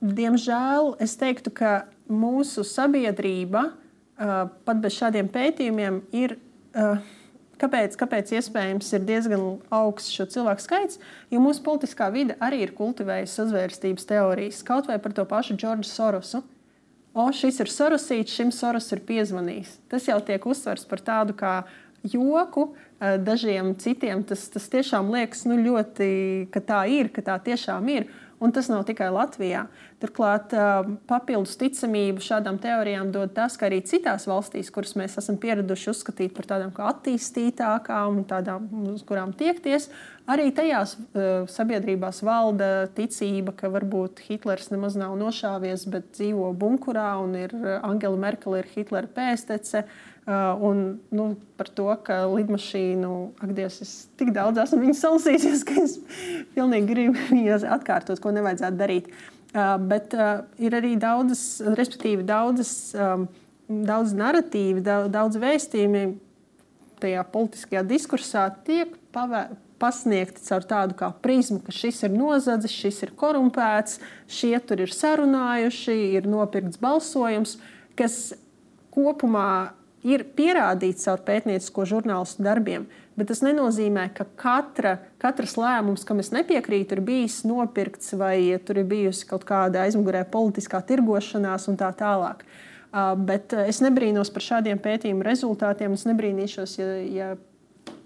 diemžēl 0.01 0.95
es 1.03 1.15
teiktu, 1.21 1.53
ka 1.55 1.73
mūsu 2.11 2.65
sabiedrība 2.67 3.69
uh, 3.71 4.47
pat 4.67 4.81
bez 4.83 4.97
šādiem 4.99 5.31
pētījumiem 5.31 6.03
ir. 6.15 6.39
Uh, 6.75 6.97
Kāpēc, 7.55 7.93
kāpēc 7.95 8.33
iespējams 8.35 8.89
ir 8.97 9.05
diezgan 9.07 9.43
augsts 9.71 10.11
šo 10.11 10.25
cilvēku 10.27 10.59
skaits? 10.59 10.97
Jo 11.31 11.39
mūsu 11.39 11.61
politiskā 11.63 12.09
vide 12.11 12.35
arī 12.43 12.65
ir 12.65 12.73
kultivējusi 12.75 13.31
sazvērstības 13.31 14.09
teorijas, 14.09 14.59
kaut 14.67 14.89
vai 14.91 14.97
par 14.99 15.15
to 15.15 15.23
pašu 15.29 15.55
Džordžu 15.55 15.87
Sorosu. 15.87 16.41
Uh, 16.43 16.54
o, 17.15 17.29
šis 17.33 17.61
ir 17.63 17.71
sorosīts, 17.71 18.35
šim 18.35 18.51
soros 18.53 18.91
ir 18.93 19.01
piezvanījis. 19.07 19.77
Tas 19.91 20.09
jau 20.11 20.19
tiek 20.27 20.45
uztverts 20.45 20.85
par 20.89 21.01
tādu 21.01 21.35
kā 21.37 21.55
joku. 22.05 22.73
Eh, 22.99 23.17
dažiem 23.19 23.73
citiem 23.79 24.23
tas, 24.23 24.45
tas 24.51 24.69
tiešām 24.71 25.09
liekas 25.11 25.45
nu, 25.49 25.57
ļoti, 25.59 26.47
ka 26.53 26.61
tā 26.63 26.83
ir, 26.91 27.09
ka 27.11 27.23
tā 27.25 27.39
tiešām 27.43 27.89
ir. 27.91 28.07
Un 28.43 28.51
tas 28.51 28.67
nav 28.67 28.83
tikai 28.83 29.07
Latvijā. 29.15 29.61
Turklāt 30.03 30.51
papildus 31.07 31.55
ticamību 31.59 32.23
šādām 32.23 32.57
teorijām 32.59 33.13
dod 33.15 33.31
tas, 33.35 33.55
ka 33.55 33.69
arī 33.69 33.79
citās 33.87 34.27
valstīs, 34.27 34.71
kuras 34.75 34.91
mēs 34.99 35.15
esam 35.21 35.37
pieraduši 35.39 35.87
uzskatīt 35.93 36.33
par 36.35 36.49
tādām 36.49 36.73
kā 36.75 36.89
attīstītākām 36.91 38.25
tādām, 38.27 38.67
uz 38.91 39.05
kurām 39.07 39.31
tiekties, 39.39 39.87
arī 40.27 40.49
tajās 40.55 40.97
sabiedrībās 41.55 42.19
valda 42.27 42.89
ticība, 42.97 43.55
ka 43.55 43.71
varbūt 43.71 44.25
Hitlers 44.27 44.67
nemaz 44.73 44.99
nav 44.99 45.15
nošāvies, 45.21 45.87
bet 45.87 46.11
dzīvo 46.17 46.51
bunkurā 46.59 47.13
un 47.23 47.37
ir 47.39 47.55
Angela 47.87 48.19
Merkele 48.19 48.65
ir 48.65 48.71
Hitlera 48.75 49.07
pēstece. 49.15 49.85
Uh, 50.25 50.57
un 50.65 50.99
nu, 51.13 51.25
par 51.53 51.67
to, 51.69 51.85
ka 52.01 52.23
lidmašīnu, 52.25 53.09
ak, 53.45 53.51
Dievs, 53.53 53.75
es 53.83 53.89
tik 54.17 54.31
daudz 54.33 54.57
esmu 54.63 54.79
viņu 54.81 54.95
salasījusies, 54.97 55.61
ka 55.69 55.75
es 55.83 55.99
pilnīgi 56.55 56.89
gribu 56.89 57.27
viņas 57.29 57.65
atkārtot, 57.75 58.17
ko 58.23 58.33
nevajadzētu 58.33 58.79
darīt. 58.79 59.11
Uh, 59.53 59.75
bet 59.77 60.15
uh, 60.17 60.41
ir 60.57 60.73
arī 60.73 60.95
daudzas, 60.97 61.61
respektīvi, 61.77 62.25
daudzas, 62.25 62.73
um, 62.97 63.27
daudz 63.69 64.15
narratīvi, 64.17 64.81
daudz, 64.81 65.37
vēstījumi 65.45 66.03
tajā 67.05 67.21
politiskajā 67.29 67.85
diskursā 67.85 68.47
tiek 68.65 68.97
pavē, 69.13 69.45
pasniegti 69.77 70.41
caur 70.47 70.65
tādu 70.65 70.97
kā 70.97 71.13
prizmu, 71.21 71.61
ka 71.61 71.73
šis 71.75 72.01
ir 72.07 72.17
nozadzis, 72.17 72.73
šis 72.73 73.01
ir 73.05 73.15
korumpēts, 73.19 73.99
šie 74.25 74.55
tur 74.65 74.81
ir 74.87 74.93
sarunājuši, 74.95 76.01
ir 76.17 76.29
nopirkts 76.33 76.81
balsojums, 76.81 77.59
kas 77.99 78.33
kopumā 78.95 79.75
ir 80.05 80.23
pierādīts 80.37 81.07
caur 81.07 81.23
pētniecisko 81.25 81.85
žurnālistu 81.89 82.45
darbiem. 82.45 82.85
Bet 83.15 83.29
tas 83.31 83.41
nenozīmē, 83.45 84.09
ka 84.15 84.27
katra, 84.37 84.97
katrs 85.21 85.55
lēmums, 85.57 86.03
kam 86.07 86.19
es 86.21 86.33
nepiekrītu, 86.35 86.97
ir 86.97 87.03
bijis 87.05 87.39
nopirkts 87.47 88.13
vai 88.19 88.37
tur 88.67 88.81
ir 88.81 88.89
bijusi 88.89 89.27
kaut 89.29 89.47
kāda 89.47 89.85
aizmugurē 89.85 90.25
politiskā 90.31 90.81
tirgošanās 90.85 91.69
un 91.71 91.79
tā 91.79 91.89
tālāk. 91.95 92.43
Uh, 92.95 93.13
bet 93.19 93.55
es 93.65 93.81
nebrīnos 93.83 94.31
par 94.31 94.43
šādiem 94.43 94.79
pētījumu 94.83 95.25
rezultātiem. 95.25 95.95
Es 95.95 96.05
nebrīnīšos, 96.07 96.75
ja, 96.79 96.91
ja 97.11 97.29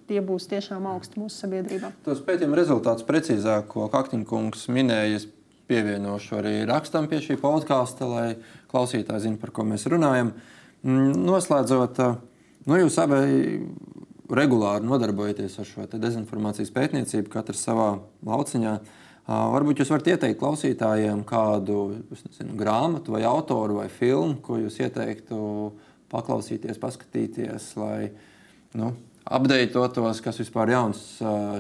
tie 0.10 0.22
būs 0.26 0.48
tiešām 0.50 0.88
augsti 0.90 1.22
mūsu 1.22 1.44
sabiedrībā. 1.44 1.92
Tos 2.06 2.22
pētījumu 2.26 2.58
rezultātus 2.58 3.06
precīzāk, 3.10 3.68
ko 3.74 3.90
Kaktiņkungs 3.94 4.70
minēja, 4.74 5.26
pievienošu 5.70 6.40
arī 6.40 6.56
rakstam 6.66 7.06
pie 7.10 7.20
šī 7.22 7.38
podkāsta, 7.42 8.08
lai 8.10 8.30
klausītāji 8.72 9.28
zinātu, 9.28 9.42
par 9.44 9.54
ko 9.54 9.68
mēs 9.70 9.86
runājam. 9.90 10.34
Uh, 10.34 10.56
noslēdzot, 10.84 12.00
nu, 12.70 12.78
jūs 12.80 12.98
abi 13.02 13.20
regulāri 14.30 14.86
nodarbojaties 14.86 15.58
ar 15.60 15.68
šo 15.68 15.86
dezinformācijas 15.92 16.72
pētniecību, 16.76 17.32
katrs 17.34 17.64
savā 17.66 17.92
lauciņā. 18.26 18.78
Varbūt 19.30 19.82
jūs 19.82 19.92
varat 19.94 20.08
ieteikt 20.10 20.40
klausītājiem 20.40 21.22
kādu 21.28 21.82
nezinu, 22.10 22.56
grāmatu, 22.58 23.14
vai 23.14 23.22
autoru, 23.30 23.78
vai 23.82 23.90
filmu, 23.94 24.40
ko 24.46 24.58
jūs 24.58 24.80
ieteiktu 24.82 25.38
paklausīties, 26.10 26.82
paskatīties, 26.82 27.68
lai 27.78 28.10
nu, 28.78 28.96
apdeitotos, 29.30 30.24
kas 30.26 30.42
vispār 30.42 30.74
jauns 30.74 31.04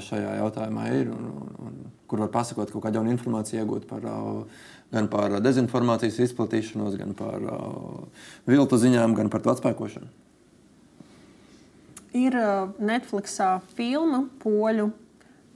šajā 0.07 0.39
jautājumā 0.39 0.87
ir, 0.97 1.13
un, 1.13 1.29
un, 1.29 1.53
un 1.67 1.77
kur 2.09 2.23
var 2.25 2.31
pasakot 2.33 2.71
kaut 2.73 2.87
kādu 2.87 2.97
jaunu 2.97 3.13
informāciju, 3.13 3.61
iegūt 3.61 3.85
par 3.89 4.05
gan 4.93 5.09
par 5.11 5.35
dezinformācijas 5.43 6.19
izplatīšanos, 6.25 6.97
gan 6.99 7.13
par 7.17 7.43
uh, 7.43 8.23
viltu 8.49 8.79
ziņām, 8.81 9.13
gan 9.17 9.29
par 9.33 9.43
to 9.45 9.53
atspēkošanu. 9.53 10.09
Ir 12.17 12.37
uh, 12.39 12.71
Netflixā 12.81 13.59
filma 13.77 14.23
poļu. 14.41 14.89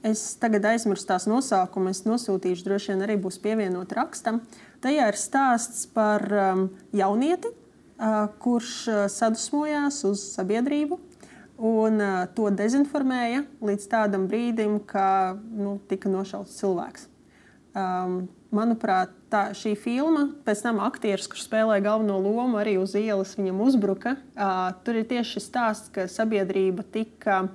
Es 0.04 0.34
tagad 0.36 0.66
aizmirsu 0.68 1.08
tās 1.08 1.24
nosaukumu, 1.26 1.90
es 1.94 2.04
nosūtīšu, 2.04 2.66
droši 2.66 2.92
vien 2.92 3.06
arī 3.06 3.16
būs 3.18 3.40
pievienot 3.40 3.94
rakstam. 3.96 4.42
Tajā 4.84 5.08
ir 5.08 5.16
stāsts 5.16 5.86
par 5.96 6.26
um, 6.28 6.66
jaunieti, 6.92 7.48
uh, 7.48 8.26
kurš 8.44 8.74
uh, 8.92 9.02
sadusmojās 9.08 10.02
uz 10.10 10.26
sabiedrību 10.36 11.00
Un 11.56 12.00
uh, 12.02 12.24
to 12.34 12.48
dezinformēja 12.50 13.44
līdz 13.62 13.84
tādam 13.90 14.26
brīdim, 14.30 14.80
kad 14.90 15.38
nu, 15.54 15.76
tika 15.86 16.10
nošauts 16.10 16.56
cilvēks. 16.58 17.06
Um, 17.74 18.24
manuprāt, 18.54 19.12
tā, 19.32 19.48
šī 19.56 19.74
filma, 19.78 20.28
pēc 20.46 20.62
tam 20.64 20.80
aktieris, 20.84 21.26
kurš 21.30 21.46
spēlēja 21.48 21.84
galveno 21.84 22.18
lomu, 22.22 22.58
arī 22.60 22.76
uz 22.80 22.94
ielas 22.98 23.34
viņam 23.38 23.62
uzbruka. 23.66 24.16
Uh, 24.34 24.70
tur 24.86 25.00
ir 25.00 25.08
tieši 25.10 25.36
šis 25.36 25.48
stāsts, 25.50 25.90
ka 25.94 26.06
sabiedrība 26.10 26.86
tika 26.94 27.44
uh, 27.44 27.50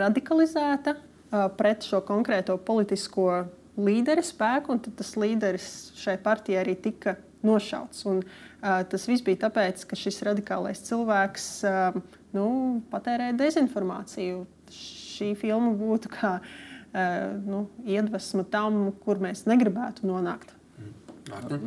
radikalizēta 0.00 0.96
uh, 0.98 1.48
pret 1.58 1.86
šo 1.88 2.02
konkrēto 2.06 2.58
politisko 2.60 3.46
līderi 3.78 4.24
spēku, 4.26 4.74
un 4.74 4.82
tas 5.00 5.14
līderis 5.18 5.72
šai 5.98 6.18
partijai 6.22 6.62
arī 6.64 6.76
tika 6.88 7.16
nošauts. 7.46 8.04
Un, 8.10 8.22
uh, 8.22 8.80
tas 8.90 9.08
viss 9.08 9.24
bija 9.24 9.46
tāpēc, 9.48 9.86
ka 9.88 9.98
šis 9.98 10.22
radikālais 10.28 10.84
cilvēks 10.88 11.50
uh, 11.68 12.00
nu, 12.36 12.48
patērēja 12.92 13.38
dezinformāciju. 13.40 14.46
Šī 14.68 15.32
filma 15.38 15.72
būtu 15.74 16.10
kā 16.12 16.38
uh, 16.38 16.56
nu, 16.92 17.66
iedvesma 17.84 18.46
tam, 18.48 18.88
kur 19.04 19.20
mēs 19.22 19.44
negribētu 19.50 20.08
nonākt. 20.08 20.54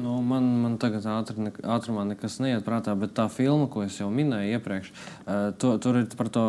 Nu, 0.01 0.21
man, 0.25 0.43
man 0.63 0.77
tagad 0.81 1.05
ātri, 1.05 1.37
ne, 1.45 1.51
ātrumā 1.69 2.03
nekas 2.09 2.39
neiet 2.41 2.63
prātā, 2.65 2.95
bet 2.97 3.13
tā 3.17 3.27
filma, 3.29 3.67
ko 3.69 3.83
es 3.85 3.99
jau 3.99 4.07
minēju 4.13 4.57
iepriekš, 4.57 4.89
uh, 4.89 5.51
to, 5.61 5.75
tur 5.83 5.99
ir 6.01 6.07
par 6.17 6.31
to 6.33 6.47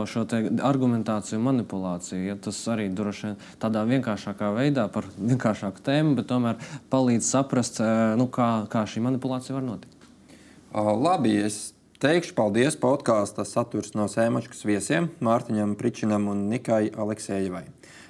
argumentāciju, 0.65 1.41
manipulāciju. 1.45 2.23
Ja, 2.31 2.39
tas 2.41 2.61
arī 2.73 2.89
droši 2.89 3.27
vien 3.29 3.37
tādā 3.63 3.85
vienkāršākā 3.91 4.49
veidā, 4.57 4.87
par 4.93 5.09
vienkāršāku 5.19 5.85
tēmu, 5.85 6.17
bet 6.21 6.31
tomēr 6.33 6.57
palīdz 6.93 7.29
saprast, 7.35 7.83
uh, 7.85 8.15
nu, 8.21 8.31
kā, 8.33 8.49
kā 8.73 8.87
šī 8.89 9.05
manipulācija 9.05 9.59
var 9.59 9.69
notikt. 9.69 10.09
Uh, 10.73 10.95
labi, 10.97 11.37
es 11.45 11.75
teikšu 12.03 12.33
paldies 12.39 12.81
podkāstu 12.81 13.45
saturs 13.47 13.93
no 13.99 14.09
Sēmačkas 14.09 14.65
viesiem 14.65 15.13
Mārtiņam 15.21 15.77
Pričinam 15.79 16.33
un 16.33 16.47
Nikai 16.49 16.87
Aleksējevai. 16.97 17.67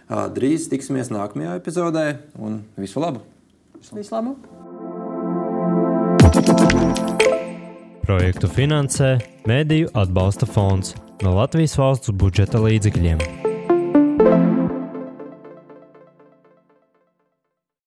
Drīz 0.08 0.68
tiksimies 0.72 1.12
nākamajā 1.12 1.58
epizodē 1.60 2.06
un 2.38 2.62
visu 2.76 3.02
labu! 3.02 3.22
Visu 3.92 4.14
labu! 4.14 4.36
Projektu 8.02 8.50
finansē 8.50 9.14
Mēdīju 9.48 9.92
atbalsta 9.98 10.46
fonds 10.46 10.96
no 11.22 11.36
Latvijas 11.38 11.78
valsts 11.78 12.14
budžeta 12.14 12.62
līdzekļiem. 12.62 13.41